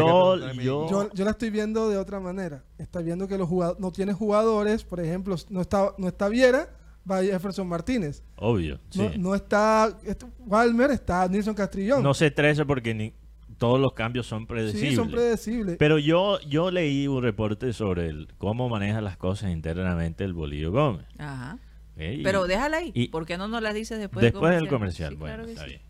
yo, 0.52 0.88
Yo, 0.88 1.10
yo 1.12 1.24
la 1.24 1.32
estoy 1.32 1.50
viendo 1.50 1.88
de 1.88 1.98
otra 1.98 2.20
manera. 2.20 2.64
Está 2.78 3.00
viendo 3.00 3.26
que 3.28 3.36
los 3.38 3.48
jugadores 3.48 3.80
no 3.80 3.90
tiene 3.92 4.12
jugadores, 4.12 4.84
por 4.84 5.00
ejemplo, 5.00 5.36
no 5.50 5.60
está, 5.60 5.92
no 5.98 6.08
está 6.08 6.28
Viera, 6.28 6.68
va 7.10 7.22
Jefferson 7.22 7.66
Martínez. 7.68 8.22
obvio, 8.36 8.78
sí. 8.90 9.10
No, 9.18 9.34
está 9.34 9.98
este, 10.04 10.26
Walmer, 10.46 10.90
está 10.90 11.26
Nilson 11.28 11.54
Castrillón. 11.54 12.02
No 12.02 12.14
se 12.14 12.28
estresa 12.28 12.64
porque 12.64 12.94
ni, 12.94 13.12
todos 13.58 13.80
los 13.80 13.92
cambios 13.92 14.26
son 14.26 14.42
Sí, 14.42 14.46
predecibles. 14.46 14.94
son 14.96 15.10
predecibles. 15.10 15.76
Pero 15.78 15.98
yo, 15.98 16.40
yo 16.42 16.70
leí 16.70 17.06
un 17.06 17.22
reporte 17.22 17.72
sobre 17.72 18.08
el, 18.08 18.28
cómo 18.38 18.68
maneja 18.68 19.00
las 19.00 19.16
cosas 19.16 19.50
internamente 19.50 20.24
el 20.24 20.32
Bolillo 20.32 20.72
Gómez. 20.72 21.06
Ajá. 21.18 21.58
Y 21.96 22.22
Pero 22.22 22.46
déjala 22.46 22.78
ahí. 22.78 22.90
y- 22.94 23.08
¿Por 23.08 23.24
qué 23.24 23.38
no 23.38 23.46
nos 23.48 23.62
las 23.62 23.72
dices 23.74 23.98
después, 23.98 24.22
después 24.22 24.50
del 24.52 24.62
del 24.62 24.68
comercial. 24.70 25.10
Sí, 25.10 25.16
bueno, 25.16 25.36
claro 25.36 25.48
está 25.48 25.62
sí. 25.64 25.68
bien. 25.70 25.82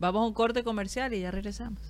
Vamos 0.00 0.22
a 0.22 0.26
un 0.26 0.34
corte 0.34 0.64
comercial 0.64 1.14
y 1.14 1.20
ya 1.20 1.30
regresamos. 1.30 1.80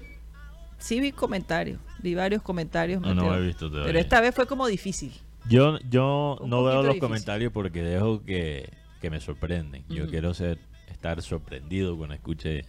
sí 0.78 1.02
vi 1.02 1.12
comentarios, 1.12 1.80
vi 2.00 2.16
varios 2.16 2.42
comentarios. 2.42 3.02
No, 3.02 3.14
no 3.14 3.36
he 3.36 3.42
visto 3.42 3.68
todavía. 3.68 3.88
Pero 3.88 4.00
esta 4.00 4.22
vez 4.22 4.34
fue 4.34 4.48
como 4.48 4.68
difícil. 4.68 5.12
Yo, 5.48 5.78
yo 5.90 6.38
Un 6.42 6.50
no 6.50 6.64
veo 6.64 6.76
los 6.76 6.84
difícil. 6.86 7.02
comentarios 7.02 7.52
porque 7.54 7.82
dejo 7.84 8.24
que, 8.24 8.70
que 9.02 9.10
me 9.10 9.20
sorprenden. 9.20 9.84
Yo 9.90 10.08
quiero 10.10 10.34
ser 10.34 10.58
estar 10.88 11.22
sorprendido 11.22 11.96
cuando 11.98 12.16
escuche 12.16 12.66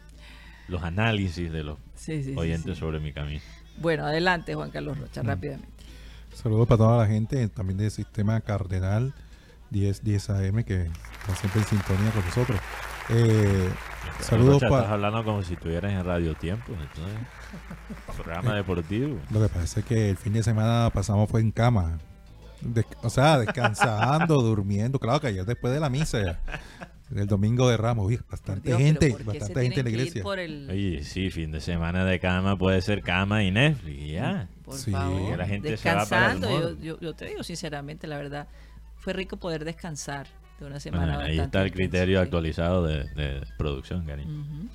los 0.68 0.82
análisis 0.82 1.50
de 1.52 1.62
los 1.64 1.78
Sí, 1.94 2.22
sí, 2.22 2.32
sí, 2.32 2.34
oyentes 2.36 2.74
sí. 2.74 2.80
sobre 2.80 3.00
mi 3.00 3.12
camisa. 3.12 3.46
Bueno, 3.78 4.04
adelante, 4.06 4.54
Juan 4.54 4.70
Carlos 4.70 4.98
Rocha, 4.98 5.22
Mm. 5.22 5.26
rápidamente. 5.26 5.68
Saludos 6.34 6.66
para 6.68 6.78
toda 6.78 6.98
la 6.98 7.06
gente, 7.06 7.48
también 7.48 7.78
del 7.78 7.90
sistema 7.90 8.40
Cardenal 8.42 9.14
10, 9.70 10.02
10 10.04 10.30
AM, 10.30 10.64
que 10.64 10.82
está 10.82 11.34
siempre 11.34 11.62
en 11.62 11.66
sintonía 11.66 12.10
con 12.10 12.24
nosotros. 12.24 12.60
Eh, 13.08 13.70
saludos 14.20 14.54
Rocha, 14.54 14.66
estás 14.66 14.80
para... 14.82 14.92
hablando 14.94 15.24
como 15.24 15.42
si 15.42 15.54
estuvieras 15.54 15.92
en 15.92 16.04
Radio 16.04 16.34
Tiempo. 16.34 16.72
Entonces, 16.72 17.18
programa 18.16 18.54
deportivo. 18.54 19.18
Lo 19.30 19.40
que 19.40 19.48
pasa 19.48 19.80
es 19.80 19.86
que 19.86 20.10
el 20.10 20.16
fin 20.16 20.32
de 20.34 20.42
semana 20.42 20.90
pasamos 20.92 21.30
fue 21.30 21.40
en 21.40 21.52
cama. 21.52 21.98
Des- 22.74 22.86
o 23.02 23.10
sea, 23.10 23.38
descansando, 23.38 24.40
durmiendo. 24.42 24.98
Claro 24.98 25.20
que 25.20 25.28
ayer 25.28 25.44
después 25.44 25.72
de 25.72 25.80
la 25.80 25.88
misa, 25.90 26.40
el 27.14 27.26
domingo 27.26 27.68
de 27.68 27.76
Ramos, 27.76 28.06
uy, 28.06 28.18
bastante 28.30 28.68
Dios, 28.70 28.78
gente, 28.80 29.12
pero 29.12 29.24
¿por 29.24 29.32
qué 29.32 29.32
se 29.32 29.38
bastante 29.40 29.62
gente 29.62 29.80
en 29.80 29.84
la 29.84 29.90
iglesia. 29.90 30.22
el- 30.38 30.70
Oye, 30.70 31.04
sí, 31.04 31.30
fin 31.30 31.52
de 31.52 31.60
semana 31.60 32.04
de 32.04 32.18
cama 32.20 32.56
puede 32.58 32.80
ser 32.82 33.02
cama 33.02 33.42
y 33.44 33.50
Netflix. 33.50 34.10
ya. 34.12 34.48
Por 34.64 34.74
Sí, 34.76 34.90
favor, 34.90 35.38
la 35.38 35.46
gente 35.46 35.76
se 35.76 35.88
va 35.94 36.04
para 36.06 36.32
el 36.32 36.40
descansando. 36.40 36.74
Yo, 36.78 36.80
yo, 36.96 37.00
yo 37.00 37.14
te 37.14 37.26
digo 37.26 37.42
sinceramente, 37.44 38.06
la 38.06 38.16
verdad, 38.16 38.48
fue 38.96 39.12
rico 39.12 39.36
poder 39.36 39.64
descansar 39.64 40.26
de 40.58 40.66
una 40.66 40.80
semana. 40.80 41.14
Bueno, 41.16 41.20
ahí 41.30 41.38
está 41.38 41.62
el 41.62 41.70
criterio 41.72 42.20
actualizado 42.20 42.84
de, 42.84 43.04
de 43.14 43.42
producción, 43.58 44.04
cariño. 44.06 44.40
Ujú. 44.40 44.68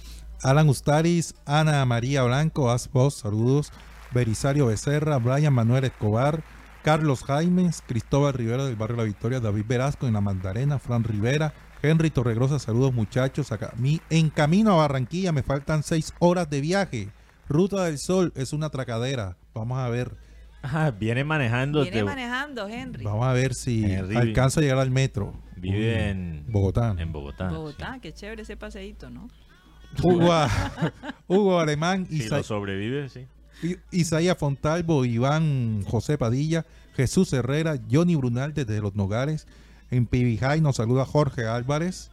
Alan 0.43 0.69
Ustaris, 0.69 1.35
Ana 1.45 1.83
María 1.85 2.23
Blanco, 2.23 2.71
Asbos, 2.71 3.15
saludos. 3.15 3.71
Belisario 4.13 4.65
Becerra, 4.67 5.17
Brian 5.17 5.53
Manuel 5.53 5.83
Escobar, 5.85 6.43
Carlos 6.83 7.23
Jaimes, 7.23 7.83
Cristóbal 7.85 8.33
Rivera 8.33 8.65
del 8.65 8.75
barrio 8.75 8.97
La 8.97 9.03
Victoria, 9.03 9.39
David 9.39 9.65
Velasco 9.67 10.07
en 10.07 10.13
La 10.13 10.21
Mandarena, 10.21 10.79
Fran 10.79 11.03
Rivera, 11.03 11.53
Henry 11.83 12.09
Torregrosa, 12.09 12.59
saludos 12.59 12.93
muchachos. 12.93 13.51
Acá, 13.51 13.73
mi, 13.77 14.01
en 14.09 14.29
camino 14.29 14.71
a 14.73 14.77
Barranquilla 14.77 15.31
me 15.31 15.43
faltan 15.43 15.83
seis 15.83 16.13
horas 16.19 16.49
de 16.49 16.61
viaje. 16.61 17.09
Ruta 17.47 17.83
del 17.85 17.97
Sol 17.99 18.31
es 18.35 18.53
una 18.53 18.69
tracadera. 18.69 19.37
Vamos 19.53 19.77
a 19.77 19.89
ver, 19.89 20.15
Ajá, 20.63 20.91
viene 20.99 21.23
manejando. 21.23 21.81
Viene 21.83 22.03
manejando, 22.03 22.67
Henry. 22.67 23.03
vamos 23.03 23.25
a 23.25 23.33
ver 23.33 23.53
si 23.53 23.83
Henry. 23.83 24.15
alcanza 24.15 24.59
a 24.59 24.63
llegar 24.63 24.79
al 24.79 24.91
metro. 24.91 25.33
Vive 25.57 25.77
Uy, 25.77 25.85
en 26.09 26.45
Bogotá. 26.47 26.95
En 26.97 27.11
Bogotá. 27.11 27.49
Bogotá, 27.49 27.99
qué 28.01 28.11
chévere 28.13 28.41
ese 28.41 28.57
paseíto, 28.57 29.09
¿no? 29.11 29.27
Hugo, 30.01 30.31
Hugo 31.27 31.59
Alemán, 31.59 32.07
sí. 32.09 32.17
Si 32.19 32.23
Isa- 32.25 32.37
lo 32.37 32.43
sobrevive, 32.43 33.09
sí. 33.09 33.27
Isaías 33.91 34.37
Fontalvo, 34.37 35.05
Iván 35.05 35.83
José 35.83 36.17
Padilla, 36.17 36.65
Jesús 36.95 37.31
Herrera, 37.33 37.79
Johnny 37.91 38.15
Brunal 38.15 38.53
desde 38.53 38.81
Los 38.81 38.95
Nogales. 38.95 39.47
En 39.89 40.05
Pibijay 40.05 40.61
nos 40.61 40.77
saluda 40.77 41.05
Jorge 41.05 41.45
Álvarez. 41.45 42.11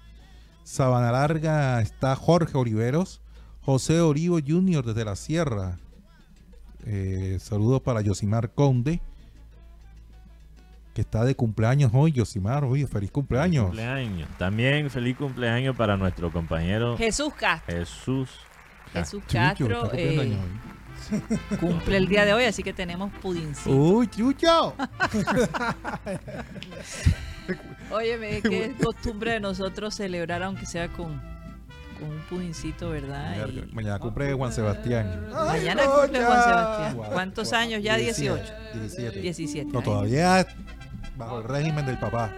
Sabana 0.64 1.12
Larga 1.12 1.80
está 1.80 2.14
Jorge 2.16 2.58
Oliveros. 2.58 3.20
José 3.62 4.00
Orivo 4.00 4.38
Jr. 4.44 4.84
desde 4.84 5.04
la 5.04 5.16
Sierra. 5.16 5.78
Eh, 6.86 7.38
saludos 7.40 7.82
para 7.82 8.00
Yosimar 8.00 8.52
Conde, 8.54 9.00
que 10.94 11.02
está 11.02 11.24
de 11.24 11.34
cumpleaños 11.34 11.90
hoy. 11.94 12.12
Yosimar, 12.12 12.64
oye, 12.64 12.86
feliz 12.86 13.10
cumpleaños. 13.10 13.66
Cumpleaños. 13.66 14.28
También 14.38 14.88
feliz 14.88 15.16
cumpleaños 15.16 15.76
para 15.76 15.96
nuestro 15.96 16.32
compañero 16.32 16.96
Jesús 16.96 17.34
Castro. 17.34 17.76
Jesús. 17.76 18.30
Jesús 18.92 19.22
Castro 19.30 19.92
eh, 19.92 20.18
años 20.18 20.38
hoy. 20.40 20.77
cumple 21.60 21.96
el 21.96 22.06
día 22.08 22.24
de 22.24 22.32
hoy, 22.34 22.44
así 22.44 22.62
que 22.62 22.72
tenemos 22.72 23.12
pudincito. 23.20 23.70
Uy, 23.70 24.06
Chucho. 24.08 24.74
Óyeme, 27.90 28.36
es 28.38 28.42
que 28.42 28.64
es 28.66 28.72
costumbre 28.84 29.32
de 29.32 29.40
nosotros 29.40 29.94
celebrar, 29.94 30.42
aunque 30.42 30.66
sea 30.66 30.88
con, 30.88 31.20
con 31.98 32.10
un 32.10 32.20
pudincito, 32.28 32.90
¿verdad? 32.90 33.30
Mañana, 33.30 33.48
Y- 33.66 33.72
mañana 33.74 33.98
cumple 33.98 34.32
Juan 34.34 34.52
Sebastián. 34.52 35.28
Mañana 35.32 35.82
cumple 35.84 36.24
Juan 36.24 36.42
Sebastián. 36.44 36.96
¿Cuántos 37.12 37.52
años 37.54 37.82
ya? 37.82 37.96
18. 37.96 38.44
17. 38.74 39.20
17. 39.20 39.70
No, 39.72 39.80
todavía 39.82 40.46
bajo 41.16 41.38
el 41.38 41.44
régimen 41.44 41.86
del 41.86 41.98
papá. 41.98 42.30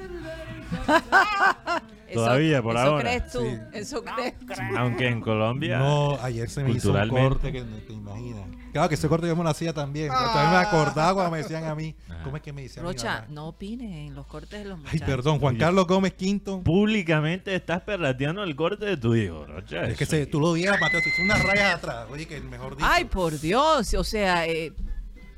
eso- 2.11 2.15
Todavía, 2.25 2.63
por 2.63 2.77
eso 2.77 2.85
ahora. 2.85 3.01
crees 3.03 3.33
tú? 3.33 3.41
Sí. 3.41 3.59
Eso 3.73 4.05
crees 4.05 4.39
tú? 4.39 4.47
Aunque 4.77 5.09
en 5.09 5.21
Colombia. 5.21 5.79
No, 5.79 6.19
ayer 6.23 6.49
se 6.51 6.63
me 6.65 6.71
hizo 6.73 6.93
un 6.93 7.09
corte 7.09 7.51
que 7.53 7.63
no 7.63 7.77
te 7.79 7.93
imaginas. 7.93 8.45
Claro 8.73 8.89
que 8.89 8.95
ese 8.95 9.09
corte 9.09 9.27
yo 9.27 9.35
me 9.35 9.43
lo 9.43 9.51
hacía 9.51 9.73
también. 9.73 10.09
pero 10.17 10.31
También 10.33 10.51
me 10.51 10.57
acordaba 10.59 11.15
cuando 11.15 11.33
me 11.33 11.39
decían 11.39 11.65
a 11.65 11.75
mí. 11.75 11.95
Ah. 12.09 12.21
¿Cómo 12.23 12.37
es 12.37 12.43
que 12.43 12.53
me 12.53 12.63
decían? 12.63 12.85
Rocha, 12.85 13.27
no 13.29 13.49
opines 13.49 14.09
en 14.09 14.15
los 14.15 14.27
cortes 14.27 14.61
de 14.63 14.65
los 14.65 14.79
Ay, 14.79 14.85
muchachos. 14.85 15.07
perdón, 15.09 15.39
Juan. 15.41 15.57
Carlos 15.57 15.87
Gómez 15.89 16.13
Quinto. 16.15 16.63
Públicamente 16.63 17.53
estás 17.55 17.81
perrateando 17.83 18.45
el 18.45 18.55
corte 18.55 18.85
de 18.85 18.97
tu 18.97 19.15
hijo, 19.17 19.45
Rocha. 19.47 19.85
Es 19.87 19.97
que 19.99 20.07
se, 20.07 20.27
tú 20.27 20.39
lo 20.41 20.53
vieras, 20.53 20.81
Mateo, 20.81 21.01
hizo 21.01 21.23
unas 21.25 21.43
rayas 21.43 21.75
atrás. 21.77 22.07
Oye, 22.11 22.27
que 22.27 22.41
mejor 22.41 22.77
dicho. 22.77 22.89
Ay, 22.89 23.07
por 23.07 23.41
Dios, 23.41 23.93
o 23.95 24.05
sea, 24.05 24.47
eh, 24.47 24.73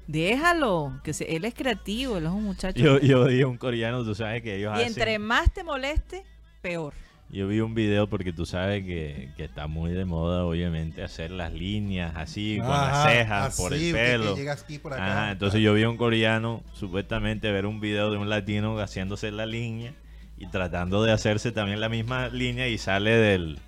déjalo, 0.06 1.00
que 1.02 1.12
se- 1.14 1.34
él 1.34 1.44
es 1.44 1.54
creativo, 1.54 2.18
él 2.18 2.24
es 2.26 2.30
un 2.30 2.44
muchacho. 2.44 2.78
Yo, 2.78 2.98
yo 3.00 3.24
a 3.46 3.48
un 3.50 3.56
coreano, 3.56 4.04
tú 4.04 4.14
sabes 4.14 4.42
que 4.42 4.56
ellos 4.56 4.72
y 4.72 4.82
hacen. 4.82 4.88
entre 4.88 5.18
más 5.18 5.52
te 5.52 5.64
moleste, 5.64 6.22
peor. 6.62 6.94
Yo 7.30 7.48
vi 7.48 7.60
un 7.60 7.74
video 7.74 8.08
porque 8.08 8.32
tú 8.32 8.44
sabes 8.44 8.84
que, 8.84 9.30
que 9.38 9.44
está 9.44 9.66
muy 9.66 9.92
de 9.92 10.04
moda, 10.04 10.44
obviamente, 10.44 11.02
hacer 11.02 11.30
las 11.30 11.50
líneas 11.50 12.12
así, 12.14 12.58
con 12.58 12.68
las 12.68 13.10
cejas, 13.10 13.56
por 13.56 13.72
el 13.72 13.80
que 13.80 13.92
pelo. 13.92 14.36
llegas 14.36 14.62
aquí 14.62 14.78
por 14.78 14.92
acá. 14.92 15.06
Ajá, 15.06 15.32
entonces 15.32 15.62
yo 15.62 15.72
vi 15.72 15.82
a 15.82 15.88
un 15.88 15.96
coreano, 15.96 16.62
supuestamente, 16.74 17.50
ver 17.50 17.64
un 17.64 17.80
video 17.80 18.10
de 18.10 18.18
un 18.18 18.28
latino 18.28 18.78
haciéndose 18.78 19.30
la 19.32 19.46
línea 19.46 19.94
y 20.36 20.46
tratando 20.48 21.02
de 21.02 21.12
hacerse 21.12 21.52
también 21.52 21.80
la 21.80 21.88
misma 21.88 22.28
línea 22.28 22.68
y 22.68 22.76
sale 22.76 23.12
del, 23.12 23.58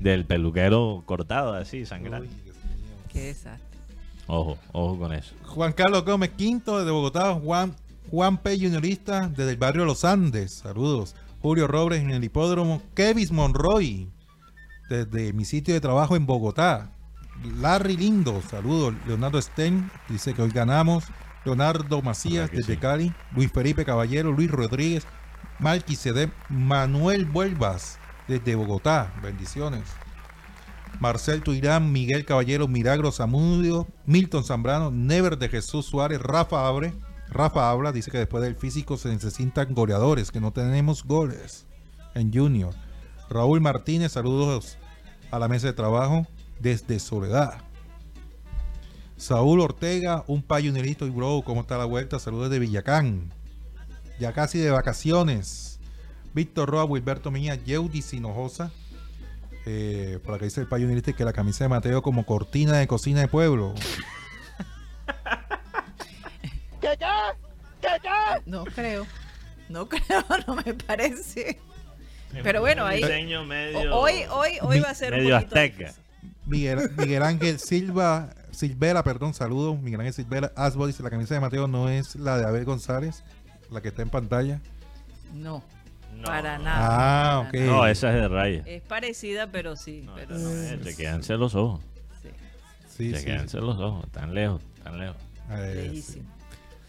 del 0.00 0.24
peluquero 0.24 1.04
cortado, 1.06 1.54
así, 1.54 1.86
sangrando. 1.86 2.28
Qué 3.12 3.26
desastre. 3.26 3.78
Ojo, 4.26 4.58
ojo 4.72 4.98
con 4.98 5.12
eso. 5.12 5.36
Juan 5.44 5.72
Carlos 5.72 6.04
Gómez 6.04 6.30
Quinto 6.30 6.78
desde 6.78 6.90
Bogotá, 6.90 7.32
Juan, 7.34 7.76
Juan 8.10 8.38
P. 8.38 8.56
Juniorista 8.58 9.28
desde 9.28 9.52
el 9.52 9.56
barrio 9.56 9.84
Los 9.84 10.04
Andes, 10.04 10.50
saludos. 10.52 11.14
Julio 11.44 11.66
Robles 11.66 12.00
en 12.00 12.10
el 12.10 12.24
hipódromo, 12.24 12.80
Kevin 12.94 13.28
Monroy 13.32 14.10
desde 14.88 15.34
mi 15.34 15.44
sitio 15.44 15.74
de 15.74 15.80
trabajo 15.82 16.16
en 16.16 16.24
Bogotá. 16.24 16.90
Larry 17.60 17.98
Lindo, 17.98 18.40
saludos. 18.48 18.94
Leonardo 19.06 19.42
Sten 19.42 19.90
dice 20.08 20.32
que 20.32 20.40
hoy 20.40 20.50
ganamos. 20.52 21.04
Leonardo 21.44 22.00
Macías 22.00 22.50
desde 22.50 22.76
sí. 22.76 22.80
Cali. 22.80 23.12
Luis 23.36 23.52
Felipe 23.52 23.84
Caballero, 23.84 24.32
Luis 24.32 24.50
Rodríguez, 24.50 25.06
Malquisede, 25.58 26.32
Manuel 26.48 27.26
Vuelvas 27.26 27.98
desde 28.26 28.54
Bogotá. 28.54 29.12
Bendiciones. 29.22 29.82
Marcel 30.98 31.42
Tuirán, 31.42 31.92
Miguel 31.92 32.24
Caballero, 32.24 32.68
Milagro 32.68 33.12
Zamudio, 33.12 33.86
Milton 34.06 34.44
Zambrano, 34.44 34.90
Never 34.90 35.36
de 35.36 35.50
Jesús 35.50 35.84
Suárez, 35.84 36.22
Rafa 36.22 36.66
Abre. 36.66 36.94
Rafa 37.34 37.68
habla, 37.68 37.90
dice 37.90 38.12
que 38.12 38.18
después 38.18 38.44
del 38.44 38.54
físico 38.54 38.96
se 38.96 39.08
necesitan 39.08 39.74
goleadores, 39.74 40.30
que 40.30 40.40
no 40.40 40.52
tenemos 40.52 41.02
goles 41.02 41.66
en 42.14 42.32
Junior. 42.32 42.72
Raúl 43.28 43.60
Martínez, 43.60 44.12
saludos 44.12 44.78
a 45.32 45.40
la 45.40 45.48
mesa 45.48 45.66
de 45.66 45.72
trabajo 45.72 46.28
desde 46.60 47.00
Soledad. 47.00 47.58
Saúl 49.16 49.60
Ortega, 49.60 50.22
un 50.28 50.42
payunerito 50.42 51.06
y 51.06 51.10
bro, 51.10 51.42
¿cómo 51.44 51.62
está 51.62 51.76
la 51.76 51.86
vuelta? 51.86 52.20
Saludos 52.20 52.50
de 52.50 52.60
Villacán. 52.60 53.32
Ya 54.20 54.32
casi 54.32 54.58
de 54.58 54.70
vacaciones. 54.70 55.80
Víctor 56.34 56.70
Roa, 56.70 56.84
Wilberto 56.84 57.32
Miña, 57.32 57.56
Yeudi 57.56 58.02
Sinojosa. 58.02 58.70
Eh, 59.66 60.20
por 60.22 60.34
acá 60.34 60.44
dice 60.44 60.60
el 60.60 60.68
payunerista 60.68 61.12
que 61.14 61.24
la 61.24 61.32
camisa 61.32 61.64
de 61.64 61.68
Mateo 61.68 62.00
como 62.00 62.26
cortina 62.26 62.78
de 62.78 62.86
cocina 62.86 63.20
de 63.20 63.28
pueblo. 63.28 63.74
No 68.46 68.64
creo. 68.64 69.06
No 69.68 69.88
creo, 69.88 70.24
no 70.46 70.56
me 70.56 70.74
parece. 70.74 71.58
Pero 72.42 72.60
bueno, 72.60 72.84
ahí- 72.84 73.00
diseño 73.00 73.44
medio, 73.44 73.94
O- 73.94 74.00
Hoy, 74.02 74.24
hoy, 74.30 74.52
hoy 74.60 74.80
va 74.80 74.90
a 74.90 74.94
ser 74.94 75.12
un 75.14 75.20
medio 75.20 75.36
poquito 75.36 75.54
azteca. 75.56 75.94
Miguel, 76.46 76.90
Miguel 76.98 77.22
Ángel 77.22 77.58
Silva, 77.58 78.30
Silvera, 78.50 79.02
perdón, 79.02 79.32
saludos. 79.34 79.78
Miguel 79.80 80.00
Ángel 80.00 80.12
Silvera, 80.14 80.52
Asbo 80.56 80.86
dice 80.86 81.02
la 81.02 81.10
camisa 81.10 81.34
de 81.34 81.40
Mateo 81.40 81.66
no 81.68 81.88
es 81.88 82.16
la 82.16 82.36
de 82.38 82.44
Abel 82.44 82.64
González, 82.64 83.22
la 83.70 83.80
que 83.80 83.88
está 83.88 84.02
en 84.02 84.10
pantalla. 84.10 84.60
No, 85.32 85.62
No. 86.16 86.24
para 86.24 86.58
nada. 86.58 86.76
Ah, 86.80 87.36
para 87.44 87.48
ok. 87.48 87.54
nada. 87.54 87.66
No, 87.66 87.86
esa 87.86 88.08
es 88.10 88.14
de 88.16 88.28
raya. 88.28 88.62
Es 88.66 88.82
parecida, 88.82 89.46
pero 89.50 89.76
sí. 89.76 90.02
No, 90.04 90.14
pero 90.16 90.36
es, 90.36 90.80
te 90.82 90.94
quedanse 90.96 91.36
los 91.36 91.54
ojos. 91.54 91.80
Sí, 92.22 92.30
Sí, 92.88 93.12
te 93.12 93.18
sí. 93.20 93.24
quedanse 93.26 93.58
los 93.60 93.78
ojos. 93.78 94.10
Tan 94.10 94.34
lejos, 94.34 94.60
tan 94.82 94.98
lejos. 94.98 95.16
Lejísimo. 95.50 96.28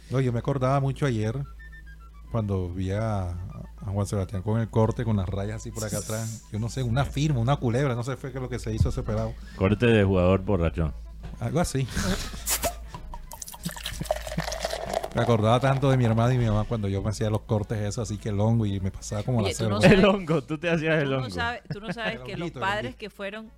No, 0.10 0.20
yo 0.20 0.32
me 0.34 0.40
acordaba 0.40 0.80
mucho 0.80 1.06
ayer 1.06 1.38
cuando 2.32 2.70
vi 2.70 2.92
a, 2.92 3.30
a 3.30 3.86
Juan 3.92 4.06
Sebastián 4.06 4.42
con 4.42 4.60
el 4.60 4.70
corte, 4.70 5.04
con 5.04 5.18
las 5.18 5.28
rayas 5.30 5.58
así 5.58 5.72
por 5.72 5.84
acá 5.84 5.98
atrás. 6.00 6.44
Yo 6.52 6.60
no 6.60 6.70
sé, 6.70 6.84
una 6.84 7.06
firma, 7.06 7.40
una 7.40 7.56
culebra, 7.58 7.96
no 7.96 8.04
sé 8.04 8.16
fue 8.18 8.32
qué 8.32 8.38
es 8.38 8.42
lo 8.42 8.50
que 8.50 8.60
se 8.60 8.74
hizo 8.74 8.90
ese 8.90 9.04
pelado. 9.04 9.34
Corte 9.56 9.86
de 9.86 10.04
jugador 10.04 10.42
borrachón. 10.42 10.94
Algo 11.40 11.60
así. 11.60 11.88
me 15.16 15.22
acordaba 15.22 15.60
tanto 15.62 15.90
de 15.90 15.98
mi 15.98 16.04
hermana 16.06 16.34
y 16.34 16.38
mi 16.38 16.46
mamá 16.46 16.66
cuando 16.66 16.88
yo 16.90 17.02
me 17.02 17.10
hacía 17.10 17.30
los 17.30 17.42
cortes 17.42 17.80
esos 17.80 18.00
así 18.10 18.18
que 18.18 18.32
longo 18.34 18.66
y 18.66 18.80
me 18.82 18.92
pasaba 18.92 19.24
como 19.24 19.40
Oye, 19.40 19.50
la 19.50 19.54
selva. 19.56 19.72
no 19.76 19.82
sabes- 19.82 19.98
El 20.00 20.06
hongo, 20.06 20.44
tú 20.44 20.58
te 20.58 20.70
hacías 20.70 21.02
el 21.02 21.08
Tú 21.10 21.14
hongo. 21.16 21.28
no 21.30 21.34
sabes, 21.34 21.62
tú 21.72 21.80
no 21.80 21.94
sabes 21.94 22.16
El 22.16 22.24
que 22.24 22.38
los 22.38 22.48
el 22.52 22.60
padres 22.60 22.96
que 22.96 23.10
fueron 23.10 23.50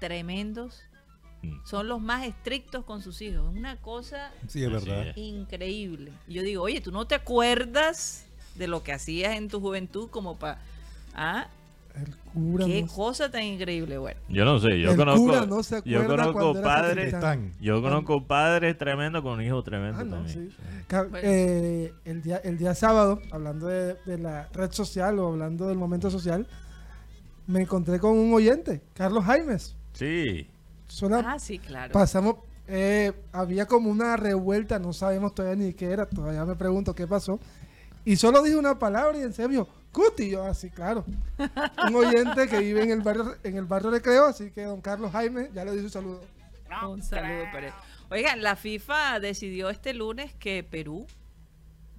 tremendos. 0.00 0.80
Son 1.64 1.88
los 1.88 2.00
más 2.00 2.26
estrictos 2.26 2.84
con 2.84 3.02
sus 3.02 3.20
hijos. 3.22 3.50
Es 3.52 3.58
una 3.58 3.76
cosa 3.76 4.30
Sí, 4.48 4.62
es 4.64 4.72
Así 4.72 4.86
verdad. 4.88 5.08
es. 5.08 5.16
increíble. 5.16 6.12
Y 6.28 6.34
yo 6.34 6.42
digo, 6.42 6.62
oye, 6.62 6.80
¿tú 6.80 6.90
no 6.92 7.06
te 7.06 7.14
acuerdas 7.14 8.26
de 8.54 8.66
lo 8.68 8.82
que 8.82 8.92
hacías 8.92 9.36
en 9.36 9.48
tu 9.48 9.60
juventud 9.60 10.08
como 10.10 10.36
para... 10.38 10.58
Ah, 11.14 11.46
El 11.96 12.14
cura 12.32 12.66
qué 12.66 12.82
no- 12.82 12.88
cosa 12.88 13.30
tan 13.30 13.42
increíble. 13.44 13.98
Bueno, 13.98 14.18
Yo 14.28 14.44
no 14.44 14.58
sé, 14.58 14.80
yo 14.80 14.90
El 14.90 14.96
conozco, 14.96 15.24
cura 15.24 15.46
no 15.46 15.62
se 15.62 15.80
yo 15.84 16.06
conozco 16.06 16.60
padres, 16.60 17.14
yo 17.60 17.80
conozco 17.82 18.24
padres 18.26 18.76
tremendos 18.76 19.22
con 19.22 19.40
hijos 19.40 19.62
tremendos 19.64 20.00
Ah, 20.00 20.04
no, 20.04 20.16
también. 20.16 20.50
sí. 20.50 20.56
Ca- 20.88 21.04
Bueno. 21.04 21.28
eh, 21.28 21.92
el, 22.04 22.22
día, 22.22 22.38
el 22.38 22.58
día 22.58 22.74
sábado, 22.74 23.20
hablando 23.30 23.68
de, 23.68 23.94
de 24.06 24.18
la 24.18 24.48
red 24.52 24.72
social 24.72 25.18
o 25.20 25.28
hablando 25.28 25.68
del 25.68 25.78
momento 25.78 26.10
social, 26.10 26.46
me 27.46 27.60
encontré 27.62 27.98
con 28.00 28.18
un 28.18 28.32
oyente, 28.34 28.80
Carlos 28.94 29.24
Jaimes. 29.24 29.76
Sí, 29.92 30.48
Sola- 30.94 31.24
ah, 31.26 31.38
sí, 31.38 31.58
claro. 31.58 31.92
pasamos, 31.92 32.36
eh, 32.68 33.12
había 33.32 33.66
como 33.66 33.90
una 33.90 34.16
revuelta, 34.16 34.78
no 34.78 34.92
sabemos 34.92 35.34
todavía 35.34 35.66
ni 35.66 35.72
qué 35.74 35.90
era, 35.90 36.06
todavía 36.06 36.44
me 36.44 36.54
pregunto 36.56 36.94
qué 36.94 37.06
pasó. 37.06 37.38
Y 38.04 38.16
solo 38.16 38.42
dije 38.42 38.56
una 38.56 38.78
palabra 38.78 39.18
y 39.18 39.22
en 39.22 39.32
serio, 39.32 39.66
Cuti, 39.92 40.30
yo 40.30 40.44
así, 40.44 40.70
claro. 40.70 41.04
Un 41.88 41.94
oyente 41.94 42.48
que 42.48 42.58
vive 42.58 42.82
en 42.82 42.90
el 42.90 43.00
barrio, 43.02 43.36
en 43.42 43.56
el 43.56 43.64
barrio 43.64 43.90
Recreo, 43.90 44.26
así 44.26 44.50
que 44.50 44.64
don 44.64 44.80
Carlos 44.80 45.10
Jaime, 45.12 45.50
ya 45.54 45.64
le 45.64 45.72
di 45.72 45.80
su 45.82 45.88
saludo. 45.88 46.20
Un 46.88 47.02
saludo 47.02 47.44
para 47.52 47.68
él. 47.68 47.72
Oigan, 48.10 48.42
la 48.42 48.56
FIFA 48.56 49.20
decidió 49.20 49.70
este 49.70 49.94
lunes 49.94 50.34
que 50.34 50.62
Perú 50.64 51.06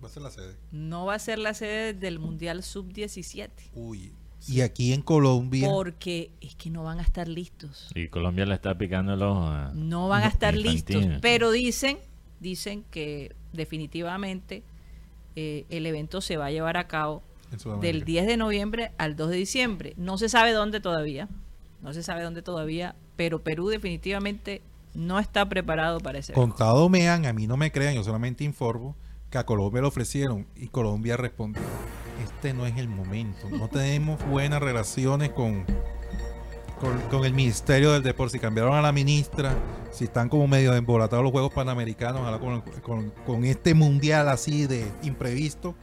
Va 0.04 0.08
a 0.08 0.12
ser 0.12 0.22
la 0.24 0.30
sede. 0.30 0.56
no 0.72 1.06
va 1.06 1.16
a 1.16 1.20
ser 1.20 1.40
la 1.40 1.54
sede 1.54 1.94
del 1.94 2.20
Mundial 2.20 2.62
Sub-17 2.64 3.50
Uy. 3.74 4.14
Y 4.48 4.62
aquí 4.62 4.94
en 4.94 5.02
Colombia. 5.02 5.68
porque 5.70 6.32
es 6.42 6.56
que 6.56 6.70
no 6.70 6.84
van 6.84 7.00
a 7.00 7.02
estar 7.02 7.28
listos. 7.28 7.90
y 7.96 8.08
Colombia 8.08 8.46
le 8.46 8.56
está 8.56 8.78
picando 8.78 9.14
el 9.14 9.22
ojo 9.22 9.44
a... 9.44 9.72
No 9.74 10.08
van 10.08 10.24
a 10.24 10.28
estar 10.28 10.56
listos, 10.56 11.04
pero 11.22 11.52
dicen, 11.52 11.98
dicen 12.40 12.84
que 12.92 13.36
definitivamente 13.54 14.64
eh, 15.36 15.66
el 15.70 15.86
evento 15.86 16.22
se 16.22 16.38
va 16.38 16.48
a 16.48 16.52
llevar 16.52 16.78
a 16.78 16.88
cabo 16.88 17.24
del 17.82 18.04
10 18.04 18.28
de 18.28 18.38
noviembre 18.38 18.92
al 18.98 19.16
2 19.16 19.30
de 19.30 19.38
diciembre. 19.38 19.94
No 19.98 20.18
se 20.18 20.30
sabe 20.30 20.52
dónde 20.52 20.80
todavía, 20.80 21.30
no 21.82 21.94
se 21.94 22.04
sabe 22.04 22.24
dónde 22.24 22.42
todavía, 22.42 22.96
pero 23.16 23.44
Perú 23.44 23.68
definitivamente 23.68 24.62
no 24.94 25.20
está 25.20 25.48
preparado 25.48 26.00
para 26.00 26.20
ese 26.20 26.32
evento. 26.32 26.50
Contado 26.50 26.90
me 26.90 27.10
han, 27.10 27.26
a 27.26 27.34
mí 27.34 27.48
no 27.48 27.58
me 27.58 27.72
crean, 27.72 27.96
yo 27.96 28.04
solamente 28.04 28.44
informo 28.44 28.96
que 29.30 29.38
a 29.38 29.46
Colombia 29.46 29.82
lo 29.82 29.88
ofrecieron 29.88 30.48
y 30.56 30.68
Colombia 30.68 31.18
respondió, 31.18 31.62
este 32.46 32.54
no 32.58 32.66
es 32.68 32.78
el 32.78 32.88
momento, 32.88 33.50
no 33.50 33.68
tenemos 33.68 34.24
buenas 34.28 34.62
relaciones 34.62 35.30
con, 35.32 35.66
con, 36.80 37.00
con 37.10 37.26
el 37.26 37.34
Ministerio 37.34 37.92
del 37.92 38.04
Deporte, 38.04 38.34
si 38.34 38.40
cambiaron 38.40 38.76
a 38.76 38.82
la 38.82 38.92
ministra, 38.92 39.56
si 39.92 40.04
están 40.04 40.30
como 40.30 40.48
medio 40.48 40.74
embolatados 40.76 41.24
los 41.24 41.32
Juegos 41.32 41.52
Panamericanos, 41.54 42.22
ojalá 42.22 42.38
con, 42.40 42.62
con- 42.84 43.10
con 43.26 43.46
este 43.46 43.74
mundial 43.74 44.30
así 44.30 44.68
de 44.68 44.86
imprevisto, 45.02 45.74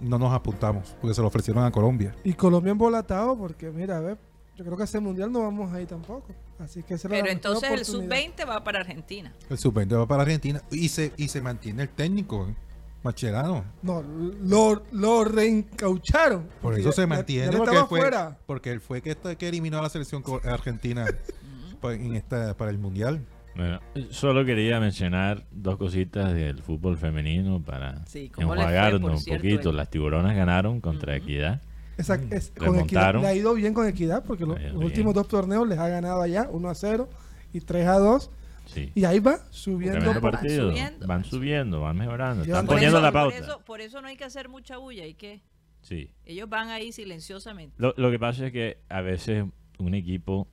no 0.00 0.18
nos 0.18 0.32
apuntamos, 0.32 0.94
porque 1.00 1.14
se 1.14 1.20
lo 1.20 1.26
ofrecieron 1.28 1.64
a 1.64 1.70
Colombia. 1.72 2.14
Y 2.22 2.34
Colombia 2.34 2.70
embolatado 2.70 3.36
porque, 3.36 3.70
mira, 3.70 3.96
a 3.98 4.00
ver, 4.00 4.18
yo 4.56 4.64
creo 4.64 4.76
que 4.76 4.84
ese 4.84 5.00
mundial 5.00 5.32
no 5.32 5.40
vamos 5.42 5.72
ahí 5.72 5.86
tampoco. 5.86 6.32
Así 6.60 6.82
que 6.82 6.94
la 6.94 7.00
Pero 7.08 7.28
entonces 7.28 7.70
el 7.70 7.80
oportunidad. 7.80 8.16
Sub-20 8.44 8.48
va 8.48 8.62
para 8.62 8.80
Argentina. 8.80 9.32
El 9.48 9.58
sub-20 9.58 9.98
va 9.98 10.06
para 10.06 10.22
Argentina 10.22 10.60
y 10.70 10.88
se, 10.90 11.12
y 11.16 11.28
se 11.28 11.40
mantiene 11.40 11.82
el 11.82 11.88
técnico, 11.88 12.46
¿eh? 12.48 12.54
Macherano. 13.02 13.64
No, 13.82 14.02
lo, 14.42 14.82
lo 14.92 15.24
reencaucharon. 15.24 16.42
Por 16.44 16.60
Porque 16.62 16.80
eso 16.80 16.90
ya- 16.90 16.94
se 16.96 17.00
ya- 17.02 17.06
mantiene, 17.06 17.44
ya 17.46 17.50
él 17.52 17.56
porque, 17.56 17.70
estaba 17.76 17.80
él 17.82 17.88
fue, 17.88 18.00
fuera. 18.00 18.38
porque 18.46 18.70
él 18.72 18.80
fue 18.80 19.00
que, 19.02 19.16
que 19.36 19.48
eliminó 19.48 19.78
a 19.78 19.82
la 19.82 19.88
selección 19.88 20.22
argentina 20.44 21.06
pa- 21.80 21.94
en 21.94 22.14
esta, 22.14 22.54
para 22.56 22.70
el 22.70 22.78
Mundial. 22.78 23.24
Bueno, 23.56 23.80
solo 24.10 24.44
quería 24.44 24.78
mencionar 24.80 25.44
dos 25.50 25.76
cositas 25.76 26.32
del 26.34 26.62
fútbol 26.62 26.96
femenino 26.96 27.60
para 27.62 28.06
Sí, 28.06 28.28
¿cómo 28.28 28.54
les 28.54 28.64
fue, 28.64 28.72
enjuagarnos 28.72 29.10
un 29.12 29.18
cierto, 29.18 29.42
poquito. 29.42 29.70
el- 29.70 29.76
Las 29.76 29.90
tiburonas 29.90 30.36
ganaron 30.36 30.80
contra 30.80 31.16
Equidad. 31.16 31.60
Exact- 31.98 32.32
es- 32.32 32.52
con 32.56 32.78
equidad, 32.78 33.14
le 33.20 33.26
ha 33.26 33.34
ido 33.34 33.52
bien 33.54 33.74
con 33.74 33.86
equidad 33.86 34.24
porque 34.24 34.46
los 34.46 34.58
bien. 34.58 34.76
últimos 34.76 35.12
dos 35.14 35.26
torneos 35.28 35.68
les 35.68 35.78
ha 35.78 35.88
ganado 35.88 36.22
allá 36.22 36.48
1 36.50 36.68
a 36.70 36.74
0 36.74 37.10
y 37.52 37.60
3 37.60 37.86
a 37.88 37.98
2 37.98 38.30
Sí. 38.72 38.92
y 38.94 39.04
ahí 39.04 39.18
va 39.18 39.38
subiendo 39.50 40.06
van 40.12 40.20
partido. 40.20 40.70
subiendo, 40.70 41.06
van 41.06 41.24
subiendo, 41.24 41.80
van 41.80 41.96
mejorando. 41.96 42.42
Están 42.44 42.66
Por 42.66 42.76
poniendo 42.76 42.98
eso- 42.98 43.04
la 43.04 43.12
por 43.12 43.20
pauta. 43.20 43.38
eso, 43.38 43.60
por 43.64 43.80
eso 43.80 44.00
no 44.00 44.08
hay 44.08 44.16
que 44.16 44.24
hacer 44.24 44.48
mucha 44.48 44.76
bulla, 44.78 45.04
hay 45.04 45.14
que 45.14 45.40
Sí. 45.82 46.10
ellos 46.26 46.48
van 46.48 46.68
ahí 46.68 46.92
silenciosamente. 46.92 47.74
Lo, 47.78 47.94
lo 47.96 48.10
que 48.10 48.18
pasa 48.18 48.46
es 48.46 48.52
que 48.52 48.78
a 48.88 49.00
veces 49.00 49.44
un 49.78 49.94
equipo 49.94 50.46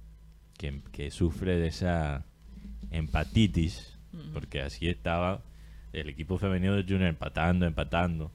que, 0.58 0.82
que 0.92 1.12
sufre 1.12 1.58
de 1.58 1.68
esa 1.68 2.26
empatitis, 2.92 3.98
porque 4.34 4.62
así 4.62 4.88
estaba 4.88 5.42
el 5.94 6.10
equipo 6.10 6.38
femenino 6.38 6.74
de 6.76 6.84
Junior 6.84 7.04
empatando, 7.10 7.66
empatando. 7.66 8.32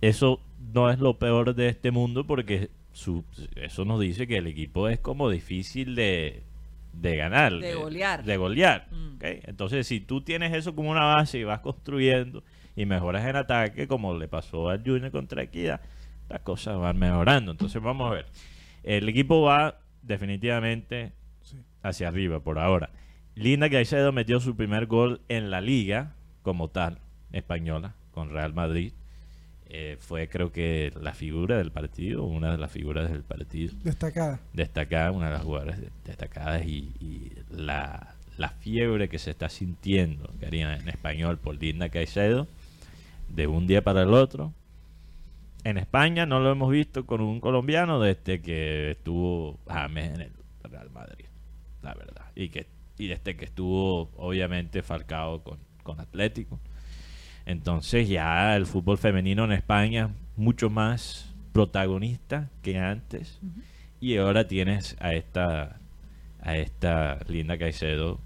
Eso 0.00 0.40
no 0.72 0.90
es 0.90 0.98
lo 1.00 1.18
peor 1.18 1.54
de 1.54 1.68
este 1.68 1.90
mundo 1.90 2.26
porque 2.26 2.70
su- 2.92 3.24
eso 3.56 3.84
nos 3.84 4.00
dice 4.00 4.26
que 4.26 4.36
el 4.38 4.46
equipo 4.46 4.88
es 4.88 5.00
como 5.00 5.30
difícil 5.30 5.94
de, 5.94 6.42
de 7.00 7.16
ganar. 7.16 7.52
De 7.58 7.74
golear. 7.74 8.24
De 8.24 8.36
golear. 8.36 8.88
Mm. 8.90 9.14
¿ok? 9.16 9.24
Entonces, 9.44 9.86
si 9.86 10.00
tú 10.00 10.22
tienes 10.22 10.54
eso 10.54 10.74
como 10.74 10.90
una 10.90 11.04
base 11.04 11.38
y 11.38 11.44
vas 11.44 11.60
construyendo 11.60 12.42
y 12.76 12.86
mejoras 12.86 13.26
en 13.26 13.36
ataque, 13.36 13.88
como 13.88 14.16
le 14.16 14.28
pasó 14.28 14.68
al 14.68 14.82
Junior 14.84 15.10
contra 15.10 15.42
Equidad, 15.42 15.80
las 16.28 16.40
cosas 16.40 16.78
van 16.78 16.98
mejorando. 16.98 17.52
Entonces, 17.52 17.82
vamos 17.82 18.10
a 18.10 18.14
ver. 18.14 18.26
El 18.82 19.08
equipo 19.08 19.42
va 19.42 19.80
definitivamente 20.02 21.12
hacia 21.82 22.08
arriba 22.08 22.40
por 22.40 22.58
ahora. 22.58 22.90
Linda 23.34 23.70
Caicedo 23.70 24.12
metió 24.12 24.40
su 24.40 24.56
primer 24.56 24.86
gol 24.86 25.20
en 25.28 25.50
la 25.50 25.60
liga 25.60 26.14
como 26.42 26.68
tal, 26.68 26.98
española, 27.32 27.94
con 28.10 28.30
Real 28.30 28.52
Madrid. 28.52 28.92
Eh, 29.70 29.96
fue 30.00 30.28
creo 30.28 30.50
que 30.50 30.92
la 31.00 31.12
figura 31.12 31.58
del 31.58 31.70
partido, 31.70 32.24
una 32.24 32.50
de 32.52 32.56
las 32.58 32.70
figuras 32.72 33.10
del 33.12 33.22
partido 33.22 33.74
Destacada. 33.84 34.40
destacada, 34.54 35.10
una 35.12 35.26
de 35.26 35.32
las 35.34 35.42
jugadoras 35.42 35.78
de- 35.80 35.90
destacadas 36.06 36.64
y, 36.64 36.90
y 37.00 37.32
la, 37.50 38.14
la 38.38 38.48
fiebre 38.48 39.10
que 39.10 39.18
se 39.18 39.30
está 39.30 39.50
sintiendo, 39.50 40.30
Karina, 40.40 40.74
en 40.78 40.88
español 40.88 41.36
por 41.36 41.60
Linda 41.60 41.90
Caicedo, 41.90 42.46
de 43.28 43.46
un 43.46 43.66
día 43.66 43.82
para 43.84 44.02
el 44.04 44.14
otro. 44.14 44.54
En 45.64 45.76
España 45.76 46.24
no 46.24 46.40
lo 46.40 46.50
hemos 46.50 46.70
visto 46.70 47.04
con 47.04 47.20
un 47.20 47.40
colombiano 47.40 48.00
desde 48.00 48.40
que 48.40 48.92
estuvo 48.92 49.58
James 49.68 50.14
en 50.14 50.20
el 50.22 50.32
Real 50.62 50.88
Madrid, 50.90 51.26
la 51.82 51.92
verdad. 51.94 52.24
Y 52.34 52.48
que 52.48 52.66
y 52.96 53.06
desde 53.08 53.36
que 53.36 53.44
estuvo, 53.44 54.10
obviamente, 54.16 54.82
Falcao 54.82 55.42
con, 55.42 55.58
con 55.82 56.00
Atlético. 56.00 56.58
Entonces 57.48 58.08
ya 58.10 58.54
el 58.56 58.66
fútbol 58.66 58.98
femenino 58.98 59.42
en 59.46 59.52
España 59.52 60.10
mucho 60.36 60.68
más 60.68 61.32
protagonista 61.52 62.50
que 62.62 62.78
antes. 62.78 63.38
Y 64.00 64.18
ahora 64.18 64.46
tienes 64.46 64.96
a 65.00 65.14
esta 65.14 65.76
a 66.40 66.56
esta 66.56 67.18
Linda 67.26 67.58
Caicedo, 67.58 68.18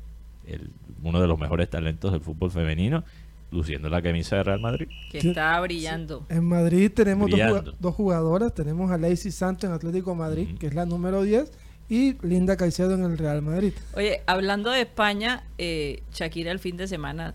el- 0.47 0.71
uno 1.03 1.21
de 1.21 1.27
los 1.29 1.39
mejores 1.39 1.71
talentos 1.71 2.11
del 2.13 2.21
fútbol 2.21 2.51
femenino, 2.51 3.05
luciendo 3.53 3.89
la 3.89 4.03
camisa 4.03 4.37
de 4.37 4.43
Real 4.45 4.61
Madrid. 4.61 4.89
Que 5.11 5.19
está 5.19 5.59
brillando. 5.61 6.27
En 6.29 6.45
Madrid 6.45 6.91
tenemos 6.93 7.31
dos, 7.31 7.75
dos 7.81 7.95
jugadoras. 7.95 8.53
Tenemos 8.55 8.91
a 8.91 8.99
Lacey 8.99 9.31
Santos 9.31 9.69
en 9.71 9.75
Atlético 9.75 10.15
Madrid, 10.17 10.57
que 10.59 10.67
es 10.67 10.75
la 10.75 10.85
número 10.85 11.23
10, 11.23 11.53
y 11.89 12.17
Linda 12.27 12.57
Caicedo 12.57 12.95
en 12.95 13.05
el 13.05 13.17
Real 13.19 13.41
Madrid. 13.41 13.73
Oye, 13.97 14.21
hablando 14.27 14.71
de 14.71 14.81
España, 14.83 15.45
eh, 15.59 16.03
Shakira 16.13 16.51
el 16.51 16.59
fin 16.59 16.77
de 16.77 16.89
semana 16.89 17.35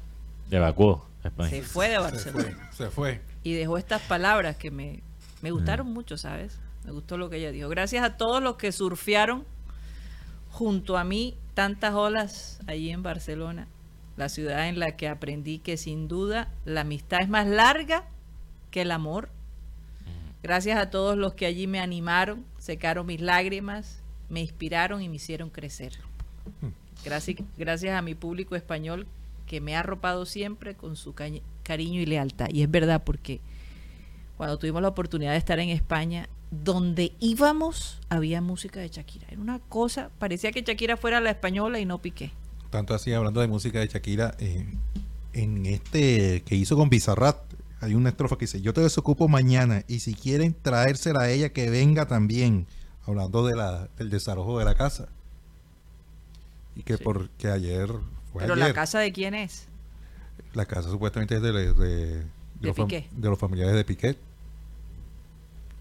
Evacuó 0.52 1.06
España. 1.28 1.50
se 1.50 1.62
fue 1.64 1.88
de 1.90 1.96
Se 1.96 2.00
Barcelona 2.02 2.70
fue, 2.72 2.86
se 2.86 2.92
fue. 2.92 3.22
y 3.44 3.54
dejó 3.54 3.78
estas 3.78 4.02
palabras 4.04 4.58
que 4.58 4.72
me, 4.72 5.02
me 5.42 5.52
gustaron 5.52 5.92
mucho, 5.94 6.18
¿sabes? 6.18 6.60
Me 6.86 6.92
gustó 6.92 7.18
lo 7.18 7.30
que 7.30 7.38
ella 7.38 7.52
dijo. 7.52 7.70
Gracias 7.70 8.04
a 8.04 8.18
todos 8.18 8.42
los 8.42 8.56
que 8.58 8.72
surfearon 8.72 9.46
junto 10.50 10.98
a 10.98 11.04
mí 11.04 11.38
tantas 11.54 11.94
olas 11.94 12.60
allí 12.68 12.92
en 12.92 13.04
Barcelona, 13.04 13.68
la 14.16 14.30
ciudad 14.30 14.68
en 14.70 14.80
la 14.80 14.96
que 14.96 15.08
aprendí 15.08 15.60
que 15.60 15.78
sin 15.78 16.08
duda 16.08 16.52
la 16.66 16.82
amistad 16.82 17.20
es 17.22 17.30
más 17.30 17.46
larga 17.48 18.06
que 18.72 18.82
el 18.82 18.92
amor. 18.92 19.30
Gracias 20.44 20.78
a 20.80 20.90
todos 20.90 21.18
los 21.18 21.34
que 21.34 21.46
allí 21.46 21.68
me 21.68 21.80
animaron, 21.80 22.46
secaron 22.58 23.06
mis 23.08 23.20
lágrimas, 23.22 24.02
me 24.30 24.40
inspiraron 24.42 25.02
y 25.02 25.10
me 25.10 25.16
hicieron 25.16 25.50
crecer. 25.50 25.94
Gracias, 27.04 27.38
gracias 27.58 27.96
a 27.98 28.02
mi 28.02 28.16
público 28.16 28.56
español 28.56 29.08
que 29.48 29.62
me 29.62 29.76
ha 29.76 29.80
arropado 29.80 30.26
siempre 30.26 30.76
con 30.76 30.96
su 30.96 31.14
cariño 31.14 32.02
y 32.02 32.06
lealtad. 32.06 32.48
Y 32.52 32.62
es 32.62 32.70
verdad 32.70 33.04
porque 33.04 33.40
cuando 34.38 34.60
tuvimos 34.60 34.82
la 34.84 34.90
oportunidad 34.90 35.32
de 35.32 35.38
estar 35.38 35.58
en 35.60 35.70
España, 35.70 36.30
donde 36.52 37.14
íbamos 37.20 38.00
había 38.10 38.42
música 38.42 38.80
de 38.80 38.90
Shakira. 38.90 39.28
Era 39.32 39.42
una 39.42 39.60
cosa, 39.60 40.12
parecía 40.20 40.52
que 40.52 40.62
Shakira 40.62 40.98
fuera 40.98 41.20
la 41.20 41.32
española 41.32 41.80
y 41.80 41.86
no 41.86 42.00
Piqué. 42.00 42.32
Tanto 42.70 42.94
así, 42.94 43.14
hablando 43.14 43.42
de 43.42 43.48
música 43.48 43.80
de 43.80 43.88
Shakira, 43.88 44.36
eh, 44.40 44.66
en 45.34 45.66
este 45.66 46.44
que 46.44 46.56
hizo 46.56 46.76
con 46.76 46.90
Bizarrat, 46.90 47.38
hay 47.80 47.96
una 47.96 48.10
estrofa 48.10 48.38
que 48.38 48.46
dice, 48.46 48.62
yo 48.62 48.74
te 48.74 48.82
desocupo 48.82 49.28
mañana 49.28 49.84
y 49.88 50.00
si 50.00 50.14
quieren 50.14 50.56
traérsela 50.62 51.22
a 51.22 51.30
ella, 51.30 51.50
que 51.50 51.70
venga 51.70 52.08
también, 52.08 52.68
hablando 53.06 53.46
de 53.46 53.56
la, 53.56 53.88
del 53.98 54.10
desalojo 54.10 54.60
de 54.60 54.66
la 54.66 54.76
casa. 54.76 55.10
Y 56.76 56.84
que 56.84 56.98
Sí. 56.98 57.04
porque 57.04 57.50
ayer 57.50 57.90
fue 58.40 58.46
Pero 58.46 58.54
ayer. 58.54 58.68
la 58.68 58.74
casa 58.74 59.00
de 59.00 59.12
quién 59.12 59.34
es? 59.36 59.68
La 60.54 60.66
casa 60.66 60.90
supuestamente 60.90 61.36
es 61.36 61.42
de, 61.42 61.52
de, 61.52 61.74
de 61.74 62.26
De 62.62 63.30
los, 63.30 63.40
familiares 63.40 63.76
de 63.76 63.86
Piquet. 63.86 64.18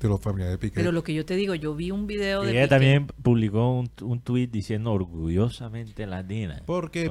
De 0.00 0.08
los 0.08 0.20
familiares 0.20 0.52
de 0.54 0.58
Piquet. 0.58 0.74
Pero 0.74 0.92
lo 0.92 1.02
que 1.02 1.14
yo 1.14 1.24
te 1.24 1.34
digo, 1.36 1.54
yo 1.54 1.74
vi 1.74 1.90
un 1.90 2.06
video 2.06 2.42
Y 2.42 2.46
de 2.46 2.52
ella 2.52 2.62
Piqué. 2.62 2.68
también 2.68 3.06
publicó 3.06 3.72
un, 3.78 3.90
un 4.02 4.20
tuit 4.20 4.50
diciendo 4.50 4.92
orgullosamente 4.92 6.06
latina. 6.06 6.62
Porque 6.66 7.10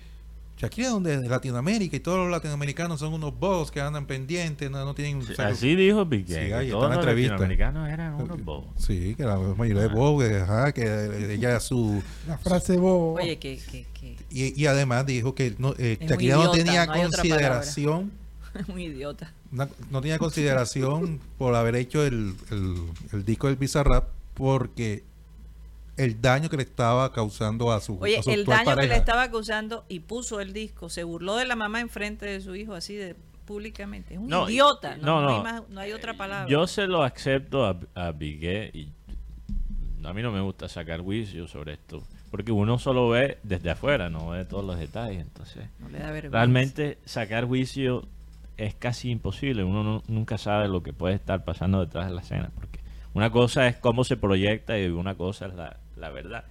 Shakira 0.61 0.90
donde 0.90 1.18
de 1.18 1.26
Latinoamérica 1.28 1.96
y 1.96 2.00
todos 2.00 2.18
los 2.18 2.30
latinoamericanos 2.30 3.00
son 3.00 3.14
unos 3.14 3.38
bobos 3.38 3.70
que 3.70 3.80
andan 3.80 4.06
pendientes, 4.06 4.70
no, 4.70 4.84
no 4.84 4.94
tienen... 4.94 5.22
Sí, 5.24 5.32
o 5.32 5.36
sea, 5.36 5.46
Así 5.48 5.74
dijo 5.74 6.06
Piqué. 6.06 6.34
Sí, 6.34 6.52
ahí 6.52 6.66
está 6.66 6.70
todos 6.72 6.82
la 6.82 6.88
los 6.88 6.96
entrevista. 6.98 7.32
latinoamericanos 7.32 7.88
eran 7.88 8.14
unos 8.14 8.44
bobos. 8.44 8.66
Sí, 8.76 9.14
que 9.14 9.22
la 9.24 9.38
mayoría 9.38 9.82
de 9.84 9.88
bobos, 9.88 10.22
que, 10.28 10.36
ajá, 10.36 10.72
que 10.72 11.32
ella 11.32 11.58
su... 11.61 12.02
La 12.28 12.36
frase 12.36 12.76
bobo. 12.76 13.14
Oye, 13.14 13.38
que, 13.38 13.56
que, 13.58 13.86
que 13.98 14.16
Y, 14.30 14.61
y 14.62 14.66
además 14.66 15.06
dijo 15.06 15.34
que 15.34 15.54
no, 15.58 15.74
eh, 15.78 15.96
muy 15.98 16.08
Shakira 16.08 16.36
no 16.36 16.50
tenía 16.50 16.84
no 16.84 16.92
consideración 16.92 18.11
un 18.68 18.80
idiota. 18.80 19.32
no 19.50 20.00
tenía 20.02 20.18
consideración 20.18 21.20
por 21.38 21.54
haber 21.54 21.74
hecho 21.76 22.04
el, 22.04 22.34
el, 22.50 22.76
el 23.12 23.24
disco 23.24 23.46
del 23.46 23.56
Bizarrap 23.56 24.08
porque 24.34 25.04
el 26.05 26.20
daño 26.20 26.48
que 26.48 26.57
le 26.57 26.62
estaba 26.62 27.12
causando 27.12 27.72
a 27.72 27.80
su, 27.80 27.98
Oye, 28.01 28.18
a 28.18 28.22
su 28.22 28.30
el 28.30 28.44
daño 28.44 28.76
que 28.76 28.86
le 28.86 28.96
estaba 28.96 29.30
causando 29.30 29.84
y 29.88 30.01
puso 30.01 30.40
el 30.40 30.53
disco, 30.53 30.88
se 30.88 31.05
burló 31.05 31.36
de 31.36 31.44
la 31.46 31.57
mamá 31.57 31.80
enfrente 31.80 32.26
de 32.26 32.40
su 32.40 32.55
hijo 32.57 32.74
así 32.74 32.94
de 32.94 33.14
públicamente. 33.44 34.14
Es 34.14 34.20
un 34.20 34.28
No, 34.28 34.48
idiota, 34.48 34.96
no, 34.98 35.20
no, 35.20 35.22
no 35.22 35.36
hay, 35.36 35.42
más- 35.42 35.68
no 35.68 35.80
hay 35.80 35.92
otra 35.92 36.14
palabra. 36.14 36.48
Yo 36.48 36.66
se 36.66 36.86
lo 36.86 37.03
acepto 37.03 37.64
a, 37.66 37.76
a 37.94 38.12
Piqué 38.12 38.70
y 38.72 38.88
a 40.05 40.12
mí 40.12 40.22
no 40.22 40.32
me 40.32 40.40
gusta 40.40 40.68
sacar 40.68 41.01
juicio 41.01 41.46
sobre 41.48 41.74
esto. 41.74 42.03
Porque 42.30 42.53
uno 42.53 42.78
solo 42.78 43.09
ve 43.09 43.38
desde 43.42 43.70
afuera, 43.70 44.09
no 44.09 44.30
ve 44.30 44.44
todos 44.44 44.64
los 44.64 44.78
detalles. 44.78 45.20
Entonces, 45.20 45.64
no 45.80 45.88
le 45.88 45.98
da 45.98 46.11
vergüenza. 46.12 46.36
realmente 46.38 46.98
sacar 47.05 47.44
juicio 47.46 48.07
es 48.57 48.74
casi 48.74 49.11
imposible. 49.11 49.64
Uno 49.64 49.82
no- 49.82 50.03
nunca 50.07 50.38
sabe 50.38 50.68
lo 50.68 50.82
que 50.82 50.92
puede 50.92 51.16
estar 51.16 51.44
pasando 51.44 51.80
detrás 51.80 52.07
de 52.07 52.14
la 52.14 52.20
escena. 52.20 52.51
Porque 52.55 52.78
una 53.14 53.30
cosa 53.30 53.66
es 53.66 53.76
cómo 53.76 54.05
se 54.05 54.16
proyecta 54.16 54.78
y 54.78 54.86
una 54.86 55.16
cosa 55.16 55.46
es 55.46 55.55
la, 55.55 55.76
la 56.01 56.11
verdad. 56.11 56.44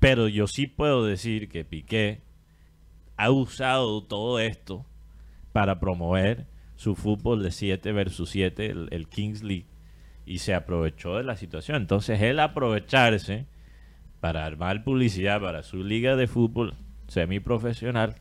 Pero 0.00 0.28
yo 0.28 0.46
sí 0.46 0.66
puedo 0.66 1.04
decir 1.04 1.48
que 1.48 1.64
Piqué 1.64 2.22
ha 3.16 3.30
usado 3.30 4.02
todo 4.02 4.40
esto 4.40 4.86
para 5.52 5.78
promover 5.78 6.46
su 6.76 6.94
fútbol 6.94 7.42
de 7.42 7.50
7 7.50 7.92
versus 7.92 8.30
7, 8.30 8.74
el, 8.90 9.08
Kings 9.08 9.42
League, 9.42 9.66
y 10.24 10.38
se 10.38 10.54
aprovechó 10.54 11.18
de 11.18 11.24
la 11.24 11.36
situación. 11.36 11.76
Entonces 11.76 12.22
él 12.22 12.40
aprovecharse 12.40 13.46
para 14.20 14.46
armar 14.46 14.84
publicidad 14.84 15.40
para 15.40 15.62
su 15.62 15.84
liga 15.84 16.16
de 16.16 16.26
fútbol 16.26 16.74
semiprofesional 17.08 18.16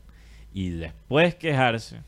y 0.54 0.70
después 0.72 1.36
quejarse. 1.36 2.02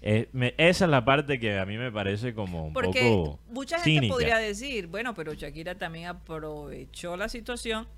Eh, 0.00 0.28
me- 0.32 0.54
esa 0.58 0.84
es 0.84 0.90
la 0.90 1.04
parte 1.04 1.38
que 1.40 1.58
a 1.58 1.66
mí 1.66 1.76
me 1.76 1.90
parece 1.92 2.34
como 2.34 2.66
un 2.66 2.72
Porque 2.72 3.00
poco 3.00 3.38
mucha 3.50 3.78
gente 3.80 3.84
cínica. 3.84 4.12
podría 4.14 4.38
decir, 4.38 4.86
bueno, 4.86 5.14
pero 5.14 5.34
Shakira 5.34 5.76
también 5.76 6.06
aprovechó 6.06 7.16
la 7.16 7.28
situación 7.28 7.88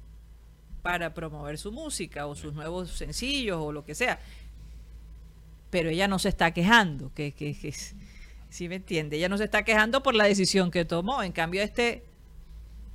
para 0.82 1.12
promover 1.14 1.58
su 1.58 1.72
música 1.72 2.26
o 2.26 2.34
sus 2.34 2.54
nuevos 2.54 2.90
sencillos 2.92 3.58
o 3.60 3.72
lo 3.72 3.84
que 3.84 3.94
sea. 3.94 4.18
Pero 5.70 5.88
ella 5.90 6.08
no 6.08 6.18
se 6.18 6.28
está 6.28 6.52
quejando, 6.52 7.12
que, 7.14 7.32
que, 7.32 7.54
que 7.56 7.72
¿sí 8.48 8.68
me 8.68 8.76
entiende? 8.76 9.16
Ella 9.16 9.28
no 9.28 9.38
se 9.38 9.44
está 9.44 9.62
quejando 9.64 10.02
por 10.02 10.14
la 10.14 10.24
decisión 10.24 10.70
que 10.70 10.84
tomó. 10.84 11.22
En 11.22 11.32
cambio, 11.32 11.62
este 11.62 12.02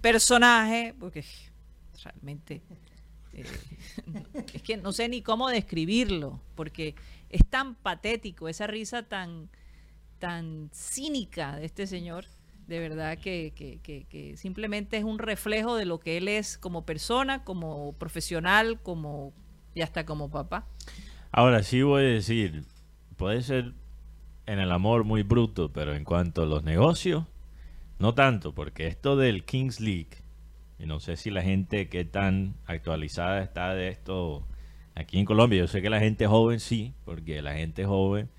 personaje, 0.01 0.93
porque 0.99 1.23
realmente 2.03 2.61
eh, 3.33 3.45
es 4.53 4.61
que 4.61 4.77
no 4.77 4.91
sé 4.91 5.07
ni 5.09 5.21
cómo 5.21 5.49
describirlo, 5.49 6.41
porque 6.55 6.95
es 7.35 7.45
tan 7.49 7.75
patético, 7.75 8.47
esa 8.47 8.67
risa 8.67 9.03
tan, 9.03 9.49
tan 10.19 10.69
cínica 10.73 11.55
de 11.57 11.65
este 11.65 11.87
señor, 11.87 12.25
de 12.67 12.79
verdad 12.79 13.17
que, 13.17 13.53
que- 13.55 13.79
que- 13.81 14.37
simplemente 14.37 14.97
es 14.97 15.03
un 15.03 15.19
reflejo 15.19 15.75
de 15.75 15.85
lo 15.85 15.99
que 15.99 16.17
él 16.17 16.27
es 16.27 16.57
como 16.57 16.85
persona, 16.85 17.43
como 17.43 17.93
profesional, 17.93 18.79
como 18.81 19.33
y 19.73 19.81
hasta 19.81 20.05
como 20.05 20.29
papá. 20.31 20.65
Ahora 21.31 21.61
sí 21.63 21.81
voy 21.81 22.03
a 22.03 22.07
decir, 22.07 22.63
puede 23.17 23.41
ser 23.41 23.73
en 24.45 24.59
el 24.59 24.71
amor 24.71 25.03
muy 25.03 25.23
bruto, 25.23 25.71
pero 25.71 25.93
en 25.95 26.03
cuanto 26.05 26.43
a 26.43 26.45
los 26.45 26.63
negocios, 26.63 27.25
no 27.99 28.13
tanto, 28.13 28.53
porque 28.53 28.87
esto 28.87 29.15
del 29.17 29.43
Kings 29.43 29.79
League, 29.79 30.23
y 30.79 30.85
no 30.85 30.99
sé 30.99 31.17
si 31.17 31.29
la 31.31 31.41
gente 31.41 31.87
que 31.89 32.05
tan 32.05 32.55
actualizada 32.65 33.41
está 33.43 33.73
de 33.73 33.89
esto 33.89 34.47
aquí 34.95 35.19
en 35.19 35.25
Colombia. 35.25 35.59
Yo 35.59 35.67
sé 35.67 35.81
que 35.81 35.89
la 35.89 35.99
gente 35.99 36.25
joven 36.27 36.59
sí, 36.59 36.93
porque 37.05 37.41
la 37.41 37.53
gente 37.53 37.85
joven 37.85 38.29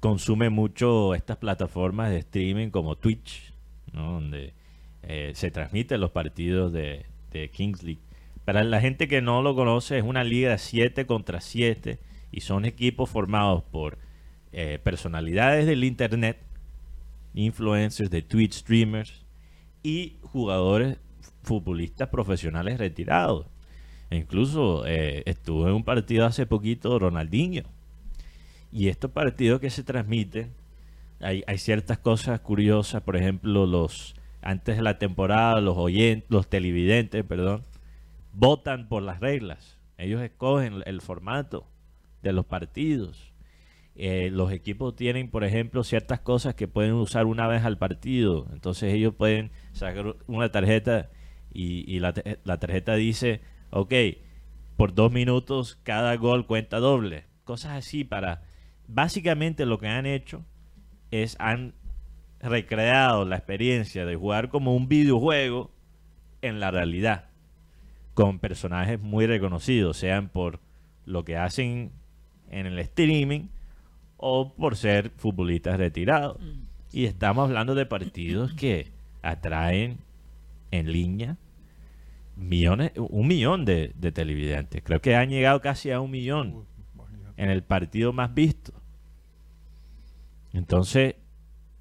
consume 0.00 0.50
mucho 0.50 1.14
estas 1.14 1.38
plataformas 1.38 2.10
de 2.10 2.18
streaming 2.18 2.70
como 2.70 2.96
Twitch, 2.96 3.52
donde 3.92 4.54
eh, 5.02 5.32
se 5.34 5.50
transmiten 5.50 6.00
los 6.00 6.10
partidos 6.10 6.72
de, 6.72 7.06
de 7.32 7.50
Kings 7.50 7.82
League. 7.82 8.02
Para 8.44 8.62
la 8.64 8.80
gente 8.80 9.08
que 9.08 9.20
no 9.20 9.42
lo 9.42 9.54
conoce, 9.54 9.98
es 9.98 10.04
una 10.04 10.24
liga 10.24 10.50
de 10.50 10.58
7 10.58 11.06
contra 11.06 11.40
7 11.40 11.98
y 12.30 12.40
son 12.40 12.64
equipos 12.64 13.10
formados 13.10 13.64
por 13.64 13.98
eh, 14.52 14.78
personalidades 14.82 15.66
del 15.66 15.84
Internet, 15.84 16.38
influencers 17.34 18.10
de 18.10 18.22
Twitch 18.22 18.54
streamers 18.54 19.26
y 19.82 20.18
jugadores 20.22 20.98
futbolistas 21.42 22.08
profesionales 22.08 22.78
retirados. 22.78 23.46
E 24.10 24.16
incluso 24.16 24.86
eh, 24.86 25.22
estuvo 25.26 25.68
en 25.68 25.74
un 25.74 25.84
partido 25.84 26.24
hace 26.24 26.46
poquito 26.46 26.98
Ronaldinho. 26.98 27.64
Y 28.72 28.88
estos 28.88 29.10
partidos 29.10 29.60
que 29.60 29.70
se 29.70 29.82
transmiten, 29.82 30.52
hay, 31.20 31.42
ciertas 31.58 31.98
cosas 31.98 32.40
curiosas, 32.40 33.02
por 33.02 33.16
ejemplo, 33.16 33.66
los 33.66 34.14
antes 34.40 34.76
de 34.76 34.82
la 34.82 34.98
temporada, 34.98 35.60
los 35.60 35.76
oyentes, 35.76 36.30
los 36.30 36.48
televidentes, 36.48 37.24
perdón, 37.24 37.64
votan 38.32 38.88
por 38.88 39.02
las 39.02 39.20
reglas. 39.20 39.78
Ellos 39.96 40.22
escogen 40.22 40.82
el 40.86 41.00
formato 41.00 41.66
de 42.22 42.32
los 42.32 42.46
partidos. 42.46 43.32
Eh, 43.96 44.30
los 44.30 44.52
equipos 44.52 44.94
tienen, 44.94 45.28
por 45.28 45.42
ejemplo, 45.42 45.82
ciertas 45.82 46.20
cosas 46.20 46.54
que 46.54 46.68
pueden 46.68 46.92
usar 46.92 47.26
una 47.26 47.48
vez 47.48 47.64
al 47.64 47.78
partido. 47.78 48.46
Entonces 48.52 48.94
ellos 48.94 49.12
pueden 49.14 49.50
sacar 49.72 50.14
una 50.28 50.52
tarjeta 50.52 51.10
y, 51.52 51.98
la 51.98 52.12
tarjeta 52.12 52.94
dice, 52.94 53.40
ok, 53.70 53.92
por 54.76 54.94
dos 54.94 55.12
minutos 55.12 55.78
cada 55.82 56.16
gol 56.16 56.46
cuenta 56.46 56.78
doble. 56.78 57.26
Cosas 57.44 57.72
así 57.72 58.04
para... 58.04 58.42
Básicamente 58.86 59.66
lo 59.66 59.78
que 59.78 59.88
han 59.88 60.06
hecho 60.06 60.44
es 61.10 61.36
han 61.38 61.74
recreado 62.40 63.24
la 63.24 63.36
experiencia 63.36 64.06
de 64.06 64.16
jugar 64.16 64.48
como 64.48 64.74
un 64.74 64.88
videojuego 64.88 65.70
en 66.40 66.60
la 66.60 66.70
realidad 66.70 67.28
con 68.18 68.40
personajes 68.40 69.00
muy 69.00 69.26
reconocidos, 69.26 69.96
sean 69.96 70.28
por 70.28 70.58
lo 71.04 71.24
que 71.24 71.36
hacen 71.36 71.92
en 72.50 72.66
el 72.66 72.76
streaming 72.80 73.48
o 74.16 74.54
por 74.56 74.74
ser 74.74 75.10
futbolistas 75.10 75.78
retirados. 75.78 76.36
Y 76.90 77.04
estamos 77.04 77.48
hablando 77.48 77.76
de 77.76 77.86
partidos 77.86 78.54
que 78.54 78.90
atraen 79.22 79.98
en 80.72 80.90
línea 80.90 81.36
millones, 82.38 82.92
un 82.96 83.26
millón 83.26 83.64
de, 83.64 83.92
de 83.96 84.12
televidentes. 84.12 84.82
Creo 84.82 85.00
que 85.00 85.14
han 85.16 85.28
llegado 85.30 85.60
casi 85.60 85.90
a 85.90 86.00
un 86.00 86.10
millón 86.10 86.64
en 87.36 87.50
el 87.50 87.62
partido 87.62 88.12
más 88.12 88.32
visto. 88.34 88.72
Entonces, 90.52 91.14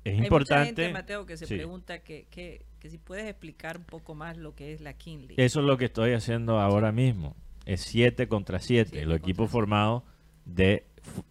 es 0.04 0.12
Hay 0.14 0.14
mucha 0.16 0.26
importante. 0.26 0.66
gente, 0.84 0.94
Mateo, 0.94 1.26
que 1.26 1.38
se 1.38 1.46
Sí. 1.46 1.56
pregunta 1.56 2.00
que, 2.00 2.28
que, 2.30 2.66
que 2.80 2.90
si 2.90 2.98
puedes 2.98 3.26
explicar 3.26 3.78
un 3.78 3.84
poco 3.84 4.16
más 4.16 4.38
lo 4.38 4.56
que 4.56 4.74
es 4.74 4.82
la 4.82 4.94
King 4.94 5.20
League. 5.28 5.36
Eso 5.38 5.60
es 5.62 5.66
lo 5.66 5.78
que 5.78 5.86
estoy 5.86 6.14
haciendo 6.14 6.60
ahora 6.60 6.92
mismo. 6.92 7.36
Es 7.66 7.82
7 7.82 8.28
contra 8.28 8.60
7. 8.60 8.90
Siete 8.92 9.06
Los 9.06 9.16
contra 9.16 9.26
equipos 9.28 9.46
siete. 9.48 9.52
formados 9.52 10.04
de, 10.46 10.86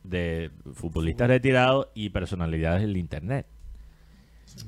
de 0.05 0.51
futbolistas 0.75 1.29
retirados 1.29 1.89
y 1.95 2.11
personalidades 2.11 2.83
del 2.83 2.97
Internet. 2.97 3.47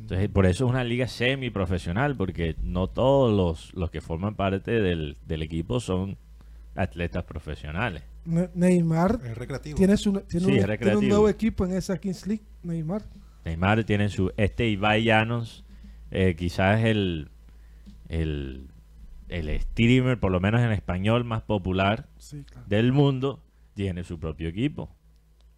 Entonces, 0.01 0.29
por 0.29 0.47
eso 0.47 0.65
es 0.67 0.71
una 0.71 0.85
liga 0.85 1.09
semiprofesional, 1.09 2.17
porque 2.17 2.57
no 2.63 2.89
todos 2.89 3.35
los, 3.35 3.75
los 3.75 3.91
que 3.91 4.01
forman 4.01 4.35
parte 4.35 4.71
del, 4.81 5.17
del 5.27 5.43
equipo 5.43 5.81
son 5.81 6.17
atletas 6.75 7.25
profesionales. 7.25 8.03
Ne- 8.25 8.51
Neymar 8.55 9.21
Es 9.25 9.37
recreativo. 9.39 9.77
tiene, 9.77 9.97
su- 9.97 10.13
tiene, 10.13 10.27
Sí, 10.29 10.37
un, 10.37 10.41
es 10.41 10.41
tiene 10.47 10.61
un 10.63 10.69
recreativo. 10.69 11.03
nuevo 11.09 11.29
equipo 11.29 11.65
en 11.65 11.73
esa 11.73 11.99
Kings 11.99 12.27
League. 12.27 12.43
Neymar. 12.63 13.03
Neymar 13.45 13.85
tiene 13.85 14.09
su... 14.11 14.31
Este 14.37 14.69
Ibai 14.69 15.05
Llanos, 15.05 15.65
eh, 16.11 16.35
quizás 16.37 16.85
el, 16.85 17.31
el, 18.09 18.69
el 19.29 19.61
streamer, 19.61 20.19
por 20.21 20.31
lo 20.33 20.41
menos 20.41 20.61
en 20.61 20.73
español, 20.73 21.25
más 21.25 21.43
popular 21.43 22.09
Sí, 22.19 22.45
claro. 22.45 22.67
del 22.69 22.93
mundo, 22.93 23.43
tiene 23.75 24.05
su 24.05 24.19
propio 24.19 24.49
equipo. 24.49 24.91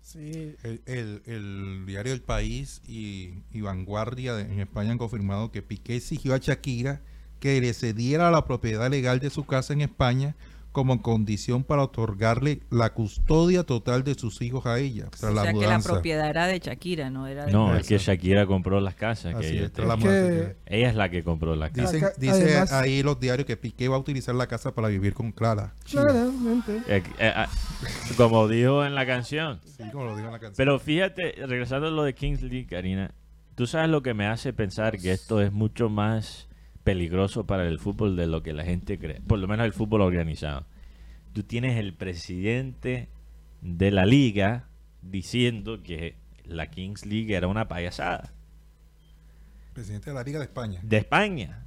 Sí, 0.02 0.56
El, 0.62 1.22
el- 1.26 1.84
diario 1.86 2.12
El 2.12 2.22
País 2.22 2.80
y, 2.86 3.34
y 3.52 3.60
Vanguardia 3.60 4.40
en 4.40 4.60
España 4.60 4.92
han 4.92 4.98
confirmado 4.98 5.52
que 5.52 5.62
Piqué 5.62 5.96
exigió 5.96 6.34
a 6.34 6.38
Shakira 6.38 7.02
que 7.38 7.60
le 7.60 7.72
cediera 7.74 8.30
la 8.30 8.44
propiedad 8.44 8.90
legal 8.90 9.20
de 9.20 9.30
su 9.30 9.46
casa 9.46 9.72
en 9.72 9.82
España 9.82 10.36
como 10.72 11.02
condición 11.02 11.64
para 11.64 11.82
otorgarle 11.82 12.60
la 12.70 12.92
custodia 12.94 13.64
total 13.64 14.04
de 14.04 14.14
sus 14.14 14.40
hijos 14.40 14.66
a 14.66 14.78
ella 14.78 15.06
tras 15.10 15.32
o 15.32 15.34
la 15.34 15.42
sea 15.42 15.52
que 15.52 15.66
la 15.66 15.78
propiedad 15.80 16.30
era 16.30 16.46
de 16.46 16.58
Shakira, 16.60 17.10
no 17.10 17.26
era 17.26 17.46
de 17.46 17.52
No, 17.52 17.74
es 17.76 17.88
que 17.88 17.98
Shakira 17.98 18.46
compró 18.46 18.80
las 18.80 18.94
casas. 18.94 19.32
que 19.34 19.38
Así 19.46 19.56
ella 19.58 19.66
es, 19.66 19.78
la 19.78 19.96
que- 19.96 20.56
Ella 20.66 20.88
es 20.90 20.94
la 20.94 21.08
que 21.10 21.24
compró 21.24 21.56
las 21.56 21.72
casas. 21.72 21.92
Dicen, 21.92 22.08
dice 22.18 22.42
además- 22.52 22.72
ahí 22.72 23.02
los 23.02 23.18
diarios 23.18 23.46
que 23.46 23.56
Piqué 23.56 23.88
va 23.88 23.96
a 23.96 23.98
utilizar 23.98 24.34
la 24.34 24.46
casa 24.46 24.72
para 24.74 24.88
vivir 24.88 25.12
con 25.14 25.32
Clara. 25.32 25.74
claramente. 25.90 26.82
Eh, 26.88 27.02
eh, 27.18 27.32
ah, 27.34 27.48
como 28.16 28.46
dijo 28.48 28.84
en 28.84 28.94
la 28.94 29.06
canción. 29.06 29.60
Sí, 29.64 29.82
como 29.90 30.04
lo 30.04 30.14
digo 30.16 30.26
en 30.28 30.32
la 30.34 30.38
canción. 30.38 30.54
Pero 30.56 30.78
fíjate, 30.78 31.34
regresando 31.46 31.88
a 31.88 31.90
lo 31.90 32.04
de 32.04 32.14
Kingsley, 32.14 32.64
Karina, 32.66 33.12
tú 33.56 33.66
sabes 33.66 33.88
lo 33.90 34.02
que 34.02 34.14
me 34.14 34.26
hace 34.26 34.52
pensar 34.52 34.98
que 34.98 35.12
esto 35.12 35.40
es 35.40 35.52
mucho 35.52 35.88
más 35.88 36.48
peligroso 36.84 37.46
para 37.46 37.66
el 37.68 37.78
fútbol 37.78 38.16
de 38.16 38.26
lo 38.26 38.42
que 38.42 38.52
la 38.52 38.64
gente 38.64 38.98
cree, 38.98 39.20
por 39.20 39.38
lo 39.38 39.46
menos 39.48 39.66
el 39.66 39.72
fútbol 39.72 40.00
organizado. 40.02 40.64
Tú 41.32 41.42
tienes 41.42 41.78
el 41.78 41.94
presidente 41.94 43.08
de 43.60 43.90
la 43.90 44.06
liga 44.06 44.68
diciendo 45.02 45.82
que 45.82 46.16
la 46.44 46.70
Kings 46.70 47.06
League 47.06 47.34
era 47.34 47.46
una 47.48 47.68
payasada 47.68 48.32
Presidente 49.72 50.10
de 50.10 50.14
la 50.14 50.22
Liga 50.24 50.38
de 50.40 50.44
España. 50.46 50.80
de 50.82 50.96
España. 50.96 51.64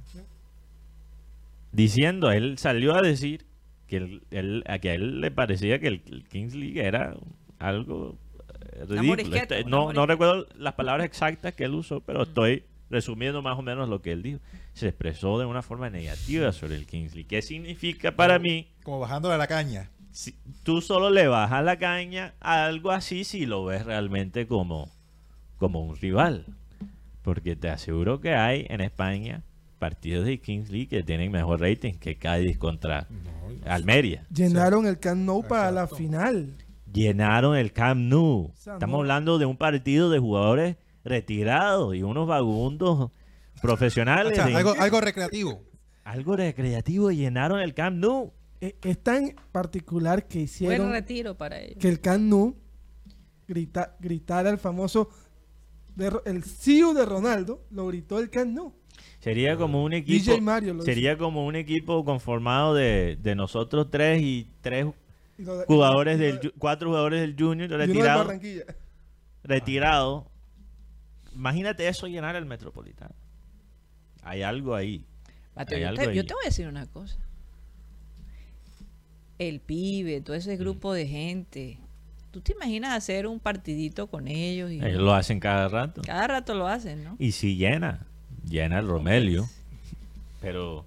Diciendo, 1.72 2.30
él 2.30 2.58
salió 2.58 2.94
a 2.94 3.02
decir 3.02 3.46
que, 3.88 3.96
él, 3.96 4.22
él- 4.30 4.62
a 4.66 4.78
que 4.78 4.90
a 4.90 4.94
él 4.94 5.20
le 5.20 5.30
parecía 5.30 5.78
que 5.80 5.88
el, 5.88 6.02
el 6.06 6.28
Kings 6.28 6.54
League 6.54 6.80
era 6.84 7.16
algo 7.58 8.16
eh, 8.74 8.84
ridículo. 8.86 9.36
Este, 9.36 9.64
no, 9.64 10.06
recuerdo 10.06 10.46
las 10.56 10.74
palabras 10.74 11.06
exactas 11.06 11.54
que 11.54 11.64
él 11.64 11.74
usó, 11.74 12.00
pero 12.00 12.22
estoy 12.22 12.64
resumiendo 12.94 13.42
más 13.42 13.58
o 13.58 13.62
menos 13.62 13.88
lo 13.88 14.00
que 14.00 14.12
él 14.12 14.22
dijo. 14.22 14.40
Se 14.72 14.88
expresó 14.88 15.38
de 15.38 15.44
una 15.44 15.60
forma 15.62 15.90
negativa 15.90 16.50
sobre 16.52 16.76
el 16.76 16.86
Kings 16.86 17.14
League. 17.14 17.28
¿Qué 17.28 17.42
significa 17.42 18.12
para 18.12 18.38
mí? 18.38 18.68
Como 18.82 19.00
bajándole 19.00 19.36
la 19.36 19.46
caña. 19.46 19.90
Si 20.12 20.34
tú 20.62 20.80
solo 20.80 21.10
le 21.10 21.26
bajas 21.26 21.64
la 21.64 21.78
caña 21.78 22.34
a 22.40 22.64
algo 22.66 22.90
así 22.92 23.24
si 23.24 23.46
lo 23.46 23.64
ves 23.64 23.84
realmente 23.84 24.46
como, 24.46 24.88
como 25.58 25.80
un 25.84 25.96
rival. 25.96 26.46
Porque 27.22 27.56
te 27.56 27.68
aseguro 27.68 28.20
que 28.20 28.34
hay 28.34 28.66
en 28.68 28.80
España 28.80 29.42
partidos 29.78 30.24
de 30.24 30.38
Kings 30.40 30.70
League 30.70 30.88
que 30.88 31.02
tienen 31.02 31.32
mejor 31.32 31.60
rating 31.60 31.94
que 31.94 32.16
Cádiz 32.16 32.56
contra 32.58 33.06
Almería. 33.66 34.24
Llenaron 34.32 34.86
el 34.86 34.98
Camp 34.98 35.20
Nou 35.22 35.42
para 35.46 35.70
la 35.70 35.86
final. 35.88 36.54
Llenaron 36.92 37.56
el 37.56 37.72
Camp 37.72 38.00
Nou. 38.00 38.52
sea, 38.54 38.74
Estamos 38.74 38.94
no- 38.94 39.00
hablando 39.00 39.38
de 39.38 39.46
un 39.46 39.56
partido 39.56 40.10
de 40.10 40.18
jugadores 40.20 40.76
retirados 41.04 41.94
y 41.94 42.02
unos 42.02 42.26
vagabundos 42.26 42.98
O 43.00 43.10
profesionales. 43.60 44.34
sea, 44.34 44.46
de- 44.46 44.54
algo, 44.56 44.74
algo 44.78 45.00
recreativo. 45.00 45.62
algo 46.04 46.36
recreativo 46.36 47.10
y 47.10 47.16
llenaron 47.16 47.60
el 47.60 47.74
Camp 47.74 47.96
Nou. 47.98 48.32
E- 48.60 48.76
Es 48.82 49.02
tan 49.02 49.34
particular 49.52 50.26
que 50.26 50.38
Buen 50.38 50.44
hicieron 50.44 50.90
retiro 50.92 51.36
para 51.36 51.60
ellos. 51.60 51.76
que 51.78 51.88
el 51.88 52.00
Camp 52.00 52.22
Nou 52.24 52.56
grita, 53.46 53.96
gritara 54.00 54.50
el 54.50 54.58
famoso 54.58 55.08
de 55.94 56.10
el 56.24 56.42
CEO 56.44 56.92
de 56.94 57.04
Ronaldo, 57.04 57.64
lo 57.70 57.86
gritó 57.86 58.18
el 58.18 58.30
Camp 58.30 58.52
Nou. 58.52 58.72
Sería 59.20 59.56
como 59.56 59.82
un 59.82 59.92
equipo. 59.92 60.32
DJ 60.32 60.40
Mario 60.40 60.74
lo 60.74 60.82
sería 60.82 61.16
como 61.16 61.46
un 61.46 61.56
equipo 61.56 62.04
conformado 62.04 62.74
de, 62.74 63.16
de 63.20 63.34
nosotros 63.34 63.88
tres 63.90 64.20
y 64.22 64.50
tres 64.60 64.86
Y 65.38 65.42
lo 65.42 65.58
de- 65.58 65.66
jugadores 65.66 66.16
y 66.18 66.22
del 66.22 66.52
cuatro 66.58 66.88
jugadores 66.90 67.20
del 67.22 67.34
Junior 67.38 67.68
y 67.70 67.72
uno 67.74 67.78
de 67.78 67.86
retirados. 69.42 70.24
Imagínate 71.34 71.86
eso 71.88 72.06
llenar 72.06 72.36
el 72.36 72.46
Metropolitano. 72.46 73.14
Hay 74.22 74.42
algo 74.42 74.74
ahí. 74.74 75.04
Mateo, 75.54 75.76
Hay 75.76 75.82
yo, 75.82 75.88
algo 75.88 76.02
te, 76.02 76.08
ahí. 76.10 76.16
yo 76.16 76.24
te 76.24 76.34
voy 76.34 76.42
a 76.44 76.48
decir 76.48 76.66
una 76.68 76.86
cosa. 76.86 77.18
El 79.38 79.60
pibe, 79.60 80.20
todo 80.20 80.36
ese 80.36 80.56
grupo 80.56 80.92
de 80.92 81.06
gente. 81.06 81.78
¿Tú 82.30 82.40
te 82.40 82.52
imaginas 82.52 82.92
hacer 82.96 83.26
un 83.26 83.38
partidito 83.40 84.06
con 84.08 84.26
ellos? 84.28 84.70
Y 84.70 84.78
Ellos 84.84 85.02
lo 85.02 85.14
hacen 85.14 85.40
cada 85.40 85.68
rato. 85.68 86.02
Cada 86.02 86.26
rato 86.26 86.54
lo 86.54 86.66
hacen, 86.66 87.04
¿no? 87.04 87.16
Y 87.18 87.32
si 87.32 87.56
llena, 87.56 88.06
llena 88.48 88.78
el 88.80 88.86
Romelio. 88.86 89.48
Pero 90.40 90.84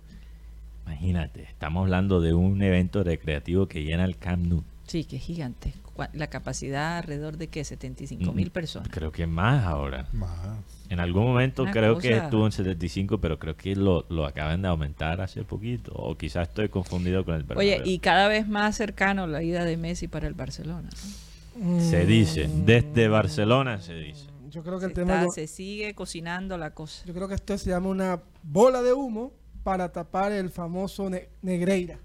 imagínate, 0.86 1.44
estamos 1.44 1.84
hablando 1.84 2.22
de 2.22 2.34
un 2.34 2.62
evento 2.62 3.04
recreativo 3.04 3.68
que 3.68 3.84
llena 3.84 4.06
el 4.06 4.18
Camp 4.18 4.46
Nou. 4.48 4.64
Sí, 4.88 5.04
que 5.04 5.18
es 5.18 5.24
gigante. 5.24 5.74
La 6.14 6.28
capacidad 6.28 6.98
alrededor 6.98 7.38
de 7.38 7.48
que 7.50 7.64
75 7.64 8.32
mil 8.32 8.48
Mm, 8.48 8.52
personas. 8.52 8.88
Creo 8.90 9.12
que 9.12 9.28
más 9.28 9.66
ahora. 9.66 10.08
Más. 10.14 10.32
En 10.90 11.00
algún 11.00 11.24
momento 11.26 11.64
Una 11.64 11.72
creo 11.72 11.98
que 11.98 12.12
cosa- 12.12 12.24
estuvo 12.26 12.46
en 12.46 12.52
75, 12.52 13.20
pero 13.20 13.38
creo 13.40 13.58
que 13.58 13.76
lo, 13.76 14.06
lo 14.10 14.26
acaban 14.26 14.62
de 14.62 14.68
aumentar 14.70 15.20
hace 15.22 15.44
poquito. 15.44 15.92
O 15.94 16.16
quizás 16.16 16.48
estoy 16.50 16.70
confundido 16.70 17.26
con 17.26 17.36
el 17.36 17.46
Oye, 17.58 17.82
y 17.84 18.00
cada 18.00 18.28
vez 18.28 18.48
más 18.48 18.78
cercano 18.78 19.28
la 19.28 19.44
ida 19.44 19.66
de 19.66 19.76
Messi 19.76 20.08
para 20.08 20.28
el 20.28 20.34
Barcelona. 20.36 20.90
¿no? 21.56 21.82
Se 21.82 22.06
dice, 22.06 22.48
Mm, 22.48 22.66
desde 22.66 23.08
Barcelona 23.10 23.82
se 23.82 23.96
dice. 23.96 24.26
Yo 24.52 24.64
creo 24.64 24.76
que 24.76 24.82
Se, 24.82 24.88
el 24.88 24.94
tema 24.94 25.14
está- 25.16 25.26
lo- 25.26 25.32
se 25.32 25.48
sigue 25.48 25.94
cocinando 25.96 26.58
la 26.58 26.74
cosa. 26.74 27.04
yo 27.06 27.14
creo 27.14 27.28
que 27.28 27.34
esto 27.36 27.58
se 27.58 27.72
llama 27.72 27.90
una 27.90 28.22
bola 28.44 28.82
de 28.84 28.94
humo 28.94 29.34
para 29.64 29.92
tapar 29.92 30.32
el 30.32 30.50
famoso 30.52 31.10
Ne- 31.10 31.28
Negreira. 31.42 31.98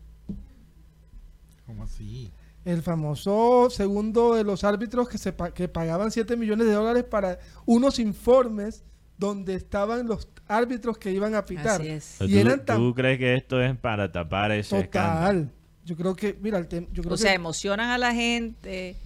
¿Cómo 1.67 1.85
así? 1.85 2.33
El 2.65 2.83
famoso 2.83 3.69
segundo 3.71 4.35
de 4.35 4.45
los 4.45 4.63
árbitros 4.65 5.09
que, 5.09 5.19
se 5.19 5.33
pa- 5.33 5.53
que 5.53 5.69
pagaban 5.69 6.11
7 6.13 6.37
millones 6.37 6.67
de 6.67 6.73
dólares 6.75 7.05
para 7.05 7.39
unos 7.67 7.99
informes 7.99 8.85
donde 9.19 9.55
estaban 9.55 10.07
los 10.07 10.29
árbitros 10.47 10.97
que 10.99 11.11
iban 11.11 11.35
a 11.35 11.45
pitar. 11.45 11.81
Así 11.81 11.89
es. 11.89 12.17
Y 12.21 12.33
¿Tú, 12.33 12.39
eran 12.39 12.65
tan- 12.65 12.77
tú 12.79 12.95
crees 12.95 13.19
que 13.19 13.35
esto 13.35 13.61
es 13.61 13.77
para 13.77 14.11
tapar 14.13 14.53
ese 14.53 14.79
escándalo? 14.81 15.41
Total. 15.41 15.53
Yo 15.85 15.97
creo 15.97 16.15
que, 16.15 16.37
mira, 16.41 16.59
el 16.59 16.69
yo 16.93 17.03
creo 17.03 17.15
O 17.15 17.17
sea, 17.17 17.35
emocionan 17.35 17.91
a 17.91 17.99
la 17.99 18.15
gente. 18.15 18.97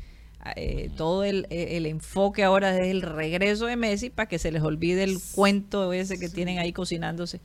eh, 0.54 0.90
todo 0.96 1.24
el, 1.24 1.46
el 1.50 1.86
enfoque 1.86 2.44
ahora 2.44 2.76
es 2.78 2.88
el 2.88 3.02
regreso 3.02 3.66
de 3.66 3.74
Messi 3.76 4.10
para 4.10 4.28
que 4.28 4.38
se 4.38 4.52
les 4.52 4.62
olvide 4.62 5.02
el 5.02 5.18
cuento 5.34 5.92
ese 5.92 6.20
que 6.20 6.28
tienen 6.28 6.58
ahí 6.58 6.72
cocinándose. 6.72 7.40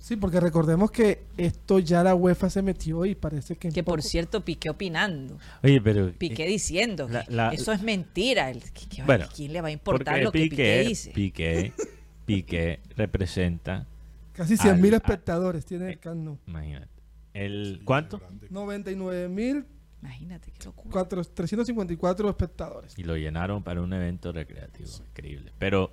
Sí, 0.00 0.16
porque 0.16 0.40
recordemos 0.40 0.90
que 0.90 1.22
esto 1.36 1.78
ya 1.78 2.02
la 2.02 2.14
UEFA 2.16 2.50
se 2.50 2.62
metió 2.62 3.04
y 3.04 3.14
parece 3.14 3.54
que 3.56 3.68
Que 3.68 3.84
por 3.84 4.02
cierto, 4.02 4.44
Piqué 4.44 4.68
opinando. 4.70 5.38
Oye, 5.62 5.80
pero... 5.80 6.12
Piqué 6.12 6.46
diciendo 6.46 7.08
la- 7.28 7.50
eso 7.50 7.70
es 7.72 7.82
mentira. 7.82 8.50
El- 8.50 8.62
que- 8.72 8.86
que- 8.88 9.02
Bueno, 9.04 9.26
¿Quién 9.34 9.52
le 9.52 9.60
va 9.60 9.68
a 9.68 9.70
importar 9.70 10.20
lo 10.22 10.32
que 10.32 10.40
Piqué, 10.48 10.84
dice? 10.88 11.10
Piqué, 11.12 11.72
Piqué 12.26 12.80
representa, 12.96 13.86
casi 14.32 14.56
100 14.56 14.80
mil 14.80 14.94
al- 14.94 15.00
espectadores 15.00 15.64
tiene 15.64 15.90
el 15.90 15.98
Camp 16.00 16.20
Nou. 16.22 16.38
imagínate, 16.46 16.88
el 17.34 17.82
¿cuánto? 17.84 18.20
99 18.50 19.28
mil 19.28 19.64
Imagínate 20.02 20.50
qué 20.50 20.64
locura. 20.64 21.04
354 21.06 22.30
espectadores. 22.30 22.98
Y 22.98 23.02
lo 23.04 23.16
llenaron 23.18 23.62
para 23.62 23.82
un 23.82 23.92
evento 23.92 24.32
recreativo, 24.32 24.88
increíble. 25.10 25.52
Pero 25.58 25.92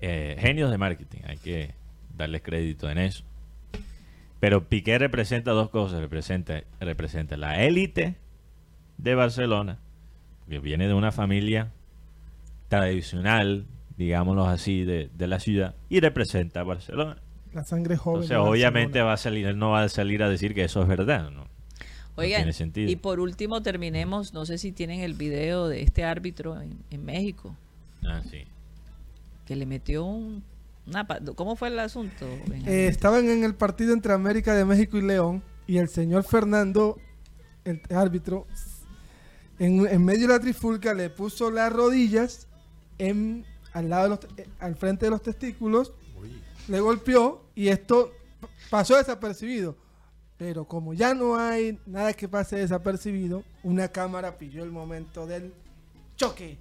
eh, 0.00 0.36
genios 0.38 0.70
de 0.70 0.78
marketing, 0.78 1.22
hay 1.26 1.36
que 1.38 1.74
darles 2.16 2.42
crédito 2.42 2.88
en 2.88 2.98
eso. 2.98 3.24
Pero 4.40 4.64
Piqué 4.68 4.98
representa 4.98 5.50
dos 5.52 5.68
cosas, 5.70 6.00
representa, 6.00 6.62
representa 6.80 7.36
la 7.36 7.62
élite 7.62 8.16
de 8.98 9.14
Barcelona, 9.14 9.78
que 10.48 10.58
viene 10.58 10.88
de 10.88 10.94
una 10.94 11.12
familia 11.12 11.70
tradicional, 12.68 13.66
digámoslo 13.96 14.46
así, 14.46 14.84
de, 14.84 15.10
de 15.14 15.26
la 15.26 15.40
ciudad, 15.40 15.74
y 15.88 16.00
representa 16.00 16.60
a 16.60 16.64
Barcelona. 16.64 17.18
La 17.52 17.64
sangre 17.64 17.96
joven. 17.96 18.22
Entonces, 18.22 18.30
de 18.30 18.36
obviamente 18.50 19.00
Barcelona. 19.00 19.06
va 19.08 19.12
a 19.12 19.16
salir, 19.16 19.46
él 19.46 19.58
no 19.58 19.70
va 19.70 19.82
a 19.82 19.88
salir 19.88 20.22
a 20.22 20.28
decir 20.28 20.54
que 20.54 20.64
eso 20.64 20.80
es 20.82 20.88
verdad, 20.88 21.30
¿no? 21.30 21.46
Oigan, 22.16 22.40
tiene 22.40 22.52
sentido. 22.52 22.90
y 22.90 22.96
por 22.96 23.18
último 23.20 23.62
terminemos, 23.62 24.32
no 24.34 24.44
sé 24.46 24.58
si 24.58 24.72
tienen 24.72 25.00
el 25.00 25.14
video 25.14 25.68
de 25.68 25.82
este 25.82 26.04
árbitro 26.04 26.60
en, 26.60 26.78
en 26.90 27.04
México, 27.04 27.56
Ah, 28.04 28.22
sí. 28.30 28.44
que 29.46 29.56
le 29.56 29.66
metió 29.66 30.04
un... 30.04 30.42
¿Cómo 31.36 31.56
fue 31.56 31.68
el 31.68 31.78
asunto? 31.78 32.26
Eh, 32.66 32.86
estaban 32.88 33.28
en 33.28 33.44
el 33.44 33.54
partido 33.54 33.92
entre 33.92 34.12
América 34.12 34.54
de 34.54 34.64
México 34.64 34.96
y 34.96 35.02
León 35.02 35.42
y 35.66 35.78
el 35.78 35.88
señor 35.88 36.24
Fernando, 36.24 36.98
el 37.64 37.80
árbitro, 37.90 38.46
en, 39.58 40.04
medio 40.04 40.26
de 40.26 40.34
la 40.34 40.40
trifulca 40.40 40.94
le 40.94 41.10
puso 41.10 41.50
las 41.50 41.72
rodillas 41.72 42.48
al, 42.98 43.88
lado 43.88 44.02
de 44.04 44.08
los, 44.08 44.18
eh, 44.38 44.48
al 44.58 44.74
frente 44.74 45.06
de 45.06 45.10
los 45.10 45.22
testículos, 45.22 45.92
le 46.66 46.80
golpeó 46.80 47.44
y 47.54 47.68
esto 47.68 48.12
pasó 48.70 48.96
desapercibido. 48.96 49.76
Pero 50.38 50.64
como 50.64 50.94
ya 50.94 51.12
no 51.12 51.36
hay 51.36 51.78
nada 51.84 52.14
que 52.14 52.26
pase 52.26 52.56
desapercibido, 52.56 53.44
una 53.62 53.88
cámara 53.88 54.38
pilló 54.38 54.64
el 54.64 54.70
momento 54.70 55.26
del 55.26 55.52
choque. 56.16 56.56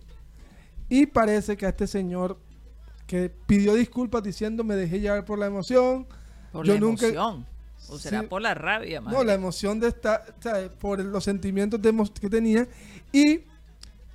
Y 0.89 1.05
parece 1.05 1.55
que 1.55 1.65
a 1.65 1.69
este 1.69 1.87
señor 1.87 2.37
que 3.09 3.31
pidió 3.47 3.73
disculpas 3.73 4.21
diciendo 4.21 4.63
me 4.63 4.75
dejé 4.75 4.99
llevar 4.99 5.25
por 5.25 5.39
la 5.39 5.47
emoción. 5.47 6.05
por 6.51 6.63
yo 6.63 6.75
la 6.75 6.79
nunca- 6.79 7.07
emoción. 7.07 7.45
O 7.89 7.97
será 7.97 8.21
Sí. 8.21 8.27
por 8.27 8.39
la 8.41 8.53
rabia, 8.53 9.01
más 9.01 9.11
No, 9.11 9.23
la 9.23 9.33
emoción 9.33 9.79
de 9.79 9.87
estar, 9.87 10.35
¿sabes? 10.41 10.69
por 10.79 10.99
los 11.03 11.23
sentimientos 11.23 11.81
de 11.81 11.91
que 12.21 12.29
tenía. 12.29 12.67
Y 13.11 13.41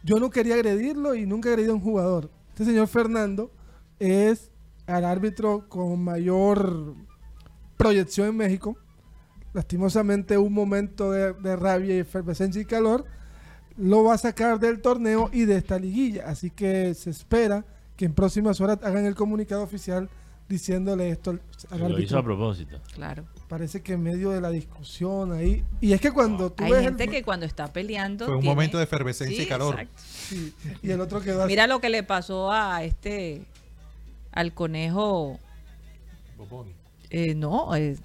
yo 0.04 0.16
no 0.20 0.30
quería 0.30 0.54
agredirlo 0.54 1.16
y 1.16 1.26
nunca 1.26 1.48
agredí 1.48 1.68
a 1.70 1.72
un 1.72 1.80
jugador. 1.80 2.30
Este 2.50 2.64
señor 2.66 2.86
Fernando 2.86 3.50
es 3.98 4.52
el 4.86 5.04
árbitro 5.04 5.68
con 5.68 6.04
mayor 6.04 6.94
proyección 7.76 8.28
en 8.28 8.36
México. 8.36 8.76
Lastimosamente 9.54 10.38
un 10.38 10.52
momento 10.52 11.10
de, 11.10 11.32
de 11.32 11.56
rabia 11.56 11.96
y 11.96 11.98
efervescencia 11.98 12.60
y 12.62 12.64
calor 12.64 13.04
lo 13.76 14.04
va 14.04 14.14
a 14.14 14.18
sacar 14.18 14.60
del 14.60 14.80
torneo 14.80 15.30
y 15.32 15.46
de 15.46 15.56
esta 15.56 15.78
liguilla. 15.80 16.28
Así 16.28 16.50
que 16.50 16.94
se 16.94 17.10
espera 17.10 17.64
que 17.96 18.04
en 18.04 18.14
próximas 18.14 18.60
horas 18.60 18.78
hagan 18.82 19.04
el 19.06 19.14
comunicado 19.14 19.62
oficial 19.62 20.08
diciéndole 20.48 21.08
esto 21.10 21.30
al, 21.30 21.40
al 21.70 21.78
Lo 21.80 21.86
hizo 21.86 21.94
árbitro. 21.96 22.18
a 22.18 22.22
propósito. 22.22 22.80
Claro. 22.94 23.24
Parece 23.48 23.82
que 23.82 23.92
en 23.94 24.02
medio 24.02 24.30
de 24.30 24.40
la 24.40 24.50
discusión 24.50 25.32
ahí. 25.32 25.64
Y 25.80 25.92
es 25.92 26.00
que 26.00 26.10
cuando 26.10 26.50
tú 26.52 26.64
Hay 26.64 26.72
ves. 26.72 26.82
gente 26.82 27.04
el, 27.04 27.10
que 27.10 27.22
cuando 27.22 27.46
está 27.46 27.72
peleando... 27.72 28.26
Fue 28.26 28.34
un 28.34 28.40
tiene- 28.40 28.54
momento 28.54 28.78
de 28.78 28.84
efervescencia 28.84 29.36
Sí, 29.36 29.42
y 29.44 29.46
calor. 29.46 29.74
exacto. 29.80 30.02
sí, 30.04 30.54
y 30.82 30.90
el 30.90 31.00
otro 31.00 31.20
quedó 31.20 31.42
así. 31.42 31.48
Mira 31.52 31.66
lo 31.66 31.80
que 31.80 31.88
le 31.88 32.02
pasó 32.02 32.50
a 32.52 32.82
este... 32.84 33.42
Al 34.32 34.52
conejo... 34.52 35.38
eh, 37.10 37.34
no, 37.34 37.74
eh, 37.76 37.96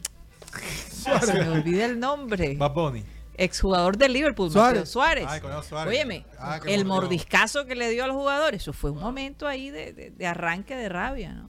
se 0.92 1.34
me 1.34 1.50
olvida 1.50 1.86
el 1.86 2.00
nombre. 2.00 2.56
Bad 2.56 2.74
Bunny. 2.74 3.04
Exjugador 3.44 3.98
del 3.98 4.14
Liverpool, 4.14 4.52
Suárez. 4.52 4.72
Mateo 4.82 4.86
Suárez. 4.86 5.26
Ay, 5.28 5.42
Suárez. 5.68 5.94
Óyeme, 5.94 6.26
Ah, 6.38 6.60
el 6.68 6.86
mordiscazo 6.86 7.66
que 7.66 7.76
le 7.76 7.90
dio 7.90 8.04
a 8.04 8.08
los 8.08 8.16
jugadores, 8.16 8.62
eso 8.62 8.74
fue 8.74 8.92
un 8.92 9.00
momento 9.00 9.48
ahí 9.48 9.70
de, 9.70 9.94
de- 9.94 10.12
de 10.12 10.28
arranque 10.28 10.76
de 10.76 10.90
rabia, 10.90 11.34
¿no? 11.34 11.48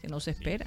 Que 0.00 0.08
no 0.08 0.20
se 0.20 0.30
espera. 0.30 0.66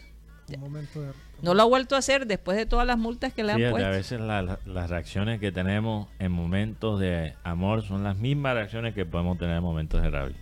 Un 0.54 0.60
momento 0.60 1.02
de- 1.02 1.14
No 1.42 1.54
lo 1.54 1.64
ha 1.64 1.66
vuelto 1.66 1.96
a 1.96 2.00
hacer 2.00 2.28
después 2.28 2.56
de 2.58 2.66
todas 2.66 2.86
las 2.86 2.98
multas 2.98 3.34
que 3.34 3.44
le 3.44 3.52
han 3.54 3.58
Fíjate, 3.58 3.70
a 3.74 3.76
puesto. 3.76 3.90
veces 3.90 4.20
la- 4.22 4.42
la- 4.44 4.60
las 4.66 4.90
reacciones 4.90 5.40
que 5.40 5.52
tenemos 5.52 6.08
en 6.20 6.32
momentos 6.32 7.00
de 7.00 7.34
amor 7.44 7.82
son 7.84 8.04
las 8.04 8.18
mismas 8.18 8.54
reacciones 8.54 8.94
que 8.94 9.06
podemos 9.06 9.38
tener 9.38 9.58
en 9.58 9.64
momentos 9.64 10.02
de 10.02 10.10
rabia. 10.10 10.36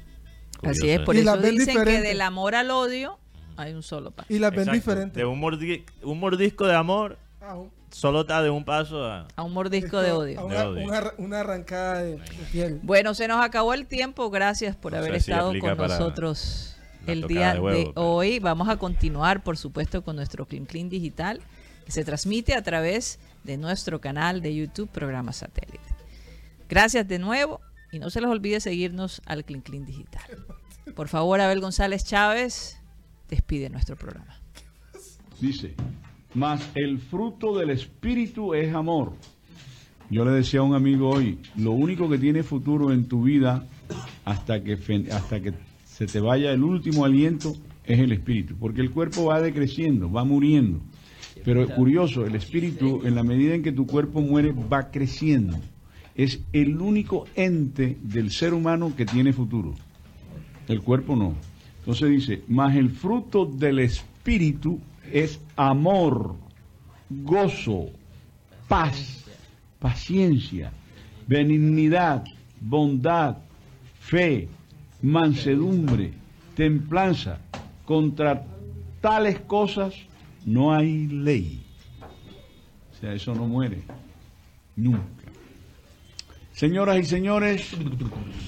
Así 0.64 0.90
es, 0.90 1.00
por 1.00 1.16
Y 1.16 1.20
eso 1.20 1.38
dicen 1.38 1.84
que 1.84 2.02
del 2.02 2.22
amor 2.22 2.54
al 2.56 2.70
odio 2.72 3.18
hay 3.58 3.74
un 3.74 3.82
solo 3.84 4.12
paso. 4.12 4.32
Y 4.32 4.40
las 4.40 4.52
ven 4.54 4.72
diferentes. 4.72 5.16
De 5.16 5.26
un, 5.26 5.40
mordi- 5.42 5.84
un 6.04 6.20
mordisco 6.20 6.68
de 6.68 6.76
amor, 6.76 7.18
Ah, 7.42 7.56
un- 7.56 7.72
solo 7.92 8.22
está 8.22 8.42
de 8.42 8.50
un 8.50 8.64
paso 8.66 9.06
a... 9.06 9.28
A 9.36 9.44
un 9.44 9.54
mordisco 9.54 10.00
de 10.00 10.10
a 10.12 10.18
odio. 10.18 10.46
Una, 10.46 10.60
De 10.62 10.66
odio. 10.68 10.86
una 10.88 10.98
arra- 10.98 11.14
una 11.18 11.40
arrancada 11.42 12.02
de, 12.04 12.18
de 12.18 12.46
piel. 12.52 12.80
Bueno, 12.84 13.14
se 13.14 13.28
nos 13.28 13.44
acabó 13.44 13.74
el 13.74 13.86
tiempo. 13.88 14.30
Gracias 14.30 14.76
por 14.76 14.94
No 14.94 15.00
haber 15.00 15.16
estado 15.16 15.54
con 15.60 15.78
nosotros 15.78 16.76
el 17.08 17.28
día 17.28 17.50
de 17.50 17.54
de, 17.56 17.60
huevo, 17.60 17.92
pero- 17.94 18.08
hoy. 18.08 18.40
Vamos 18.40 18.70
a 18.70 18.78
continuar, 18.78 19.44
por 19.44 19.58
supuesto, 19.58 20.04
con 20.04 20.16
nuestro 20.16 20.46
Clean 20.46 20.66
Clean 20.66 20.90
Digital, 20.90 21.42
que 21.86 21.92
se 21.92 22.04
transmite 22.06 22.54
a 22.56 22.62
través 22.64 23.20
de 23.44 23.58
nuestro 23.58 24.00
canal 24.02 24.42
de 24.42 24.56
YouTube, 24.56 24.90
Programa 24.90 25.34
Satélite. 25.34 25.80
Gracias 26.70 27.08
de 27.08 27.20
nuevo 27.20 27.60
y 27.92 28.00
no 28.00 28.10
se 28.10 28.22
les 28.22 28.30
olvide 28.30 28.60
seguirnos 28.62 29.22
al 29.26 29.44
Clean 29.44 29.62
Clean 29.62 29.86
Digital. 29.86 30.24
Por 30.96 31.08
favor, 31.10 31.42
Abel 31.42 31.60
González 31.60 32.06
Chávez, 32.06 32.78
despide 33.30 33.70
nuestro 33.70 33.96
programa. 33.98 34.40
Dice, 35.40 35.74
mas 36.34 36.70
el 36.76 37.00
fruto 37.00 37.58
del 37.58 37.72
Espíritu 37.72 38.54
es 38.54 38.74
amor. 38.74 39.14
Yo 40.10 40.26
le 40.26 40.32
decía 40.32 40.60
a 40.60 40.64
un 40.64 40.76
amigo 40.76 41.10
hoy, 41.10 41.40
lo 41.56 41.72
único 41.72 42.10
que 42.10 42.18
tiene 42.18 42.44
futuro 42.44 42.92
en 42.92 43.06
tu 43.06 43.24
vida 43.24 43.66
hasta 44.26 44.64
que, 44.64 44.74
hasta 45.12 45.42
que 45.42 45.54
se 45.86 46.06
te 46.06 46.20
vaya 46.20 46.52
el 46.52 46.64
último 46.64 47.06
aliento 47.06 47.56
es 47.86 48.00
el 48.00 48.12
Espíritu, 48.12 48.56
porque 48.58 48.82
el 48.82 48.92
cuerpo 48.92 49.26
va 49.26 49.42
decreciendo, 49.42 50.12
va 50.12 50.24
muriendo. 50.24 50.82
Pero 51.44 51.68
curioso, 51.70 52.26
el 52.26 52.36
Espíritu, 52.36 53.02
en 53.06 53.16
la 53.16 53.24
medida 53.24 53.56
en 53.56 53.64
que 53.64 53.72
tu 53.72 53.88
cuerpo 53.88 54.22
muere, 54.22 54.52
va 54.52 54.92
creciendo. 54.92 55.58
Es 56.14 56.42
el 56.54 56.80
único 56.80 57.26
ente 57.36 57.98
del 58.04 58.32
ser 58.32 58.54
humano 58.54 58.94
que 58.96 59.06
tiene 59.06 59.34
futuro. 59.34 59.74
El 60.68 60.82
cuerpo 60.82 61.16
no. 61.16 61.34
Entonces 61.80 62.10
dice, 62.10 62.42
mas 62.48 62.76
el 62.76 62.90
fruto 62.92 63.46
del 63.46 63.80
Espíritu 63.80 64.80
es 65.12 65.40
amor, 65.56 66.36
gozo, 67.10 67.90
paz, 68.68 69.26
paciencia, 69.80 70.72
benignidad, 71.28 72.24
bondad, 72.60 73.38
fe, 74.00 74.48
mansedumbre, 75.02 76.14
templanza. 76.56 77.40
Contra 77.86 78.46
tales 79.02 79.40
cosas 79.42 79.94
no 80.46 80.74
hay 80.74 81.08
ley. 81.08 81.62
O 82.92 83.00
sea, 83.02 83.14
eso 83.14 83.34
no 83.34 83.48
muere. 83.48 83.82
Nunca. 84.76 85.22
Señoras 86.54 87.00
y 87.00 87.04
señores, 87.06 87.76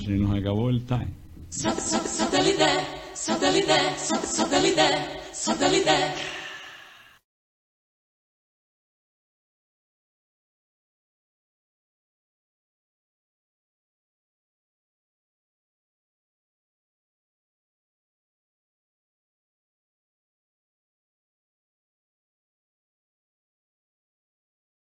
se 0.06 0.12
nos 0.12 0.38
acabó 0.38 0.70
el 0.70 0.86
time. 0.86 1.08
Satellite, 1.50 2.66
satellite, 3.14 3.74
satellite, 3.98 4.84
satellite. 5.32 6.43